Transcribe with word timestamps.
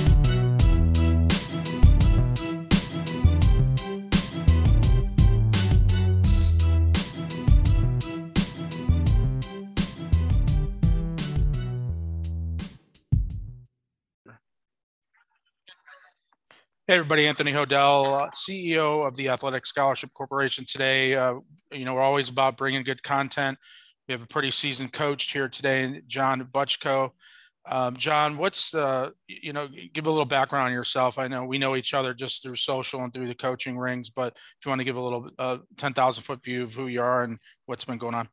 Hey, 16.93 16.99
everybody, 16.99 17.27
Anthony 17.27 17.53
Hodel, 17.53 18.05
uh, 18.05 18.29
CEO 18.29 19.09
of 19.09 19.17
the 19.17 19.31
Athletic 19.31 19.65
Scholarship 19.65 20.13
Corporation 20.13 20.67
today. 20.67 21.15
Uh, 21.15 21.37
you 21.71 21.87
know, 21.87 21.95
we're 21.95 22.03
always 22.03 22.29
about 22.29 22.59
bringing 22.59 22.83
good 22.83 23.03
content. 23.03 23.57
We 24.07 24.13
have 24.13 24.21
a 24.21 24.27
pretty 24.27 24.51
seasoned 24.51 24.93
coach 24.93 25.33
here 25.33 25.49
today, 25.49 26.03
Jon 26.07 26.47
Butchko. 26.53 27.13
Um, 27.65 27.97
Jon, 27.97 28.37
what's 28.37 28.73
the, 28.73 29.15
you 29.27 29.55
know, 29.55 29.69
give 29.95 30.07
a 30.07 30.11
little 30.11 30.27
background 30.27 30.67
on 30.67 30.73
yourself. 30.75 31.19
I 31.19 31.29
know 31.29 31.47
we 31.47 31.57
know 31.57 31.77
each 31.77 31.95
other 31.95 32.13
just 32.13 32.43
through 32.43 32.57
social 32.57 33.03
and 33.03 33.15
through 33.15 33.29
the 33.29 33.35
coaching 33.35 33.79
rings, 33.79 34.11
but 34.11 34.35
if 34.37 34.67
you 34.67 34.69
want 34.69 34.81
to 34.81 34.85
give 34.85 34.97
a 34.97 35.01
little 35.01 35.31
uh, 35.39 35.59
10,000 35.79 36.23
foot 36.23 36.45
view 36.45 36.65
of 36.65 36.75
who 36.75 36.89
you 36.89 37.01
are 37.01 37.23
and 37.23 37.39
what's 37.65 37.87
been 37.87 37.97
going 37.97 38.15
on. 38.15 38.29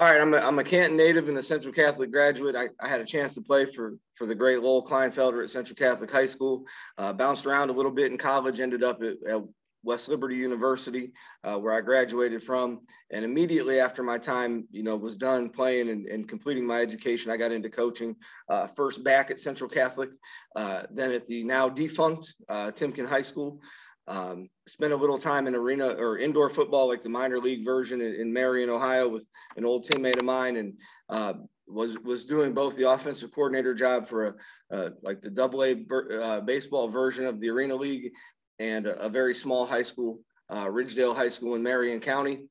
All 0.00 0.10
right. 0.10 0.20
I'm 0.20 0.34
a, 0.34 0.38
I'm 0.38 0.58
a 0.58 0.64
Canton 0.64 0.96
native 0.96 1.28
and 1.28 1.38
a 1.38 1.42
Central 1.44 1.72
Catholic 1.72 2.10
graduate. 2.10 2.56
I, 2.56 2.70
I 2.80 2.88
had 2.88 3.00
a 3.00 3.06
chance 3.06 3.34
to 3.34 3.40
play 3.40 3.66
for, 3.66 3.98
for 4.20 4.26
the 4.26 4.34
great 4.34 4.60
Lowell 4.60 4.84
Kleinfelder 4.84 5.42
at 5.42 5.48
Central 5.48 5.74
Catholic 5.74 6.10
High 6.10 6.26
School, 6.26 6.66
uh, 6.98 7.10
bounced 7.10 7.46
around 7.46 7.70
a 7.70 7.72
little 7.72 7.90
bit 7.90 8.12
in 8.12 8.18
college, 8.18 8.60
ended 8.60 8.84
up 8.84 9.02
at, 9.02 9.14
at 9.26 9.42
West 9.82 10.10
Liberty 10.10 10.36
University, 10.36 11.14
uh, 11.42 11.56
where 11.56 11.72
I 11.72 11.80
graduated 11.80 12.42
from. 12.42 12.80
And 13.10 13.24
immediately 13.24 13.80
after 13.80 14.02
my 14.02 14.18
time, 14.18 14.68
you 14.70 14.82
know, 14.82 14.94
was 14.94 15.16
done 15.16 15.48
playing 15.48 15.88
and, 15.88 16.04
and 16.04 16.28
completing 16.28 16.66
my 16.66 16.82
education, 16.82 17.30
I 17.30 17.38
got 17.38 17.50
into 17.50 17.70
coaching. 17.70 18.14
Uh, 18.50 18.66
first 18.66 19.02
back 19.02 19.30
at 19.30 19.40
Central 19.40 19.70
Catholic, 19.70 20.10
uh, 20.54 20.82
then 20.90 21.12
at 21.12 21.26
the 21.26 21.42
now 21.42 21.70
defunct 21.70 22.34
uh, 22.50 22.72
Timken 22.72 23.06
High 23.06 23.22
School. 23.22 23.58
Um, 24.06 24.50
spent 24.66 24.92
a 24.92 24.96
little 24.96 25.18
time 25.18 25.46
in 25.46 25.54
arena 25.54 25.94
or 25.94 26.18
indoor 26.18 26.50
football, 26.50 26.88
like 26.88 27.02
the 27.02 27.08
minor 27.08 27.38
league 27.38 27.64
version 27.64 28.02
in, 28.02 28.16
in 28.16 28.30
Marion, 28.30 28.68
Ohio, 28.68 29.08
with 29.08 29.24
an 29.56 29.64
old 29.64 29.86
teammate 29.86 30.18
of 30.18 30.24
mine, 30.26 30.56
and 30.56 30.74
uh, 31.08 31.34
was 31.70 31.98
was 31.98 32.24
doing 32.24 32.52
both 32.52 32.76
the 32.76 32.90
offensive 32.90 33.32
coordinator 33.32 33.74
job 33.74 34.08
for 34.08 34.36
a 34.70 34.90
like 35.02 35.20
the 35.20 35.30
Double 35.30 35.64
A 35.64 35.76
uh, 36.20 36.40
baseball 36.40 36.88
version 36.88 37.26
of 37.26 37.40
the 37.40 37.48
Arena 37.48 37.74
League, 37.74 38.12
and 38.58 38.86
a, 38.86 38.98
a 39.00 39.08
very 39.08 39.34
small 39.34 39.66
high 39.66 39.82
school, 39.82 40.20
uh, 40.48 40.66
Ridgedale 40.66 41.16
High 41.16 41.28
School 41.28 41.54
in 41.54 41.62
Marion 41.62 42.00
County. 42.00 42.46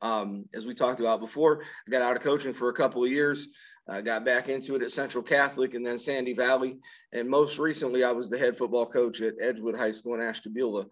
Um, 0.00 0.46
as 0.54 0.66
we 0.66 0.74
talked 0.74 1.00
about 1.00 1.20
before, 1.20 1.62
I 1.86 1.90
got 1.90 2.02
out 2.02 2.16
of 2.16 2.22
coaching 2.22 2.52
for 2.52 2.68
a 2.68 2.74
couple 2.74 3.04
of 3.04 3.10
years. 3.10 3.48
I 3.88 4.00
got 4.00 4.24
back 4.24 4.48
into 4.48 4.76
it 4.76 4.82
at 4.82 4.90
Central 4.90 5.24
Catholic 5.24 5.74
and 5.74 5.84
then 5.84 5.98
Sandy 5.98 6.34
Valley. 6.34 6.78
And 7.12 7.28
most 7.28 7.58
recently, 7.58 8.04
I 8.04 8.12
was 8.12 8.28
the 8.28 8.38
head 8.38 8.56
football 8.56 8.86
coach 8.86 9.20
at 9.20 9.34
Edgewood 9.40 9.76
High 9.76 9.90
School 9.90 10.14
in 10.14 10.22
Ashtabula. 10.22 10.86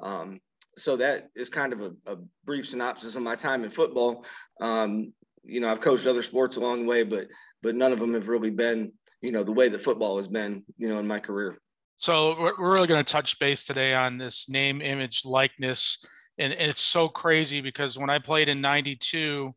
Um, 0.00 0.40
so 0.78 0.96
that 0.96 1.30
is 1.34 1.48
kind 1.48 1.72
of 1.72 1.80
a, 1.80 1.92
a, 2.06 2.16
brief 2.44 2.68
synopsis 2.68 3.16
of 3.16 3.22
my 3.22 3.34
time 3.34 3.64
in 3.64 3.70
football. 3.70 4.24
Um, 4.60 5.12
you 5.46 5.60
know, 5.60 5.68
I've 5.68 5.80
coached 5.80 6.06
other 6.06 6.22
sports 6.22 6.56
along 6.56 6.82
the 6.82 6.88
way, 6.88 7.02
but 7.02 7.28
but 7.62 7.74
none 7.74 7.92
of 7.92 7.98
them 7.98 8.14
have 8.14 8.28
really 8.28 8.50
been, 8.50 8.92
you 9.20 9.32
know, 9.32 9.42
the 9.42 9.52
way 9.52 9.68
that 9.68 9.82
football 9.82 10.16
has 10.18 10.28
been, 10.28 10.64
you 10.76 10.88
know, 10.88 10.98
in 10.98 11.06
my 11.06 11.18
career. 11.18 11.58
So 11.98 12.38
we're 12.38 12.72
really 12.72 12.86
going 12.86 13.04
to 13.04 13.10
touch 13.10 13.38
base 13.38 13.64
today 13.64 13.94
on 13.94 14.18
this 14.18 14.48
name, 14.48 14.82
image, 14.82 15.24
likeness, 15.24 16.04
and, 16.38 16.52
it's 16.52 16.82
so 16.82 17.08
crazy 17.08 17.62
because 17.62 17.98
when 17.98 18.10
I 18.10 18.18
played 18.18 18.48
in 18.50 18.60
'92, 18.60 19.54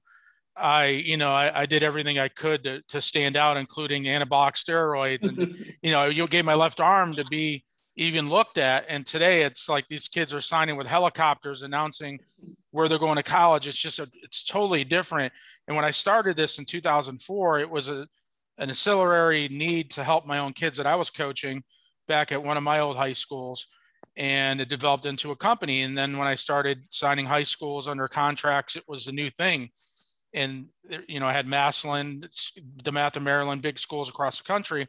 I, 0.55 0.85
you 0.85 1.17
know, 1.17 1.31
I, 1.31 1.61
I, 1.61 1.65
did 1.65 1.83
everything 1.83 2.17
I 2.17 2.29
could 2.29 2.63
to, 2.63 2.81
to 2.89 3.01
stand 3.01 3.35
out, 3.35 3.57
including 3.57 4.03
anabolic 4.03 4.55
steroids, 4.55 5.27
and 5.27 5.55
you 5.81 5.91
know, 5.91 6.05
you 6.05 6.27
gave 6.27 6.45
my 6.45 6.53
left 6.53 6.79
arm 6.79 7.13
to 7.15 7.25
be 7.25 7.65
even 7.99 8.29
looked 8.29 8.57
at. 8.57 8.85
And 8.87 9.05
today, 9.05 9.43
it's 9.43 9.67
like 9.67 9.87
these 9.87 10.07
kids 10.07 10.33
are 10.33 10.41
signing 10.41 10.77
with 10.77 10.87
helicopters, 10.87 11.61
announcing 11.61 12.19
where 12.71 12.87
they're 12.87 12.97
going 12.97 13.17
to 13.17 13.23
college. 13.23 13.67
It's 13.67 13.77
just 13.77 13.99
a, 13.99 14.09
it's 14.23 14.43
totally 14.43 14.83
different. 14.83 15.33
And 15.67 15.75
when 15.75 15.85
I 15.85 15.91
started 15.91 16.35
this 16.35 16.57
in 16.57 16.65
2004, 16.65 17.59
it 17.59 17.69
was 17.69 17.89
a 17.89 18.07
an 18.57 18.67
ancillary 18.69 19.47
need 19.47 19.89
to 19.89 20.03
help 20.03 20.25
my 20.25 20.37
own 20.37 20.51
kids 20.51 20.77
that 20.77 20.85
I 20.85 20.95
was 20.95 21.09
coaching 21.09 21.63
back 22.09 22.31
at 22.33 22.43
one 22.43 22.57
of 22.57 22.63
my 22.63 22.79
old 22.79 22.97
high 22.97 23.13
schools 23.13 23.67
and 24.17 24.59
it 24.59 24.67
developed 24.67 25.05
into 25.05 25.31
a 25.31 25.35
company. 25.35 25.81
And 25.81 25.97
then 25.97 26.17
when 26.17 26.27
I 26.27 26.35
started 26.35 26.83
signing 26.89 27.25
high 27.25 27.43
schools 27.43 27.87
under 27.87 28.07
contracts, 28.09 28.75
it 28.75 28.83
was 28.85 29.07
a 29.07 29.13
new 29.13 29.29
thing. 29.29 29.69
And, 30.33 30.65
you 31.07 31.21
know, 31.21 31.25
I 31.25 31.31
had 31.31 31.47
Massillon, 31.47 32.27
DeMatha, 32.83 33.21
Maryland, 33.23 33.61
big 33.61 33.79
schools 33.79 34.09
across 34.09 34.39
the 34.39 34.43
country. 34.43 34.87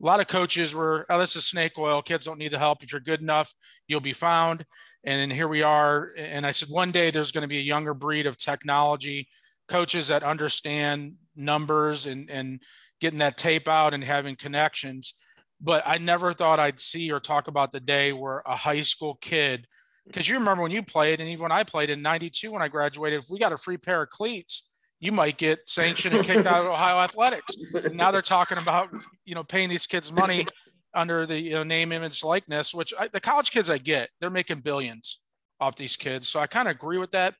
A 0.00 0.06
lot 0.06 0.20
of 0.20 0.28
coaches 0.28 0.74
were, 0.74 1.04
oh, 1.10 1.18
this 1.18 1.36
is 1.36 1.46
snake 1.46 1.78
oil. 1.78 2.00
Kids 2.00 2.24
don't 2.24 2.38
need 2.38 2.52
the 2.52 2.58
help. 2.58 2.82
If 2.82 2.92
you're 2.92 3.00
good 3.00 3.20
enough, 3.20 3.52
you'll 3.86 4.00
be 4.00 4.14
found. 4.14 4.64
And 5.04 5.32
here 5.32 5.48
we 5.48 5.62
are. 5.62 6.12
And 6.16 6.46
I 6.46 6.52
said, 6.52 6.68
one 6.68 6.90
day 6.90 7.10
there's 7.10 7.32
going 7.32 7.42
to 7.42 7.48
be 7.48 7.58
a 7.58 7.62
younger 7.62 7.94
breed 7.94 8.26
of 8.26 8.38
technology 8.38 9.28
coaches 9.68 10.08
that 10.08 10.22
understand 10.22 11.14
numbers 11.36 12.06
and, 12.06 12.30
and 12.30 12.62
getting 13.00 13.18
that 13.18 13.36
tape 13.36 13.68
out 13.68 13.94
and 13.94 14.02
having 14.02 14.36
connections 14.36 15.14
but 15.60 15.82
I 15.86 15.98
never 15.98 16.32
thought 16.32 16.58
I'd 16.58 16.80
see 16.80 17.12
or 17.12 17.20
talk 17.20 17.48
about 17.48 17.70
the 17.70 17.80
day 17.80 18.12
where 18.12 18.42
a 18.46 18.56
high 18.56 18.80
school 18.82 19.18
kid, 19.20 19.66
because 20.06 20.28
you 20.28 20.38
remember 20.38 20.62
when 20.62 20.72
you 20.72 20.82
played, 20.82 21.20
and 21.20 21.28
even 21.28 21.42
when 21.42 21.52
I 21.52 21.64
played 21.64 21.90
in 21.90 22.02
'92 22.02 22.50
when 22.50 22.62
I 22.62 22.68
graduated, 22.68 23.22
if 23.22 23.30
we 23.30 23.38
got 23.38 23.52
a 23.52 23.58
free 23.58 23.76
pair 23.76 24.02
of 24.02 24.08
cleats, 24.08 24.69
you 25.00 25.12
might 25.12 25.38
get 25.38 25.60
sanctioned 25.66 26.14
and 26.14 26.24
kicked 26.24 26.46
out 26.46 26.64
of 26.64 26.72
Ohio 26.72 26.98
athletics. 26.98 27.56
And 27.74 27.96
now 27.96 28.10
they're 28.10 28.22
talking 28.22 28.58
about 28.58 28.90
you 29.24 29.34
know 29.34 29.42
paying 29.42 29.68
these 29.68 29.86
kids 29.86 30.12
money 30.12 30.46
under 30.94 31.26
the 31.26 31.38
you 31.38 31.54
know, 31.54 31.62
name, 31.62 31.92
image, 31.92 32.22
likeness, 32.22 32.74
which 32.74 32.92
I, 32.98 33.08
the 33.08 33.20
college 33.20 33.50
kids 33.50 33.70
I 33.70 33.78
get, 33.78 34.10
they're 34.20 34.30
making 34.30 34.60
billions 34.60 35.20
off 35.60 35.76
these 35.76 35.96
kids. 35.96 36.28
So 36.28 36.40
I 36.40 36.46
kind 36.46 36.68
of 36.68 36.74
agree 36.74 36.98
with 36.98 37.12
that. 37.12 37.34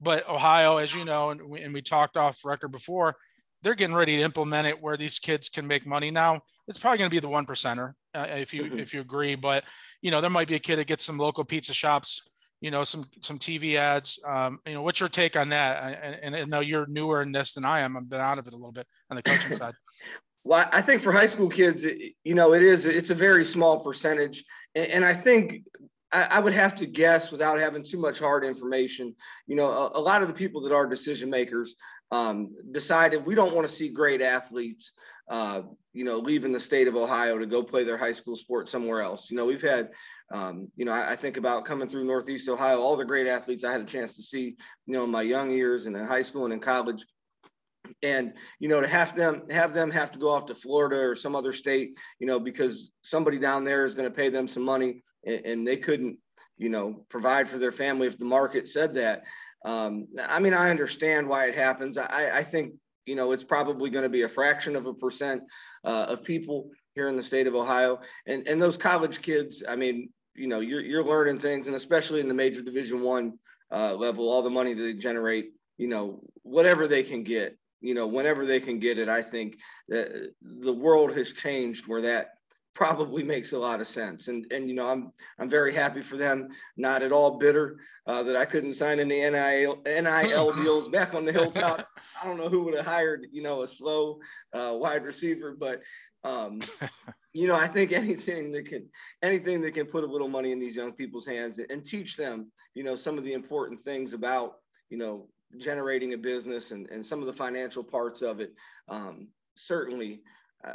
But 0.00 0.28
Ohio, 0.28 0.76
as 0.76 0.94
you 0.94 1.04
know, 1.04 1.30
and 1.30 1.42
we, 1.48 1.60
and 1.60 1.74
we 1.74 1.82
talked 1.82 2.16
off 2.16 2.44
record 2.44 2.72
before, 2.72 3.16
they're 3.62 3.74
getting 3.74 3.94
ready 3.94 4.16
to 4.16 4.22
implement 4.22 4.66
it 4.66 4.80
where 4.80 4.96
these 4.96 5.18
kids 5.18 5.48
can 5.48 5.66
make 5.66 5.86
money 5.86 6.10
now 6.10 6.40
it's 6.68 6.78
probably 6.78 6.98
going 6.98 7.10
to 7.10 7.14
be 7.14 7.20
the 7.20 7.28
one 7.28 7.46
percenter 7.46 7.94
uh, 8.14 8.26
if 8.28 8.54
you 8.54 8.64
mm-hmm. 8.64 8.78
if 8.78 8.94
you 8.94 9.00
agree 9.00 9.34
but 9.34 9.64
you 10.02 10.10
know 10.10 10.20
there 10.20 10.30
might 10.30 10.48
be 10.48 10.54
a 10.54 10.60
kid 10.60 10.76
that 10.76 10.86
gets 10.86 11.04
some 11.04 11.18
local 11.18 11.44
pizza 11.44 11.72
shops 11.72 12.22
you 12.60 12.70
know 12.70 12.84
some 12.84 13.04
some 13.22 13.38
tv 13.38 13.76
ads 13.76 14.18
um, 14.26 14.58
you 14.66 14.74
know 14.74 14.82
what's 14.82 15.00
your 15.00 15.08
take 15.08 15.36
on 15.36 15.50
that? 15.50 16.00
And, 16.02 16.34
and 16.34 16.36
i 16.36 16.44
know 16.44 16.60
you're 16.60 16.86
newer 16.86 17.22
in 17.22 17.32
this 17.32 17.52
than 17.52 17.64
i 17.64 17.80
am. 17.80 17.96
I've 17.96 18.08
been 18.08 18.20
out 18.20 18.38
of 18.38 18.46
it 18.46 18.52
a 18.52 18.56
little 18.56 18.72
bit 18.72 18.86
on 19.10 19.16
the 19.16 19.22
coaching 19.22 19.54
side. 19.54 19.74
Well 20.44 20.68
i 20.72 20.80
think 20.80 21.02
for 21.02 21.12
high 21.12 21.26
school 21.26 21.48
kids 21.48 21.84
you 21.84 22.34
know 22.34 22.54
it 22.54 22.62
is 22.62 22.86
it's 22.86 23.10
a 23.10 23.14
very 23.14 23.44
small 23.44 23.80
percentage. 23.80 24.44
And, 24.74 24.86
and 24.88 25.04
i 25.04 25.14
think 25.14 25.62
I, 26.10 26.40
would 26.40 26.54
have 26.54 26.74
to 26.76 26.86
guess 26.86 27.30
without 27.30 27.58
having 27.58 27.84
too 27.84 27.98
much 27.98 28.18
hard 28.18 28.42
information. 28.42 29.14
You 29.46 29.56
know, 29.56 29.68
a, 29.68 29.98
a 29.98 30.00
lot 30.00 30.22
of 30.22 30.28
the 30.28 30.34
people 30.34 30.62
that 30.62 30.72
are 30.72 30.86
decision 30.86 31.28
makers 31.28 31.74
um, 32.10 32.54
decided 32.70 33.24
we 33.24 33.34
don't 33.34 33.54
want 33.54 33.68
to 33.68 33.72
see 33.72 33.88
great 33.88 34.22
athletes, 34.22 34.92
uh, 35.28 35.62
you 35.92 36.04
know, 36.04 36.18
leaving 36.18 36.52
the 36.52 36.60
state 36.60 36.88
of 36.88 36.96
Ohio 36.96 37.38
to 37.38 37.46
go 37.46 37.62
play 37.62 37.84
their 37.84 37.98
high 37.98 38.12
school 38.12 38.36
sport 38.36 38.68
somewhere 38.68 39.02
else. 39.02 39.30
You 39.30 39.36
know, 39.36 39.44
we've 39.44 39.62
had, 39.62 39.90
um, 40.32 40.68
you 40.76 40.84
know, 40.84 40.92
I, 40.92 41.12
I, 41.12 41.16
think 41.16 41.36
about 41.36 41.64
coming 41.64 41.88
through 41.88 42.04
Northeast 42.04 42.48
Ohio, 42.48 42.80
all 42.80 42.96
the 42.96 43.04
great 43.04 43.26
athletes 43.26 43.64
I 43.64 43.72
had 43.72 43.80
a 43.80 43.84
chance 43.84 44.16
to 44.16 44.22
see, 44.22 44.56
you 44.86 44.94
know, 44.94 45.04
in 45.04 45.10
my 45.10 45.22
young 45.22 45.50
years 45.50 45.86
and 45.86 45.96
in 45.96 46.06
high 46.06 46.22
school 46.22 46.44
and 46.44 46.52
in 46.52 46.60
college. 46.60 47.04
And 48.02 48.34
you 48.58 48.68
know, 48.68 48.82
to 48.82 48.86
have 48.86 49.16
them 49.16 49.44
have 49.48 49.72
them 49.72 49.90
have 49.90 50.12
to 50.12 50.18
go 50.18 50.28
off 50.28 50.46
to 50.46 50.54
Florida 50.54 50.96
or 50.96 51.16
some 51.16 51.34
other 51.34 51.54
state, 51.54 51.96
you 52.18 52.26
know, 52.26 52.38
because 52.38 52.90
somebody 53.00 53.38
down 53.38 53.64
there 53.64 53.86
is 53.86 53.94
going 53.94 54.08
to 54.08 54.14
pay 54.14 54.28
them 54.28 54.46
some 54.46 54.62
money, 54.62 55.02
and, 55.24 55.46
and 55.46 55.66
they 55.66 55.78
couldn't, 55.78 56.18
you 56.58 56.68
know, 56.68 57.06
provide 57.08 57.48
for 57.48 57.58
their 57.58 57.72
family 57.72 58.06
if 58.06 58.18
the 58.18 58.26
market 58.26 58.68
said 58.68 58.92
that. 58.94 59.24
Um, 59.64 60.08
I 60.20 60.38
mean, 60.38 60.54
I 60.54 60.70
understand 60.70 61.28
why 61.28 61.46
it 61.46 61.54
happens. 61.54 61.98
I, 61.98 62.38
I 62.38 62.42
think, 62.42 62.74
you 63.06 63.16
know, 63.16 63.32
it's 63.32 63.44
probably 63.44 63.90
going 63.90 64.04
to 64.04 64.08
be 64.08 64.22
a 64.22 64.28
fraction 64.28 64.76
of 64.76 64.86
a 64.86 64.94
percent 64.94 65.42
uh, 65.84 66.06
of 66.08 66.22
people 66.22 66.70
here 66.94 67.08
in 67.08 67.16
the 67.16 67.22
state 67.22 67.46
of 67.46 67.54
Ohio. 67.54 68.00
And, 68.26 68.46
and 68.46 68.60
those 68.60 68.76
college 68.76 69.22
kids, 69.22 69.62
I 69.68 69.76
mean, 69.76 70.10
you 70.34 70.46
know, 70.46 70.60
you're, 70.60 70.80
you're 70.80 71.04
learning 71.04 71.40
things, 71.40 71.66
and 71.66 71.76
especially 71.76 72.20
in 72.20 72.28
the 72.28 72.34
major 72.34 72.62
division 72.62 73.02
one 73.02 73.38
uh, 73.72 73.94
level, 73.94 74.28
all 74.28 74.42
the 74.42 74.50
money 74.50 74.74
that 74.74 74.82
they 74.82 74.94
generate, 74.94 75.52
you 75.76 75.88
know, 75.88 76.20
whatever 76.42 76.86
they 76.86 77.02
can 77.02 77.22
get, 77.24 77.58
you 77.80 77.94
know, 77.94 78.06
whenever 78.06 78.46
they 78.46 78.60
can 78.60 78.78
get 78.78 78.98
it, 78.98 79.08
I 79.08 79.22
think 79.22 79.58
that 79.88 80.32
the 80.42 80.72
world 80.72 81.16
has 81.16 81.32
changed 81.32 81.86
where 81.86 82.02
that 82.02 82.37
probably 82.78 83.24
makes 83.24 83.52
a 83.52 83.58
lot 83.58 83.80
of 83.80 83.88
sense. 83.88 84.28
And 84.28 84.46
and 84.52 84.68
you 84.68 84.74
know, 84.74 84.88
I'm 84.88 85.12
I'm 85.40 85.50
very 85.50 85.74
happy 85.74 86.00
for 86.00 86.16
them. 86.16 86.48
Not 86.76 87.02
at 87.02 87.10
all 87.10 87.36
bitter 87.36 87.80
uh, 88.06 88.22
that 88.22 88.36
I 88.36 88.44
couldn't 88.44 88.74
sign 88.74 89.00
any 89.00 89.18
NIL 89.28 89.82
NIL 89.84 90.52
deals 90.62 90.88
back 90.88 91.12
on 91.12 91.24
the 91.24 91.32
hilltop. 91.32 91.88
I 92.22 92.24
don't 92.24 92.38
know 92.38 92.48
who 92.48 92.62
would 92.62 92.76
have 92.76 92.86
hired 92.86 93.26
you 93.32 93.42
know 93.42 93.62
a 93.62 93.68
slow 93.68 94.20
uh, 94.52 94.74
wide 94.74 95.04
receiver, 95.04 95.56
but 95.58 95.82
um, 96.22 96.60
you 97.32 97.48
know, 97.48 97.56
I 97.56 97.66
think 97.66 97.90
anything 97.90 98.52
that 98.52 98.66
can 98.66 98.88
anything 99.24 99.60
that 99.62 99.74
can 99.74 99.86
put 99.86 100.04
a 100.04 100.06
little 100.06 100.28
money 100.28 100.52
in 100.52 100.60
these 100.60 100.76
young 100.76 100.92
people's 100.92 101.26
hands 101.26 101.58
and 101.58 101.84
teach 101.84 102.16
them, 102.16 102.52
you 102.74 102.84
know, 102.84 102.94
some 102.94 103.18
of 103.18 103.24
the 103.24 103.32
important 103.32 103.84
things 103.84 104.12
about 104.12 104.58
you 104.88 104.98
know 104.98 105.26
generating 105.56 106.12
a 106.12 106.18
business 106.18 106.70
and, 106.70 106.88
and 106.90 107.04
some 107.04 107.18
of 107.18 107.26
the 107.26 107.32
financial 107.32 107.82
parts 107.82 108.22
of 108.22 108.38
it 108.38 108.52
um, 108.88 109.26
certainly 109.56 110.20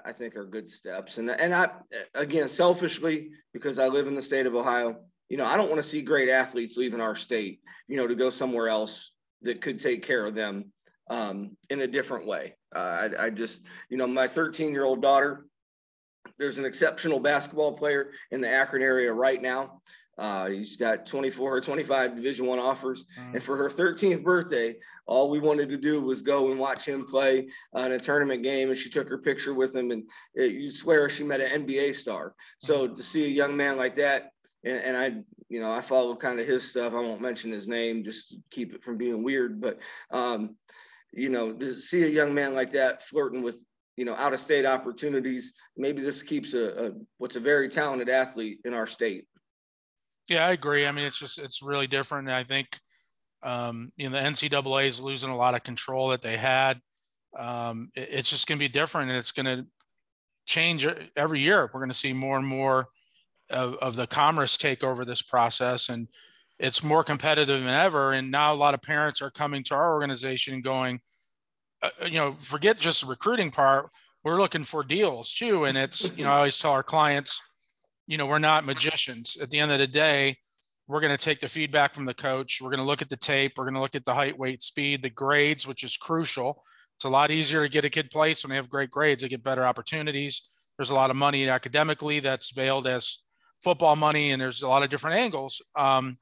I 0.06 0.14
think 0.14 0.36
are 0.36 0.46
good 0.46 0.70
steps. 0.70 1.18
And 1.18 1.30
and 1.30 1.54
I 1.54 1.70
again 2.16 2.50
selfishly 2.50 3.32
because 3.54 3.80
I 3.80 3.88
live 3.88 4.08
in 4.08 4.16
the 4.16 4.22
state 4.22 4.46
of 4.46 4.56
Ohio, 4.56 4.98
you 5.30 5.38
know, 5.38 5.46
I 5.46 5.58
don't 5.58 5.70
want 5.70 5.82
to 5.82 5.88
see 5.88 6.02
great 6.02 6.30
athletes 6.30 6.78
leaving 6.78 7.02
our 7.02 7.16
state, 7.16 7.62
you 7.88 7.98
know, 7.98 8.08
to 8.08 8.16
go 8.16 8.30
somewhere 8.30 8.70
else 8.70 9.12
that 9.42 9.62
could 9.62 9.80
take 9.80 10.04
care 10.04 10.26
of 10.26 10.36
them 10.36 10.72
um, 11.10 11.58
in 11.70 11.82
a 11.82 11.88
different 11.88 12.26
way. 12.26 12.56
Uh, 12.74 13.10
I, 13.20 13.26
I 13.26 13.30
just, 13.30 13.64
you 13.90 13.98
know, 13.98 14.08
my 14.08 14.28
13 14.28 14.72
year 14.72 14.86
old 14.86 15.02
daughter, 15.02 15.46
there's 16.38 16.58
an 16.58 16.66
exceptional 16.66 17.20
basketball 17.20 17.78
player 17.78 18.12
in 18.32 18.42
the 18.42 18.50
Akron 18.50 18.82
area 18.82 19.12
right 19.12 19.42
now. 19.42 19.82
Uh, 20.18 20.50
he's 20.50 20.76
got 20.76 21.06
24 21.08 21.58
or 21.58 21.62
25 21.62 22.16
Division 22.16 22.46
One 22.46 22.60
offers, 22.60 23.06
mm. 23.20 23.34
and 23.34 23.44
for 23.44 23.58
her 23.58 23.70
13th 23.70 24.24
birthday, 24.24 24.76
all 25.08 25.30
we 25.30 25.40
wanted 25.40 25.70
to 25.70 25.78
do 25.78 26.02
was 26.02 26.22
go 26.22 26.52
and 26.52 26.60
watch 26.60 26.88
him 26.88 27.06
play 27.06 27.48
uh, 27.76 27.82
in 27.82 27.94
a 27.94 28.00
tournament 28.00 28.44
game. 28.44 28.70
And 28.70 28.78
she 28.78 28.90
took 28.90 29.10
her 29.10 29.18
picture 29.18 29.54
with 29.54 29.76
him, 29.76 29.92
and 29.92 30.04
it, 30.36 30.52
you 30.52 30.72
swear 30.72 31.10
she 31.10 31.24
met 31.24 31.42
an 31.42 31.66
NBA 31.66 31.96
star. 31.96 32.36
So 32.60 32.88
mm. 32.88 32.96
to 32.96 33.04
see 33.04 33.26
a 33.26 33.30
young 33.30 33.58
man 33.58 33.76
like 33.76 33.96
that, 33.96 34.32
and, 34.64 34.78
and 34.84 34.98
I, 34.98 35.16
you 35.50 35.60
know, 35.60 35.72
I 35.72 35.82
follow 35.82 36.16
kind 36.16 36.40
of 36.40 36.46
his 36.46 36.70
stuff. 36.70 36.94
I 36.94 37.02
won't 37.02 37.22
mention 37.22 37.52
his 37.52 37.68
name 37.68 38.04
just 38.04 38.30
to 38.30 38.38
keep 38.52 38.74
it 38.74 38.84
from 38.84 38.98
being 38.98 39.24
weird, 39.24 39.60
but 39.60 39.80
um, 40.12 40.56
you 41.12 41.30
know, 41.30 41.54
to 41.54 41.78
see 41.78 42.04
a 42.04 42.08
young 42.08 42.34
man 42.34 42.54
like 42.54 42.72
that 42.74 43.04
flirting 43.04 43.42
with 43.42 43.60
you 43.98 44.06
know 44.06 44.16
out 44.16 44.34
of 44.34 44.40
state 44.40 44.66
opportunities, 44.66 45.54
maybe 45.76 46.02
this 46.02 46.22
keeps 46.22 46.54
a, 46.54 46.88
a 46.88 46.92
what's 47.18 47.36
a 47.36 47.40
very 47.40 47.70
talented 47.70 48.10
athlete 48.10 48.60
in 48.66 48.74
our 48.74 48.88
state. 48.88 49.26
Yeah, 50.30 50.46
I 50.46 50.52
agree. 50.52 50.88
I 50.88 50.92
mean, 50.92 51.06
it's 51.06 51.20
just 51.20 51.38
it's 51.38 51.62
really 51.62 51.88
different. 51.88 52.28
And 52.28 52.36
I 52.36 52.44
think 52.44 52.80
um, 53.42 53.92
you 53.98 54.10
know 54.10 54.18
the 54.18 54.28
NCAA 54.28 54.88
is 54.88 55.00
losing 55.00 55.30
a 55.30 55.38
lot 55.38 55.56
of 55.56 55.64
control 55.64 56.10
that 56.10 56.22
they 56.22 56.38
had. 56.38 56.80
Um, 57.38 57.90
it, 57.96 58.10
it's 58.12 58.30
just 58.30 58.48
going 58.48 58.58
to 58.58 58.64
be 58.64 58.70
different, 58.70 59.10
and 59.10 59.18
it's 59.18 59.32
going 59.32 59.46
to 59.46 59.66
change 60.46 60.88
every 61.16 61.42
year. 61.42 61.70
We're 61.74 61.80
going 61.80 61.90
to 61.90 61.96
see 61.96 62.14
more 62.14 62.38
and 62.38 62.48
more 62.48 62.88
of, 63.50 63.76
of 63.76 63.96
the 63.96 64.08
commerce 64.08 64.58
take 64.58 64.84
over 64.84 65.04
this 65.04 65.22
process, 65.22 65.90
and 65.90 66.08
it's 66.60 66.84
more 66.84 67.04
competitive 67.04 67.60
than 67.60 67.70
ever. 67.70 68.14
And 68.14 68.32
now 68.32 68.54
a 68.54 68.56
lot 68.56 68.74
of 68.74 68.82
parents 68.82 69.22
are 69.22 69.32
coming 69.32 69.64
to 69.66 69.76
our 69.76 69.94
organization 69.94 70.62
going, 70.62 71.02
uh, 71.82 71.90
uh 72.02 72.06
you 72.06 72.18
know, 72.18 72.34
forget 72.40 72.80
just 72.80 73.02
the 73.02 73.08
recruiting 73.08 73.52
part. 73.52 73.90
We're 74.24 74.38
looking 74.38 74.64
for 74.64 74.84
deals 74.84 75.34
too, 75.34 75.66
and 75.66 75.78
it's 75.78 76.16
you 76.18 76.24
know 76.24 76.32
I 76.32 76.38
always 76.38 76.58
tell 76.58 76.72
our 76.72 76.84
clients 76.84 77.42
you 78.08 78.18
know, 78.18 78.26
we're 78.26 78.40
not 78.40 78.66
magicians. 78.66 79.38
At 79.42 79.50
the 79.50 79.60
end 79.60 79.72
of 79.72 79.80
the 79.80 79.88
day, 79.88 80.38
we're 80.88 81.00
going 81.00 81.16
to 81.16 81.24
take 81.24 81.40
the 81.40 81.48
feedback 81.48 81.96
from 81.96 82.06
the 82.06 82.14
coach. 82.14 82.60
We're 82.62 82.70
going 82.70 82.80
to 82.80 82.86
look 82.86 83.02
at 83.02 83.10
the 83.10 83.18
tape. 83.18 83.54
We're 83.58 83.66
going 83.66 83.76
to 83.76 83.82
look 83.82 83.96
at 83.96 84.04
the 84.04 84.14
height, 84.14 84.38
weight, 84.38 84.62
speed, 84.62 85.02
the 85.02 85.10
grades, 85.10 85.66
which 85.66 85.84
is 85.84 85.96
crucial. 85.96 86.64
It's 86.98 87.06
a 87.06 87.10
lot 87.10 87.32
easier 87.32 87.64
to 87.64 87.70
get 87.70 87.86
a 87.86 87.90
kid 87.90 88.12
placed 88.12 88.44
when 88.44 88.50
they 88.50 88.58
have 88.58 88.70
great 88.70 88.92
grades. 88.92 89.24
They 89.24 89.30
get 89.30 89.44
better 89.44 89.66
opportunities. 89.66 90.42
There's 90.78 90.90
a 90.90 90.96
lot 90.96 91.10
of 91.10 91.16
money 91.16 91.48
academically 91.48 92.20
that's 92.20 92.52
veiled 92.52 92.88
as 92.88 93.20
football 93.64 93.96
money, 93.96 94.32
and 94.32 94.42
there's 94.42 94.62
a 94.62 94.68
lot 94.68 94.84
of 94.84 94.90
different 94.90 95.18
angles. 95.18 95.62
Um, 95.76 96.18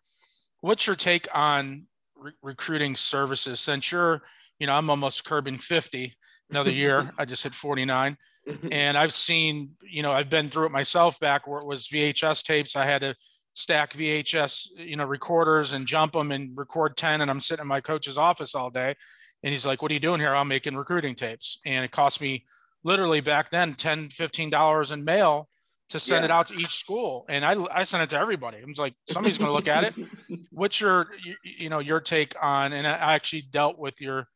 what's 0.62 0.86
your 0.86 0.96
take 0.96 1.28
on 1.34 1.88
re- 2.16 2.34
recruiting 2.44 2.96
services? 2.96 3.60
Since 3.60 3.92
you're, 3.92 4.22
you 4.60 4.68
know, 4.68 4.74
I'm 4.74 4.90
almost 4.90 5.26
curbing 5.26 5.58
50 5.58 6.16
another 6.52 6.72
year. 6.72 7.12
I 7.18 7.26
just 7.26 7.44
hit 7.44 7.56
49. 7.56 8.18
and 8.72 8.98
I've 8.98 9.14
seen, 9.14 9.72
you 9.82 10.04
know, 10.04 10.12
I've 10.12 10.30
been 10.30 10.50
through 10.50 10.68
it 10.68 10.72
myself 10.72 11.20
back 11.20 11.48
where 11.48 11.60
it 11.60 11.68
was 11.68 11.88
VHS 11.88 12.44
tapes. 12.44 12.76
I 12.76 12.86
had 12.86 13.02
to 13.02 13.16
stack 13.54 13.94
VHS, 13.94 14.68
you 14.78 14.96
know, 14.96 15.06
recorders 15.06 15.74
and 15.74 15.86
jump 15.86 16.14
them 16.14 16.32
and 16.32 16.58
record 16.58 16.98
10. 16.98 17.22
And 17.22 17.30
I'm 17.30 17.42
sitting 17.42 17.64
in 17.64 17.68
my 17.68 17.82
coach's 17.82 18.18
office 18.18 18.56
all 18.56 18.70
day. 18.70 18.96
And 19.44 19.52
he's 19.52 19.66
like, 19.66 19.82
What 19.82 19.92
are 19.92 19.94
you 19.94 20.00
doing 20.00 20.20
here? 20.20 20.36
I'm 20.36 20.48
making 20.48 20.76
recruiting 20.76 21.16
tapes. 21.16 21.60
And 21.66 21.84
it 21.84 21.92
cost 21.92 22.22
me 22.22 22.46
literally 22.84 23.22
back 23.22 23.50
then 23.50 23.74
10 23.74 24.10
$15 24.10 24.92
in 24.92 25.04
mail 25.04 25.50
to 25.92 26.00
send 26.00 26.22
yeah. 26.22 26.26
it 26.26 26.32
out 26.32 26.48
to 26.48 26.56
each 26.56 26.76
school. 26.76 27.26
And 27.28 27.44
I, 27.44 27.56
I 27.72 27.84
sent 27.84 28.04
it 28.04 28.10
to 28.12 28.18
everybody. 28.20 28.58
I 28.58 28.66
was 28.66 28.78
like, 28.78 28.94
somebody's 29.10 29.38
going 29.38 29.50
to 29.50 29.54
look 29.54 29.68
at 29.68 29.84
it. 29.84 29.94
What's 30.52 30.80
your, 30.80 31.08
you, 31.24 31.36
you 31.44 31.70
know, 31.70 31.80
your 31.80 32.00
take 32.00 32.34
on, 32.42 32.72
and 32.72 32.88
I 32.88 32.92
actually 32.92 33.42
dealt 33.42 33.78
with 33.78 34.00
your 34.00 34.28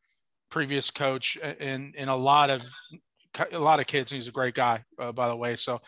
previous 0.55 0.89
coach 0.89 1.35
in, 1.35 1.91
in 1.97 2.07
a 2.07 2.15
lot 2.15 2.49
of 2.49 2.63
a 3.51 3.59
lot 3.59 3.81
of 3.81 3.87
kids. 3.87 4.09
He's 4.09 4.29
a 4.29 4.31
great 4.31 4.55
guy, 4.55 4.85
uh, 4.97 5.11
by 5.11 5.27
the 5.27 5.35
way. 5.35 5.57
So, 5.57 5.81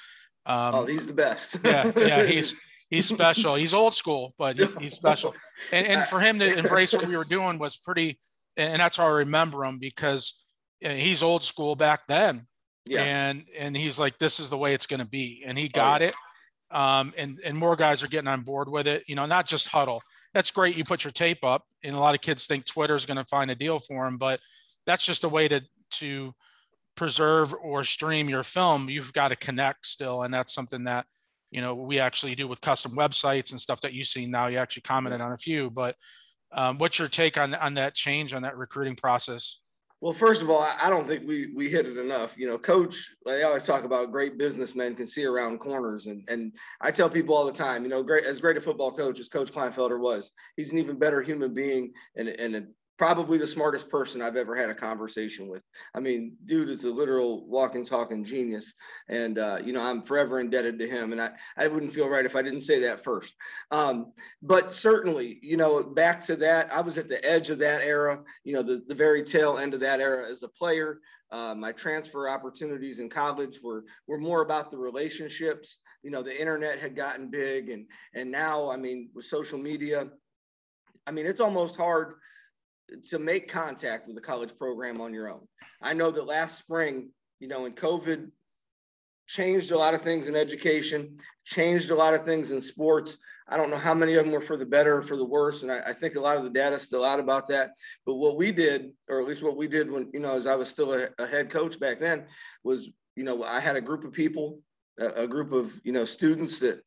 um, 0.46 0.76
oh, 0.76 0.86
he's 0.86 1.08
the 1.08 1.14
best. 1.14 1.58
yeah, 1.64 1.90
yeah, 1.96 2.26
he's 2.26 2.54
he's 2.90 3.08
special. 3.08 3.56
He's 3.56 3.74
old 3.74 3.96
school, 3.96 4.36
but 4.38 4.60
he, 4.60 4.68
he's 4.82 4.94
special. 4.94 5.34
And 5.72 5.88
and 5.88 6.04
for 6.04 6.20
him 6.20 6.40
to 6.40 6.58
embrace 6.58 6.92
what 6.92 7.08
we 7.08 7.16
were 7.16 7.24
doing 7.24 7.60
was 7.60 7.78
pretty, 7.78 8.20
and 8.58 8.82
that's 8.82 8.98
how 8.98 9.06
I 9.06 9.12
remember 9.12 9.64
him 9.64 9.80
because 9.80 10.46
he's 10.82 11.24
old 11.24 11.44
school 11.44 11.78
back 11.78 12.02
then. 12.10 12.46
Yeah. 12.86 13.04
And 13.04 13.46
and 13.58 13.76
he's 13.76 13.98
like, 13.98 14.18
this 14.18 14.38
is 14.38 14.50
the 14.50 14.58
way 14.58 14.74
it's 14.74 14.86
going 14.86 15.00
to 15.00 15.08
be, 15.08 15.44
and 15.46 15.58
he 15.58 15.70
got 15.70 16.02
oh, 16.02 16.06
yeah. 16.06 16.10
it. 16.10 16.16
Um, 16.76 17.14
and 17.18 17.40
and 17.42 17.58
more 17.58 17.78
guys 17.78 18.04
are 18.04 18.10
getting 18.10 18.28
on 18.28 18.42
board 18.42 18.68
with 18.68 18.86
it. 18.86 19.06
You 19.08 19.16
know, 19.16 19.28
not 19.28 19.48
just 19.48 19.70
Hudl. 19.70 20.02
That's 20.38 20.52
great. 20.52 20.78
You 20.78 20.84
put 20.84 21.04
your 21.04 21.10
tape 21.10 21.44
up, 21.44 21.64
and 21.84 21.96
a 21.96 22.00
lot 22.00 22.14
of 22.14 22.22
kids 22.22 22.46
think 22.46 22.68
Twitter 22.68 22.94
is 22.94 23.08
going 23.08 23.18
to 23.18 23.26
find 23.26 23.50
a 23.50 23.56
deal 23.56 23.80
for 23.80 24.06
them, 24.06 24.20
but 24.20 24.40
that's 24.86 25.04
just 25.04 25.24
a 25.24 25.30
way 25.30 25.48
to 25.48 25.62
to 25.94 26.36
preserve 26.96 27.56
or 27.60 27.84
stream 27.84 28.30
your 28.30 28.44
film, 28.44 28.88
you've 28.88 29.14
got 29.14 29.30
to 29.30 29.36
connect 29.36 29.88
still. 29.88 30.22
And 30.22 30.32
that's 30.32 30.54
something 30.54 30.84
that, 30.84 31.08
you 31.50 31.62
know, 31.62 31.74
we 31.74 32.00
actually 32.00 32.36
do 32.36 32.48
with 32.48 32.62
custom 32.62 32.92
websites 32.96 33.50
and 33.50 33.60
stuff 33.60 33.82
that 33.82 33.94
you 33.94 34.04
see 34.04 34.28
now. 34.28 34.46
You 34.46 34.58
actually 34.58 34.82
commented 34.82 35.22
on 35.22 35.32
a 35.32 35.38
few, 35.38 35.72
but 35.72 35.96
um, 36.52 36.78
what's 36.78 37.00
your 37.00 37.08
take 37.08 37.36
on, 37.36 37.56
on 37.56 37.74
that 37.76 37.96
change 37.96 38.34
on 38.34 38.44
that 38.44 38.58
recruiting 38.58 38.96
process? 38.96 39.60
Well, 40.00 40.14
first 40.14 40.44
of 40.44 40.50
all, 40.52 40.62
I 40.62 40.92
don't 40.92 41.08
think 41.08 41.28
we 41.28 41.52
we 41.56 41.70
hit 41.70 41.88
it 41.88 41.98
enough. 41.98 42.38
You 42.38 42.48
know, 42.48 42.58
coach, 42.60 43.16
they 43.26 43.42
always 43.42 43.64
talk 43.64 43.84
about 43.84 44.12
great 44.12 44.38
businessmen 44.38 44.96
can 44.96 45.08
see 45.08 45.26
around 45.26 45.58
corners. 45.58 46.06
And 46.06 46.24
and 46.28 46.54
I 46.82 46.92
tell 46.92 47.10
people 47.10 47.36
all 47.36 47.46
the 47.46 47.52
time, 47.52 47.84
you 47.84 47.90
know, 47.90 48.04
great 48.04 48.24
as 48.24 48.40
great 48.40 48.58
a 48.58 48.62
football 48.62 48.92
coach 48.92 49.20
as 49.20 49.28
Coach 49.28 49.52
Kleinfelder 49.52 50.00
was, 50.00 50.32
he's 50.56 50.72
an 50.72 50.78
even 50.78 51.00
better 51.00 51.22
human 51.24 51.54
being 51.54 51.94
and, 52.16 52.30
and 52.30 52.56
a 52.56 52.64
probably 52.98 53.38
the 53.38 53.48
smartest 53.48 53.90
person 53.90 54.22
I've 54.22 54.36
ever 54.36 54.56
had 54.56 54.70
a 54.70 54.76
conversation 54.76 55.48
with. 55.48 55.62
I 55.94 56.00
mean, 56.00 56.36
dude 56.46 56.70
is 56.70 56.84
a 56.84 56.90
literal 56.90 57.48
walking, 57.48 57.86
talking 57.86 58.24
genius. 58.24 58.74
And, 59.08 59.38
uh, 59.38 59.60
you 59.64 59.72
know, 59.72 59.84
I'm 59.84 60.02
forever 60.02 60.40
indebted 60.40 60.80
to 60.80 60.90
him. 60.90 61.12
And 61.12 61.22
I, 61.22 61.32
I 61.56 61.68
wouldn't 61.68 61.94
feel 61.94 62.10
right 62.10 62.26
if 62.26 62.36
I 62.36 62.42
didn't 62.42 62.62
say 62.62 62.80
that 62.80 63.04
first. 63.04 63.36
Um, 63.70 64.14
but 64.42 64.74
certainly, 64.74 65.40
you 65.44 65.58
know, 65.58 65.84
back 65.84 66.24
to 66.26 66.36
that, 66.38 66.74
I 66.74 66.82
was 66.82 66.98
at 66.98 67.08
the 67.08 67.24
edge 67.24 67.50
of 67.52 67.60
that 67.60 67.84
era, 67.84 68.20
you 68.44 68.54
know, 68.54 68.64
the, 68.64 68.84
the 68.88 68.96
very 68.96 69.24
tail 69.24 69.60
end 69.60 69.76
of 69.76 69.80
that 69.82 70.02
era 70.02 70.30
as 70.30 70.42
a 70.42 70.50
player. 70.50 71.00
Uh, 71.32 71.54
my 71.54 71.74
transfer 71.74 72.30
opportunities 72.30 73.00
in 73.00 73.10
college 73.10 73.60
were, 73.62 73.84
were 74.08 74.18
more 74.18 74.42
about 74.42 74.72
the 74.72 74.78
relationships. 74.78 75.78
You 76.02 76.10
know, 76.10 76.24
the 76.24 76.40
internet 76.40 76.80
had 76.80 76.96
gotten 76.96 77.30
big. 77.30 77.70
And, 77.70 77.86
and 78.16 78.32
now, 78.32 78.72
I 78.72 78.78
mean, 78.78 79.10
with 79.14 79.26
social 79.26 79.60
media, 79.60 80.08
I 81.06 81.12
mean, 81.12 81.26
it's 81.28 81.42
almost 81.42 81.76
hard 81.76 82.16
to 83.10 83.20
make 83.20 83.50
contact 83.50 84.08
with 84.08 84.16
the 84.16 84.22
college 84.22 84.52
program 84.58 85.02
on 85.02 85.14
your 85.14 85.30
own. 85.30 85.48
I 85.82 85.94
know 85.94 86.12
that 86.12 86.26
last 86.26 86.58
spring, 86.58 87.10
you 87.40 87.48
know, 87.48 87.62
when 87.62 87.74
COVID 87.74 88.30
changed 89.28 89.72
a 89.72 89.78
lot 89.78 89.94
of 89.94 90.02
things 90.02 90.28
in 90.28 90.36
education, 90.36 91.18
changed 91.44 91.92
a 91.92 91.96
lot 91.96 92.14
of 92.14 92.24
things 92.24 92.52
in 92.52 92.62
sports. 92.62 93.18
I 93.50 93.58
don't 93.58 93.70
know 93.70 93.78
how 93.78 93.94
many 93.94 94.16
of 94.16 94.24
them 94.24 94.34
were 94.34 94.42
for 94.42 94.58
the 94.58 94.66
better 94.66 94.98
or 94.98 95.02
for 95.02 95.18
the 95.18 95.26
worse. 95.26 95.64
And 95.64 95.72
I, 95.72 95.80
I 95.88 95.94
think 95.94 96.16
a 96.16 96.20
lot 96.20 96.38
of 96.38 96.44
the 96.44 96.50
data 96.50 96.78
is 96.78 96.84
still 96.84 97.04
out 97.04 97.20
about 97.20 97.48
that. 97.50 97.72
But 98.06 98.16
what 98.16 98.38
we 98.38 98.52
did, 98.52 98.92
or 99.10 99.22
at 99.22 99.28
least 99.28 99.44
what 99.44 99.58
we 99.58 99.68
did 99.68 99.92
when, 99.92 100.10
you 100.14 100.20
know, 100.20 100.38
as 100.38 100.48
I 100.48 100.56
was 100.56 100.70
still 100.70 100.94
a, 100.94 101.10
a 101.20 101.28
head 101.28 101.50
coach 101.50 101.80
back 101.80 102.00
then, 102.00 102.26
was, 102.64 102.90
you 103.16 103.24
know, 103.24 103.44
I 103.44 103.60
had 103.60 103.76
a 103.76 103.82
group 103.82 104.04
of 104.06 104.12
people, 104.14 104.60
a, 105.00 105.24
a 105.24 105.28
group 105.28 105.52
of, 105.52 105.74
you 105.84 105.92
know, 105.92 106.06
students 106.06 106.60
that 106.60 106.82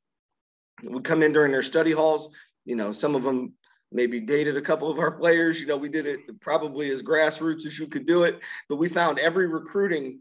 would 0.83 1.05
come 1.05 1.23
in 1.23 1.33
during 1.33 1.53
their 1.53 1.63
study 1.63 1.93
halls. 1.93 2.31
You 2.65 2.77
know, 2.77 2.93
some 2.93 3.15
of 3.15 3.23
them 3.23 3.55
maybe 3.93 4.21
dated 4.21 4.57
a 4.57 4.63
couple 4.63 4.91
of 4.91 4.99
our 4.99 5.11
players. 5.11 5.61
You 5.61 5.67
know, 5.67 5.77
we 5.77 5.89
did 5.89 6.07
it 6.07 6.41
probably 6.41 6.91
as 6.91 7.03
grassroots 7.03 7.67
as 7.67 7.79
you 7.79 7.87
could 7.87 8.07
do 8.07 8.25
it, 8.25 8.41
but 8.69 8.77
we 8.77 8.89
found 8.89 9.19
every 9.19 9.47
recruiting, 9.47 10.21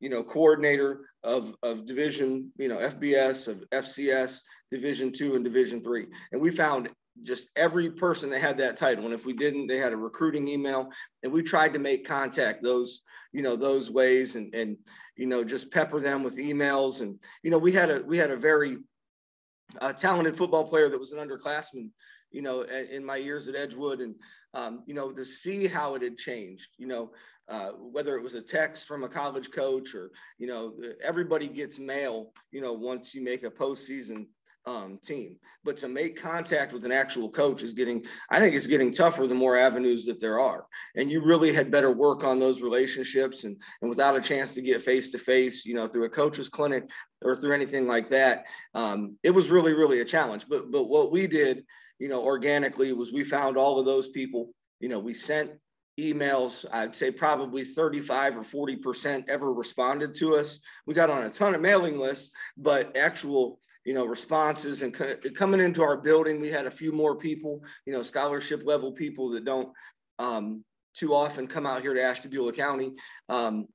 you 0.00 0.08
know, 0.08 0.22
coordinator 0.22 1.10
of, 1.22 1.54
of 1.62 1.86
division, 1.86 2.52
you 2.58 2.68
know, 2.68 2.78
FBS, 2.78 3.48
of 3.48 3.64
FCS, 3.70 4.40
division 4.70 5.12
two 5.12 5.34
and 5.34 5.44
division 5.44 5.82
three. 5.82 6.06
And 6.32 6.40
we 6.40 6.50
found 6.50 6.90
just 7.22 7.48
every 7.56 7.90
person 7.90 8.28
that 8.30 8.40
had 8.40 8.58
that 8.58 8.76
title. 8.76 9.06
And 9.06 9.14
if 9.14 9.24
we 9.24 9.32
didn't, 9.32 9.68
they 9.68 9.78
had 9.78 9.92
a 9.92 9.96
recruiting 9.96 10.48
email. 10.48 10.90
And 11.22 11.32
we 11.32 11.42
tried 11.42 11.72
to 11.72 11.78
make 11.78 12.06
contact 12.06 12.62
those, 12.62 13.00
you 13.32 13.42
know, 13.42 13.56
those 13.56 13.90
ways 13.90 14.36
and 14.36 14.54
and 14.54 14.76
you 15.16 15.26
know, 15.26 15.42
just 15.42 15.70
pepper 15.70 15.98
them 15.98 16.22
with 16.22 16.36
emails. 16.36 17.00
And, 17.00 17.18
you 17.42 17.50
know, 17.50 17.58
we 17.58 17.72
had 17.72 17.90
a 17.90 18.02
we 18.02 18.18
had 18.18 18.30
a 18.30 18.36
very 18.36 18.78
uh, 19.80 19.92
talented 19.92 20.36
football 20.36 20.68
player 20.68 20.88
that 20.88 21.00
was 21.00 21.12
an 21.12 21.18
underclassman, 21.18 21.90
you 22.30 22.42
know, 22.42 22.62
in 22.62 23.04
my 23.04 23.16
years 23.16 23.48
at 23.48 23.56
Edgewood. 23.56 24.00
And 24.00 24.14
um, 24.54 24.82
you 24.86 24.94
know, 24.94 25.12
to 25.12 25.24
see 25.24 25.66
how 25.66 25.94
it 25.94 26.02
had 26.02 26.16
changed, 26.16 26.70
you 26.78 26.86
know, 26.86 27.10
uh, 27.48 27.70
whether 27.70 28.16
it 28.16 28.22
was 28.22 28.34
a 28.34 28.42
text 28.42 28.86
from 28.86 29.04
a 29.04 29.08
college 29.08 29.50
coach 29.52 29.94
or, 29.94 30.10
you 30.38 30.46
know, 30.46 30.74
everybody 31.02 31.46
gets 31.46 31.78
mail, 31.78 32.32
you 32.50 32.60
know, 32.60 32.72
once 32.72 33.14
you 33.14 33.22
make 33.22 33.44
a 33.44 33.50
postseason 33.50 34.26
um, 34.66 34.98
team. 35.04 35.36
But 35.64 35.76
to 35.78 35.88
make 35.88 36.20
contact 36.20 36.72
with 36.72 36.84
an 36.84 36.90
actual 36.90 37.30
coach 37.30 37.62
is 37.62 37.72
getting, 37.72 38.04
I 38.30 38.40
think 38.40 38.54
it's 38.54 38.66
getting 38.66 38.92
tougher 38.92 39.26
the 39.26 39.34
more 39.34 39.56
avenues 39.56 40.04
that 40.06 40.20
there 40.20 40.40
are. 40.40 40.66
And 40.96 41.08
you 41.10 41.22
really 41.22 41.52
had 41.52 41.70
better 41.70 41.92
work 41.92 42.24
on 42.24 42.40
those 42.40 42.60
relationships 42.62 43.44
and, 43.44 43.56
and 43.80 43.88
without 43.88 44.16
a 44.16 44.20
chance 44.20 44.54
to 44.54 44.62
get 44.62 44.82
face 44.82 45.10
to 45.10 45.18
face, 45.18 45.64
you 45.64 45.74
know, 45.74 45.86
through 45.86 46.04
a 46.04 46.10
coach's 46.10 46.48
clinic 46.48 46.88
or 47.22 47.36
through 47.36 47.54
anything 47.54 47.86
like 47.86 48.08
that, 48.10 48.46
um, 48.74 49.16
it 49.22 49.30
was 49.30 49.50
really, 49.50 49.72
really 49.72 50.00
a 50.00 50.04
challenge. 50.04 50.46
But, 50.48 50.72
but 50.72 50.84
what 50.84 51.12
we 51.12 51.28
did, 51.28 51.64
you 51.98 52.08
know, 52.08 52.22
organically 52.22 52.92
was 52.92 53.12
we 53.12 53.24
found 53.24 53.56
all 53.56 53.78
of 53.78 53.86
those 53.86 54.08
people, 54.08 54.50
you 54.80 54.88
know, 54.88 54.98
we 54.98 55.14
sent 55.14 55.50
emails, 55.98 56.66
I'd 56.70 56.94
say 56.94 57.10
probably 57.10 57.64
35 57.64 58.36
or 58.36 58.68
40% 58.68 59.28
ever 59.28 59.52
responded 59.52 60.14
to 60.16 60.36
us. 60.36 60.58
We 60.86 60.94
got 60.94 61.10
on 61.10 61.24
a 61.24 61.30
ton 61.30 61.54
of 61.54 61.60
mailing 61.60 61.98
lists, 61.98 62.30
but 62.56 62.96
actual, 62.96 63.58
you 63.84 63.94
know, 63.94 64.04
responses 64.04 64.82
and 64.82 64.94
coming 65.34 65.60
into 65.60 65.82
our 65.82 65.96
building, 65.96 66.40
we 66.40 66.50
had 66.50 66.66
a 66.66 66.70
few 66.70 66.92
more 66.92 67.16
people, 67.16 67.62
you 67.86 67.92
know, 67.92 68.02
scholarship 68.02 68.62
level 68.64 68.92
people 68.92 69.30
that 69.30 69.44
don't 69.44 69.70
um, 70.18 70.64
too 70.94 71.14
often 71.14 71.46
come 71.46 71.66
out 71.66 71.82
here 71.82 71.94
to 71.94 72.02
Ashtabula 72.02 72.52
County. 72.52 72.92
Um, 73.28 73.66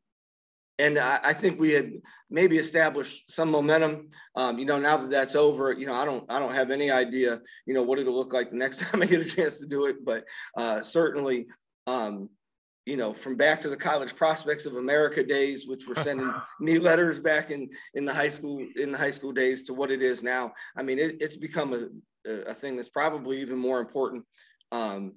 and 0.81 0.97
I, 0.97 1.19
I, 1.23 1.33
think 1.33 1.59
we 1.59 1.71
had 1.71 1.93
maybe 2.29 2.57
established 2.57 3.31
some 3.31 3.51
momentum. 3.51 4.09
Um, 4.35 4.57
you 4.57 4.65
know, 4.65 4.79
now 4.79 4.97
that 4.97 5.11
that's 5.11 5.35
over, 5.35 5.71
you 5.71 5.85
know, 5.85 5.93
I 5.93 6.05
don't, 6.05 6.25
I 6.27 6.39
don't 6.39 6.55
have 6.55 6.71
any 6.71 6.89
idea, 6.89 7.39
you 7.67 7.73
know, 7.73 7.83
what 7.83 7.99
it'll 7.99 8.15
look 8.15 8.33
like 8.33 8.49
the 8.49 8.57
next 8.57 8.79
time 8.81 9.01
I 9.01 9.05
get 9.05 9.21
a 9.21 9.25
chance 9.25 9.59
to 9.59 9.67
do 9.67 9.85
it. 9.85 10.03
But 10.03 10.25
uh, 10.57 10.81
certainly, 10.81 11.47
um, 11.85 12.29
you 12.85 12.97
know, 12.97 13.13
from 13.13 13.37
back 13.37 13.61
to 13.61 13.69
the 13.69 13.77
college 13.77 14.15
prospects 14.15 14.65
of 14.65 14.75
America 14.75 15.23
days, 15.23 15.67
which 15.67 15.87
were 15.87 15.95
sending 15.95 16.33
me 16.59 16.79
letters 16.79 17.19
back 17.19 17.51
in 17.51 17.69
in 17.93 18.05
the 18.05 18.13
high 18.13 18.29
school 18.29 18.65
in 18.75 18.91
the 18.91 18.97
high 18.97 19.11
school 19.11 19.31
days 19.31 19.61
to 19.63 19.73
what 19.73 19.91
it 19.91 20.01
is 20.01 20.23
now. 20.23 20.51
I 20.75 20.81
mean, 20.81 20.97
it, 20.97 21.17
it's 21.21 21.37
become 21.37 21.73
a, 21.73 22.31
a 22.47 22.55
thing 22.55 22.75
that's 22.75 22.89
probably 22.89 23.39
even 23.39 23.59
more 23.59 23.79
important 23.79 24.25
um, 24.71 25.13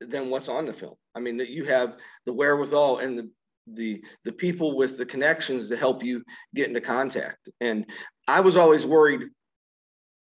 than 0.00 0.28
what's 0.28 0.50
on 0.50 0.66
the 0.66 0.74
film. 0.74 0.96
I 1.14 1.20
mean, 1.20 1.38
that 1.38 1.48
you 1.48 1.64
have 1.64 1.96
the 2.26 2.34
wherewithal 2.34 2.98
and 2.98 3.18
the 3.18 3.30
the 3.66 4.02
the 4.24 4.32
people 4.32 4.76
with 4.76 4.96
the 4.96 5.06
connections 5.06 5.68
to 5.68 5.76
help 5.76 6.02
you 6.02 6.24
get 6.54 6.68
into 6.68 6.80
contact. 6.80 7.48
And 7.60 7.86
I 8.28 8.40
was 8.40 8.56
always 8.56 8.86
worried 8.86 9.28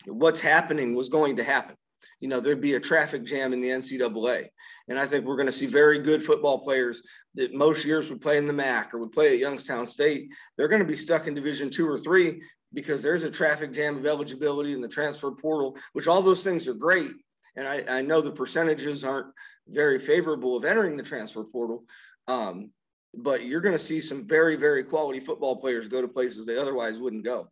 what's 0.06 0.40
happening 0.40 0.94
was 0.94 1.08
going 1.08 1.37
to 1.37 1.44
happen 1.44 1.76
you 2.22 2.28
know, 2.28 2.38
there'd 2.38 2.61
be 2.61 2.75
a 2.75 2.80
traffic 2.80 3.25
jam 3.25 3.52
in 3.52 3.61
the 3.61 3.68
NCAA. 3.68 4.46
And 4.88 4.99
I 4.99 5.06
think 5.06 5.25
we're 5.25 5.37
going 5.37 5.46
to 5.46 5.52
see 5.52 5.66
very 5.66 5.99
good 5.99 6.25
football 6.25 6.61
players 6.61 7.02
that 7.34 7.52
most 7.52 7.84
years 7.84 8.08
would 8.08 8.20
play 8.20 8.38
in 8.38 8.46
the 8.46 8.52
MAC 8.52 8.94
or 8.94 8.99
would 8.99 9.11
play 9.11 9.32
at 9.32 9.40
Youngstown 9.40 9.88
State. 9.88 10.28
They're 10.56 10.68
going 10.68 10.80
to 10.80 10.87
be 10.87 10.94
stuck 10.94 11.26
in 11.26 11.34
Division 11.34 11.68
two 11.68 11.87
or 11.87 11.99
three 11.99 12.40
because 12.72 13.02
there's 13.02 13.25
a 13.25 13.30
traffic 13.30 13.72
jam 13.72 13.96
of 13.96 14.06
eligibility 14.06 14.72
in 14.72 14.80
the 14.80 14.88
transfer 14.88 15.32
portal, 15.32 15.76
which 15.94 16.06
all 16.06 16.22
those 16.22 16.44
things 16.44 16.68
are 16.68 16.75
great. 16.75 17.11
And 17.56 17.66
I, 17.66 17.84
I 17.88 18.02
know 18.02 18.20
the 18.20 18.30
percentages 18.30 19.04
aren't 19.04 19.26
very 19.66 19.99
favorable 19.99 20.56
of 20.56 20.64
entering 20.64 20.96
the 20.96 21.02
transfer 21.02 21.42
portal. 21.42 21.82
Um, 22.28 22.70
but 23.14 23.45
you're 23.45 23.61
going 23.61 23.76
to 23.76 23.85
see 23.85 24.00
some 24.00 24.26
very, 24.26 24.57
very 24.57 24.85
quality 24.85 25.21
football 25.21 25.57
players 25.57 25.88
go 25.88 26.00
to 26.00 26.09
places 26.09 26.47
they 26.47 26.57
otherwise 26.57 26.99
wouldn't 26.99 27.25
go. 27.25 27.49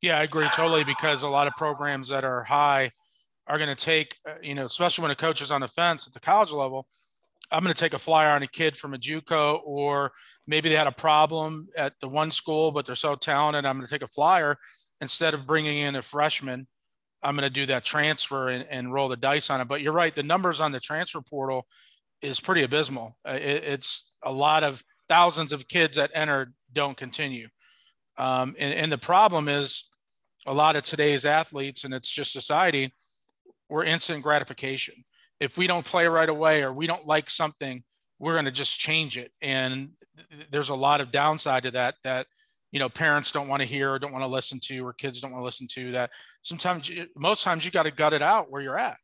Yeah, 0.00 0.18
I 0.18 0.22
agree 0.22 0.48
totally 0.54 0.84
because 0.84 1.22
a 1.22 1.28
lot 1.28 1.48
of 1.48 1.54
programs 1.54 2.08
that 2.08 2.24
are 2.24 2.44
high– 2.44 2.92
are 3.48 3.58
going 3.58 3.74
to 3.74 3.74
take, 3.74 4.16
uh, 4.28 4.34
you 4.42 4.54
know, 4.54 4.66
especially 4.66 5.02
when 5.02 5.10
a 5.10 5.16
coach 5.16 5.40
is 5.40 5.50
on 5.50 5.62
the 5.62 5.68
fence 5.68 6.06
at 6.06 6.12
the 6.12 6.20
college 6.20 6.52
level, 6.52 6.86
I'm 7.50 7.62
going 7.62 7.74
to 7.74 7.80
take 7.80 7.94
a 7.94 7.98
flyer 7.98 8.30
on 8.30 8.42
a 8.42 8.46
kid 8.46 8.76
from 8.76 8.92
a 8.92 8.98
JUCO, 8.98 9.60
or 9.64 10.12
maybe 10.46 10.68
they 10.68 10.74
had 10.74 10.86
a 10.86 10.92
problem 10.92 11.68
at 11.76 11.94
the 12.00 12.08
one 12.08 12.30
school, 12.30 12.72
but 12.72 12.84
they're 12.84 12.94
so 12.94 13.14
talented. 13.14 13.64
I'm 13.64 13.76
going 13.76 13.86
to 13.86 13.90
take 13.90 14.02
a 14.02 14.08
flyer 14.08 14.58
instead 15.00 15.32
of 15.32 15.46
bringing 15.46 15.78
in 15.78 15.96
a 15.96 16.02
freshman. 16.02 16.66
I'm 17.22 17.34
going 17.34 17.48
to 17.48 17.50
do 17.50 17.64
that 17.66 17.84
transfer 17.84 18.48
and, 18.48 18.66
and 18.68 18.92
roll 18.92 19.08
the 19.08 19.16
dice 19.16 19.48
on 19.48 19.62
it. 19.62 19.64
But 19.64 19.80
you're 19.80 19.92
right, 19.92 20.14
the 20.14 20.22
numbers 20.22 20.60
on 20.60 20.72
the 20.72 20.80
transfer 20.80 21.22
portal 21.22 21.66
is 22.20 22.38
pretty 22.38 22.64
abysmal. 22.64 23.16
Uh, 23.26 23.32
it, 23.32 23.64
it's 23.64 24.07
a 24.24 24.32
lot 24.32 24.64
of 24.64 24.82
thousands 25.08 25.52
of 25.52 25.68
kids 25.68 25.96
that 25.96 26.10
enter 26.14 26.52
don't 26.72 26.96
continue. 26.96 27.48
Um, 28.16 28.56
and, 28.58 28.74
and 28.74 28.92
the 28.92 28.98
problem 28.98 29.48
is 29.48 29.84
a 30.46 30.52
lot 30.52 30.76
of 30.76 30.82
today's 30.82 31.24
athletes, 31.24 31.84
and 31.84 31.94
it's 31.94 32.12
just 32.12 32.32
society 32.32 32.92
we're 33.68 33.84
instant 33.84 34.22
gratification. 34.22 34.94
If 35.40 35.58
we 35.58 35.66
don't 35.66 35.84
play 35.84 36.08
right 36.08 36.28
away 36.28 36.62
or 36.62 36.72
we 36.72 36.86
don't 36.86 37.06
like 37.06 37.30
something, 37.30 37.84
we're 38.18 38.32
going 38.32 38.46
to 38.46 38.50
just 38.50 38.78
change 38.78 39.16
it. 39.16 39.30
And 39.40 39.90
there's 40.50 40.70
a 40.70 40.74
lot 40.74 41.00
of 41.00 41.12
downside 41.12 41.64
to 41.64 41.70
that 41.72 41.94
that 42.02 42.26
you 42.72 42.80
know 42.80 42.88
parents 42.88 43.32
don't 43.32 43.48
want 43.48 43.62
to 43.62 43.68
hear 43.68 43.92
or 43.92 43.98
don't 43.98 44.12
want 44.12 44.22
to 44.22 44.28
listen 44.28 44.58
to 44.60 44.86
or 44.86 44.92
kids 44.92 45.20
don't 45.20 45.30
want 45.30 45.40
to 45.40 45.44
listen 45.44 45.66
to 45.68 45.92
that 45.92 46.10
sometimes 46.42 46.90
most 47.16 47.42
times 47.42 47.64
you 47.64 47.70
got 47.70 47.84
to 47.84 47.90
gut 47.90 48.12
it 48.12 48.20
out 48.20 48.50
where 48.50 48.60
you're 48.60 48.78
at 48.78 48.98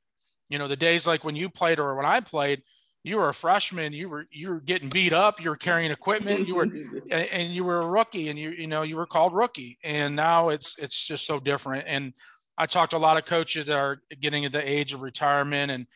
you 0.51 0.59
know 0.59 0.69
the 0.69 0.77
days 0.77 1.07
like 1.07 1.25
when 1.25 1.35
you 1.35 1.49
played 1.49 1.79
or 1.79 1.95
when 1.95 2.05
i 2.05 2.21
played 2.21 2.63
you 3.05 3.17
were 3.17 3.29
a 3.29 3.35
freshman 3.35 3.93
you 3.93 4.09
were 4.09 4.27
you 4.33 4.49
were 4.49 4.61
getting 4.61 4.89
beat 4.89 5.13
up 5.13 5.43
you 5.43 5.51
were 5.51 5.57
carrying 5.57 5.93
equipment 5.93 6.49
you 6.49 6.57
were 6.57 6.69
and 7.11 7.53
you 7.53 7.63
were 7.63 7.81
a 7.81 7.87
rookie 7.87 8.29
and 8.29 8.39
you 8.39 8.51
you 8.51 8.67
know 8.67 8.83
you 8.83 8.97
were 8.97 9.07
called 9.07 9.33
rookie 9.33 9.79
and 9.85 10.17
now 10.17 10.49
it's 10.49 10.75
it's 10.79 11.07
just 11.07 11.27
so 11.27 11.39
different 11.39 11.85
and 11.87 12.13
I 12.57 12.67
talked 12.67 12.93
to 12.93 12.97
a 12.97 12.99
lot 12.99 13.17
of 13.17 13.25
coaches 13.25 13.67
that 13.67 13.77
are 13.77 14.01
getting 14.21 14.45
at 14.45 14.53
the 14.53 14.69
age 14.69 14.93
of 14.93 15.03
retirement 15.03 15.73
and 15.73 15.87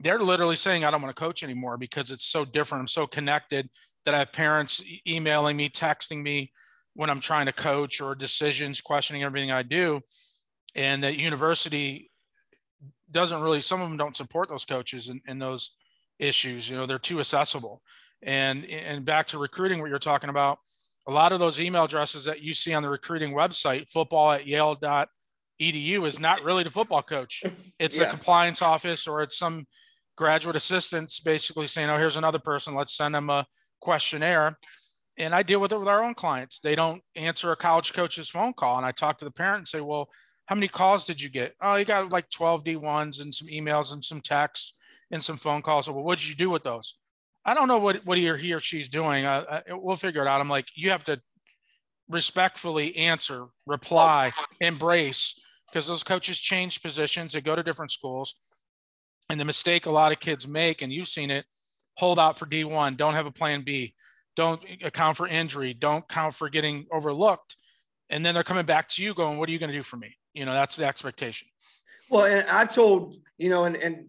they're 0.00 0.18
literally 0.18 0.56
saying, 0.56 0.84
I 0.84 0.90
don't 0.90 1.02
want 1.02 1.14
to 1.14 1.20
coach 1.20 1.42
anymore 1.42 1.76
because 1.76 2.10
it's 2.10 2.24
so 2.24 2.44
different. 2.44 2.80
I'm 2.80 2.88
so 2.88 3.06
connected 3.06 3.68
that 4.04 4.14
I 4.14 4.18
have 4.18 4.32
parents 4.32 4.82
emailing 5.06 5.56
me, 5.56 5.68
texting 5.68 6.22
me 6.22 6.52
when 6.94 7.10
I'm 7.10 7.20
trying 7.20 7.46
to 7.46 7.52
coach 7.52 8.00
or 8.00 8.14
decisions, 8.14 8.80
questioning 8.80 9.22
everything 9.22 9.50
I 9.50 9.62
do. 9.62 10.00
And 10.74 11.02
that 11.02 11.18
university 11.18 12.10
doesn't 13.10 13.42
really, 13.42 13.60
some 13.60 13.82
of 13.82 13.88
them 13.88 13.98
don't 13.98 14.16
support 14.16 14.48
those 14.48 14.64
coaches 14.64 15.08
and, 15.08 15.20
in 15.26 15.38
those 15.38 15.72
issues. 16.20 16.68
You 16.68 16.76
know, 16.76 16.86
they're 16.86 16.98
too 16.98 17.20
accessible. 17.20 17.82
And, 18.22 18.64
and 18.66 19.04
back 19.04 19.26
to 19.28 19.38
recruiting, 19.38 19.80
what 19.80 19.90
you're 19.90 19.98
talking 19.98 20.30
about, 20.30 20.58
a 21.08 21.12
lot 21.12 21.32
of 21.32 21.38
those 21.38 21.60
email 21.60 21.84
addresses 21.84 22.24
that 22.24 22.40
you 22.40 22.52
see 22.52 22.74
on 22.74 22.82
the 22.82 22.88
recruiting 22.88 23.32
website, 23.32 23.88
football 23.88 24.32
at 24.32 24.46
yale 24.46 24.74
dot 24.74 25.08
edu 25.60 26.06
is 26.06 26.18
not 26.18 26.42
really 26.42 26.62
the 26.64 26.70
football 26.70 27.02
coach. 27.02 27.42
It's 27.78 27.98
yeah. 27.98 28.04
a 28.04 28.10
compliance 28.10 28.60
office 28.60 29.06
or 29.06 29.22
it's 29.22 29.38
some 29.38 29.66
graduate 30.14 30.54
assistants 30.54 31.18
basically 31.18 31.66
saying, 31.66 31.88
oh, 31.88 31.96
here's 31.96 32.18
another 32.18 32.38
person. 32.38 32.74
Let's 32.74 32.94
send 32.94 33.14
them 33.14 33.30
a 33.30 33.46
questionnaire. 33.80 34.58
And 35.16 35.34
I 35.34 35.42
deal 35.42 35.60
with 35.60 35.72
it 35.72 35.78
with 35.78 35.88
our 35.88 36.04
own 36.04 36.12
clients. 36.12 36.60
They 36.60 36.74
don't 36.74 37.02
answer 37.16 37.52
a 37.52 37.56
college 37.56 37.94
coach's 37.94 38.28
phone 38.28 38.52
call. 38.52 38.76
And 38.76 38.84
I 38.84 38.92
talk 38.92 39.16
to 39.18 39.24
the 39.24 39.30
parent 39.30 39.58
and 39.60 39.68
say, 39.68 39.80
well, 39.80 40.10
how 40.44 40.56
many 40.56 40.68
calls 40.68 41.06
did 41.06 41.22
you 41.22 41.30
get? 41.30 41.54
Oh, 41.62 41.76
you 41.76 41.86
got 41.86 42.12
like 42.12 42.28
12 42.28 42.64
D1s 42.64 43.22
and 43.22 43.34
some 43.34 43.48
emails 43.48 43.94
and 43.94 44.04
some 44.04 44.20
texts 44.20 44.74
and 45.10 45.22
some 45.22 45.36
phone 45.36 45.62
calls. 45.62 45.88
Well, 45.88 46.02
what 46.02 46.18
did 46.18 46.28
you 46.28 46.34
do 46.34 46.50
with 46.50 46.62
those? 46.62 46.96
I 47.44 47.54
don't 47.54 47.68
know 47.68 47.78
what, 47.78 48.04
what 48.04 48.18
he 48.18 48.28
or 48.28 48.36
he 48.36 48.52
or 48.52 48.60
she's 48.60 48.88
doing. 48.88 49.26
I, 49.26 49.62
we'll 49.68 49.96
figure 49.96 50.22
it 50.22 50.28
out. 50.28 50.40
I'm 50.40 50.48
like, 50.48 50.68
you 50.74 50.90
have 50.90 51.04
to 51.04 51.20
respectfully 52.08 52.96
answer, 52.96 53.46
reply, 53.66 54.32
embrace 54.60 55.40
because 55.70 55.86
those 55.86 56.02
coaches 56.02 56.38
change 56.38 56.82
positions, 56.82 57.32
they 57.32 57.40
go 57.40 57.54
to 57.54 57.62
different 57.62 57.92
schools. 57.92 58.34
And 59.28 59.38
the 59.38 59.44
mistake 59.44 59.86
a 59.86 59.90
lot 59.90 60.10
of 60.10 60.18
kids 60.18 60.48
make, 60.48 60.82
and 60.82 60.92
you've 60.92 61.06
seen 61.06 61.30
it, 61.30 61.44
hold 61.96 62.18
out 62.18 62.36
for 62.36 62.46
D1, 62.46 62.96
don't 62.96 63.14
have 63.14 63.26
a 63.26 63.30
plan 63.30 63.62
B, 63.62 63.94
don't 64.34 64.60
account 64.82 65.16
for 65.16 65.28
injury, 65.28 65.72
don't 65.72 66.08
count 66.08 66.34
for 66.34 66.48
getting 66.48 66.86
overlooked. 66.92 67.56
And 68.08 68.26
then 68.26 68.34
they're 68.34 68.42
coming 68.42 68.66
back 68.66 68.88
to 68.88 69.04
you 69.04 69.14
going, 69.14 69.38
What 69.38 69.48
are 69.48 69.52
you 69.52 69.60
going 69.60 69.70
to 69.70 69.76
do 69.76 69.84
for 69.84 69.96
me? 69.96 70.16
You 70.34 70.44
know, 70.44 70.52
that's 70.52 70.74
the 70.74 70.84
expectation. 70.84 71.46
Well, 72.10 72.24
and 72.24 72.48
I've 72.48 72.74
told, 72.74 73.14
you 73.38 73.50
know, 73.50 73.64
and, 73.64 73.76
and 73.76 74.06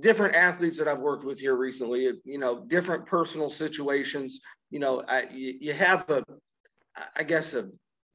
different 0.00 0.34
athletes 0.34 0.78
that 0.78 0.88
I've 0.88 0.98
worked 0.98 1.24
with 1.24 1.38
here 1.38 1.56
recently, 1.56 2.10
you 2.24 2.38
know, 2.38 2.64
different 2.66 3.06
personal 3.06 3.48
situations, 3.48 4.40
you 4.70 4.78
know, 4.78 5.04
I, 5.06 5.24
you, 5.30 5.72
have 5.74 6.08
a, 6.08 6.24
I 7.14 7.22
guess, 7.22 7.54
a, 7.54 7.68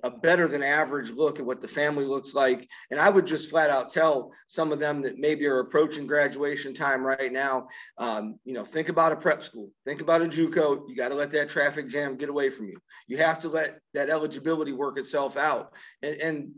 a 0.03 0.11
better 0.11 0.47
than 0.47 0.63
average 0.63 1.11
look 1.11 1.39
at 1.39 1.45
what 1.45 1.61
the 1.61 1.67
family 1.67 2.05
looks 2.05 2.33
like. 2.33 2.67
And 2.91 2.99
I 2.99 3.09
would 3.09 3.27
just 3.27 3.49
flat 3.49 3.69
out 3.69 3.91
tell 3.91 4.31
some 4.47 4.71
of 4.71 4.79
them 4.79 5.01
that 5.03 5.17
maybe 5.17 5.45
are 5.45 5.59
approaching 5.59 6.07
graduation 6.07 6.73
time 6.73 7.03
right 7.03 7.31
now, 7.31 7.67
um, 7.97 8.39
you 8.43 8.53
know, 8.53 8.63
think 8.63 8.89
about 8.89 9.11
a 9.11 9.15
prep 9.15 9.43
school, 9.43 9.71
think 9.85 10.01
about 10.01 10.21
a 10.21 10.25
JUCO. 10.25 10.83
You 10.87 10.95
got 10.95 11.09
to 11.09 11.15
let 11.15 11.31
that 11.31 11.49
traffic 11.49 11.87
jam 11.89 12.17
get 12.17 12.29
away 12.29 12.49
from 12.49 12.67
you. 12.67 12.77
You 13.07 13.17
have 13.17 13.39
to 13.41 13.49
let 13.49 13.79
that 13.93 14.09
eligibility 14.09 14.71
work 14.71 14.97
itself 14.97 15.37
out. 15.37 15.73
And, 16.01 16.15
and 16.15 16.51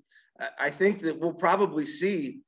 I 0.58 0.70
think 0.70 1.02
that 1.02 1.20
we'll 1.20 1.34
probably 1.34 1.86
see 1.86 2.40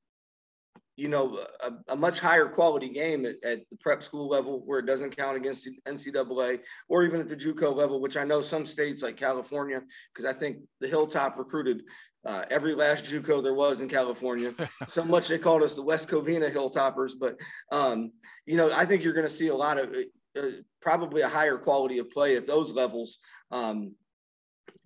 you 1.01 1.07
know, 1.07 1.43
a, 1.61 1.71
a, 1.93 1.95
much 1.95 2.19
higher 2.19 2.45
quality 2.45 2.87
game 2.87 3.25
at, 3.25 3.35
at, 3.43 3.61
the 3.71 3.77
prep 3.79 4.03
school 4.03 4.27
level 4.27 4.61
where 4.67 4.77
it 4.77 4.85
doesn't 4.85 5.17
count 5.17 5.35
against 5.35 5.65
the 5.65 5.71
NCAA 5.87 6.59
or 6.89 7.03
even 7.03 7.19
at 7.19 7.27
the 7.27 7.35
JUCO 7.35 7.75
level, 7.75 7.99
which 7.99 8.17
I 8.17 8.23
know 8.23 8.43
some 8.43 8.67
states 8.67 9.01
like 9.01 9.17
California, 9.17 9.81
because 10.13 10.25
I 10.25 10.37
think 10.37 10.57
the 10.79 10.87
Hilltop 10.87 11.39
recruited 11.39 11.81
uh, 12.23 12.45
every 12.51 12.75
last 12.75 13.05
JUCO 13.05 13.41
there 13.41 13.55
was 13.55 13.81
in 13.81 13.89
California. 13.89 14.53
so 14.87 15.03
much 15.03 15.27
they 15.27 15.39
called 15.39 15.63
us 15.63 15.73
the 15.73 15.81
West 15.81 16.07
Covina 16.07 16.53
Hilltoppers. 16.53 17.13
But, 17.19 17.35
um, 17.71 18.11
you 18.45 18.55
know, 18.55 18.71
I 18.71 18.85
think 18.85 19.03
you're 19.03 19.13
going 19.13 19.27
to 19.27 19.33
see 19.33 19.47
a 19.47 19.55
lot 19.55 19.79
of 19.79 19.95
uh, 20.37 20.41
probably 20.83 21.23
a 21.23 21.27
higher 21.27 21.57
quality 21.57 21.97
of 21.97 22.11
play 22.11 22.37
at 22.37 22.45
those 22.45 22.73
levels. 22.73 23.17
Um, 23.49 23.95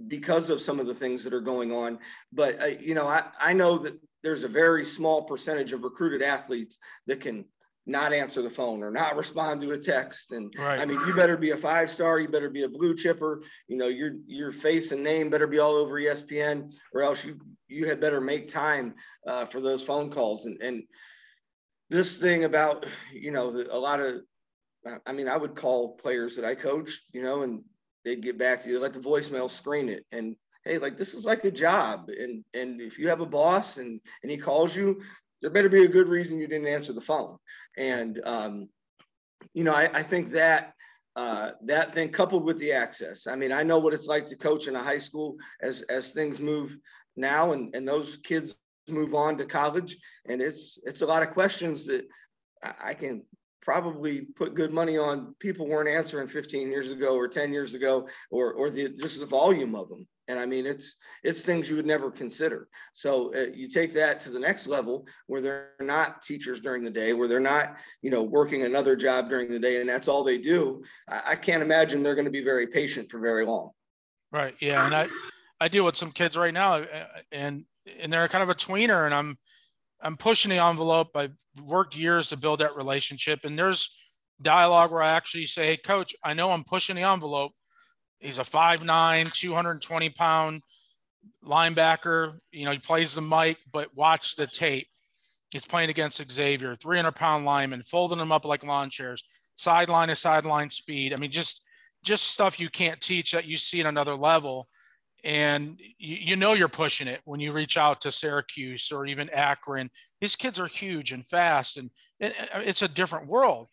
because 0.07 0.49
of 0.49 0.61
some 0.61 0.79
of 0.79 0.87
the 0.87 0.93
things 0.93 1.23
that 1.23 1.33
are 1.33 1.41
going 1.41 1.71
on. 1.71 1.99
But, 2.33 2.61
uh, 2.61 2.65
you 2.65 2.93
know, 2.93 3.07
I, 3.07 3.23
I 3.39 3.53
know 3.53 3.77
that 3.79 3.99
there's 4.23 4.43
a 4.43 4.49
very 4.49 4.83
small 4.83 5.23
percentage 5.23 5.71
of 5.73 5.83
recruited 5.83 6.21
athletes 6.21 6.77
that 7.07 7.21
can 7.21 7.45
not 7.85 8.13
answer 8.13 8.41
the 8.41 8.49
phone 8.49 8.83
or 8.83 8.91
not 8.91 9.15
respond 9.17 9.61
to 9.61 9.71
a 9.71 9.77
text. 9.77 10.31
And 10.31 10.53
right. 10.57 10.79
I 10.79 10.85
mean, 10.85 10.99
you 11.07 11.13
better 11.13 11.37
be 11.37 11.51
a 11.51 11.57
five 11.57 11.89
star, 11.89 12.19
you 12.19 12.27
better 12.27 12.49
be 12.49 12.63
a 12.63 12.69
blue 12.69 12.95
chipper, 12.95 13.43
you 13.67 13.77
know, 13.77 13.87
your 13.87 14.13
your 14.27 14.51
face 14.51 14.91
and 14.91 15.03
name 15.03 15.29
better 15.29 15.47
be 15.47 15.59
all 15.59 15.75
over 15.75 15.99
ESPN, 15.99 16.73
or 16.93 17.03
else 17.03 17.23
you 17.23 17.39
you 17.67 17.85
had 17.85 17.99
better 17.99 18.21
make 18.21 18.49
time 18.49 18.95
uh, 19.27 19.45
for 19.45 19.61
those 19.61 19.83
phone 19.83 20.11
calls. 20.11 20.45
And 20.45 20.61
and 20.61 20.83
this 21.89 22.17
thing 22.17 22.43
about 22.43 22.85
you 23.13 23.31
know 23.31 23.51
the, 23.51 23.73
a 23.73 23.77
lot 23.77 23.99
of, 23.99 24.21
I 25.05 25.11
mean, 25.11 25.27
I 25.27 25.37
would 25.37 25.55
call 25.55 25.95
players 25.95 26.35
that 26.35 26.45
I 26.45 26.55
coached, 26.55 27.01
you 27.13 27.21
know, 27.21 27.43
and 27.43 27.63
they'd 28.05 28.21
get 28.21 28.38
back 28.38 28.62
to 28.62 28.69
you, 28.69 28.79
let 28.79 28.93
the 28.93 29.00
voicemail 29.00 29.50
screen 29.50 29.89
it, 29.89 30.05
and 30.12 30.35
hey, 30.63 30.77
like 30.77 30.95
this 30.95 31.13
is 31.13 31.25
like 31.25 31.43
a 31.43 31.51
job. 31.51 32.09
And 32.09 32.45
and 32.53 32.79
if 32.79 32.97
you 32.97 33.09
have 33.09 33.21
a 33.21 33.25
boss 33.25 33.77
and 33.77 34.00
and 34.21 34.31
he 34.31 34.38
calls 34.38 34.75
you, 34.75 35.01
there 35.41 35.51
better 35.51 35.69
be 35.69 35.83
a 35.83 35.89
good 35.89 36.07
reason 36.07 36.39
you 36.39 36.47
didn't 36.47 36.67
answer 36.67 36.93
the 36.93 37.01
phone. 37.01 37.38
And 37.77 38.21
um, 38.24 38.69
you 39.53 39.63
know, 39.63 39.74
I, 39.74 39.89
I 39.93 40.03
think 40.03 40.31
that 40.31 40.74
uh, 41.15 41.51
that 41.63 41.93
thing 41.93 42.09
coupled 42.09 42.43
with 42.43 42.59
the 42.59 42.74
access. 42.74 43.27
I 43.27 43.35
mean, 43.35 43.51
I 43.51 43.63
know 43.63 43.79
what 43.79 43.93
it's 43.93 44.07
like 44.07 44.27
to 44.27 44.35
coach 44.35 44.67
in 44.67 44.75
a 44.75 44.83
high 44.83 45.00
school 45.00 45.35
as 45.62 45.81
as 45.83 46.12
things 46.12 46.39
move 46.39 46.77
now, 47.15 47.51
and 47.53 47.75
and 47.75 47.88
those 47.88 48.17
kids 48.17 48.57
move 48.88 49.15
on 49.15 49.38
to 49.38 49.45
college, 49.45 49.97
and 50.27 50.41
it's 50.41 50.77
it's 50.83 51.01
a 51.01 51.05
lot 51.05 51.24
of 51.24 51.31
questions 51.33 51.85
that 51.85 52.05
I 52.81 52.93
can 52.93 53.24
probably 53.65 54.22
put 54.22 54.53
good 54.53 54.72
money 54.72 54.95
on 54.95 55.34
people 55.39 55.67
weren't 55.67 55.89
answering 55.89 56.27
15 56.27 56.69
years 56.69 56.91
ago 56.91 57.15
or 57.15 57.27
10 57.27 57.51
years 57.51 57.74
ago 57.74 58.07
or 58.29 58.53
or 58.53 58.69
the 58.69 58.89
just 58.89 59.19
the 59.19 59.25
volume 59.25 59.75
of 59.75 59.89
them. 59.89 60.07
And 60.27 60.39
i 60.39 60.45
mean 60.45 60.65
it's 60.67 60.95
it's 61.24 61.41
things 61.41 61.67
you 61.67 61.75
would 61.75 61.86
never 61.86 62.12
consider. 62.12 62.67
So 62.93 63.34
uh, 63.36 63.48
you 63.53 63.67
take 63.67 63.93
that 63.95 64.19
to 64.22 64.29
the 64.29 64.39
next 64.39 64.67
level 64.67 65.07
where 65.25 65.41
they're 65.41 65.72
not 65.81 66.22
teachers 66.22 66.62
during 66.62 66.84
the 66.84 66.91
day 66.91 67.13
where 67.13 67.27
they're 67.27 67.39
not 67.39 67.75
you 68.03 68.12
know 68.12 68.22
working 68.22 68.63
another 68.63 68.95
job 68.95 69.29
during 69.29 69.50
the 69.51 69.60
day 69.60 69.81
and 69.81 69.89
that's 69.89 70.07
all 70.07 70.24
they 70.24 70.38
do. 70.38 70.84
I, 71.10 71.22
I 71.31 71.36
can't 71.36 71.63
imagine 71.63 72.03
they're 72.03 72.15
going 72.15 72.25
to 72.25 72.31
be 72.31 72.43
very 72.43 72.67
patient 72.67 73.10
for 73.10 73.19
very 73.19 73.45
long. 73.45 73.72
Right 74.31 74.55
yeah 74.60 74.86
and 74.86 74.95
i 74.95 75.07
i 75.60 75.67
deal 75.67 75.86
with 75.86 75.95
some 75.95 76.12
kids 76.12 76.38
right 76.38 76.53
now 76.53 76.75
uh, 76.75 77.05
and 77.31 77.65
and 78.00 78.13
they're 78.13 78.27
kind 78.27 78.43
of 78.43 78.50
a 78.50 78.55
tweener 78.55 79.05
and 79.05 79.13
i'm 79.13 79.38
i'm 80.05 80.15
pushing 80.15 80.50
the 80.50 80.63
envelope 80.63 81.09
i've 81.15 81.35
worked 81.62 81.97
years 81.97 82.29
to 82.29 82.38
build 82.38 82.59
that 82.59 82.75
relationship 82.75 83.41
and 83.43 83.59
there's 83.59 83.91
dialogue 84.41 84.91
where 84.91 85.03
i 85.03 85.12
actually 85.12 85.45
say 85.45 85.65
hey 85.67 85.77
coach 85.77 86.15
i 86.24 86.33
know 86.33 86.51
i'm 86.51 86.63
pushing 86.63 86.95
the 86.95 87.01
envelope 87.01 87.51
He's 88.19 88.39
a 88.39 88.43
5'9, 88.43 89.31
220 89.31 90.09
pound 90.09 90.63
linebacker. 91.43 92.39
You 92.51 92.65
know, 92.65 92.71
he 92.71 92.79
plays 92.79 93.13
the 93.13 93.21
mic, 93.21 93.57
but 93.71 93.95
watch 93.95 94.35
the 94.35 94.47
tape. 94.47 94.88
He's 95.51 95.63
playing 95.63 95.89
against 95.89 96.31
Xavier, 96.31 96.75
300 96.75 97.12
pound 97.12 97.45
lineman, 97.45 97.83
folding 97.83 98.17
them 98.17 98.31
up 98.31 98.45
like 98.45 98.65
lawn 98.65 98.89
chairs, 98.89 99.24
sideline 99.53 100.07
to 100.07 100.15
sideline 100.15 100.69
speed. 100.69 101.13
I 101.13 101.17
mean, 101.17 101.31
just 101.31 101.63
just 102.03 102.25
stuff 102.25 102.59
you 102.59 102.69
can't 102.69 103.01
teach 103.01 103.31
that 103.31 103.45
you 103.45 103.57
see 103.57 103.79
at 103.79 103.85
another 103.85 104.15
level. 104.15 104.67
And 105.25 105.79
you, 105.98 106.17
you 106.17 106.36
know 106.36 106.53
you're 106.53 106.67
pushing 106.67 107.08
it 107.08 107.20
when 107.25 107.39
you 107.39 107.51
reach 107.51 107.77
out 107.77 108.00
to 108.01 108.12
Syracuse 108.12 108.91
or 108.91 109.08
even 109.08 109.29
Akron. 109.32 109.89
These 110.22 110.36
kids 110.36 110.60
are 110.60 110.67
huge 110.67 111.12
and 111.12 111.25
fast, 111.25 111.77
and 111.77 111.89
it, 112.20 112.34
it's 112.53 112.84
a 112.84 112.88
different 112.88 113.27
world. 113.27 113.67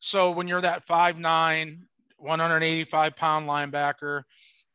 So 0.00 0.32
when 0.32 0.48
you're 0.48 0.60
that 0.60 0.84
five 0.84 1.16
nine, 1.16 1.84
185 2.18 3.16
pound 3.16 3.48
linebacker 3.48 4.22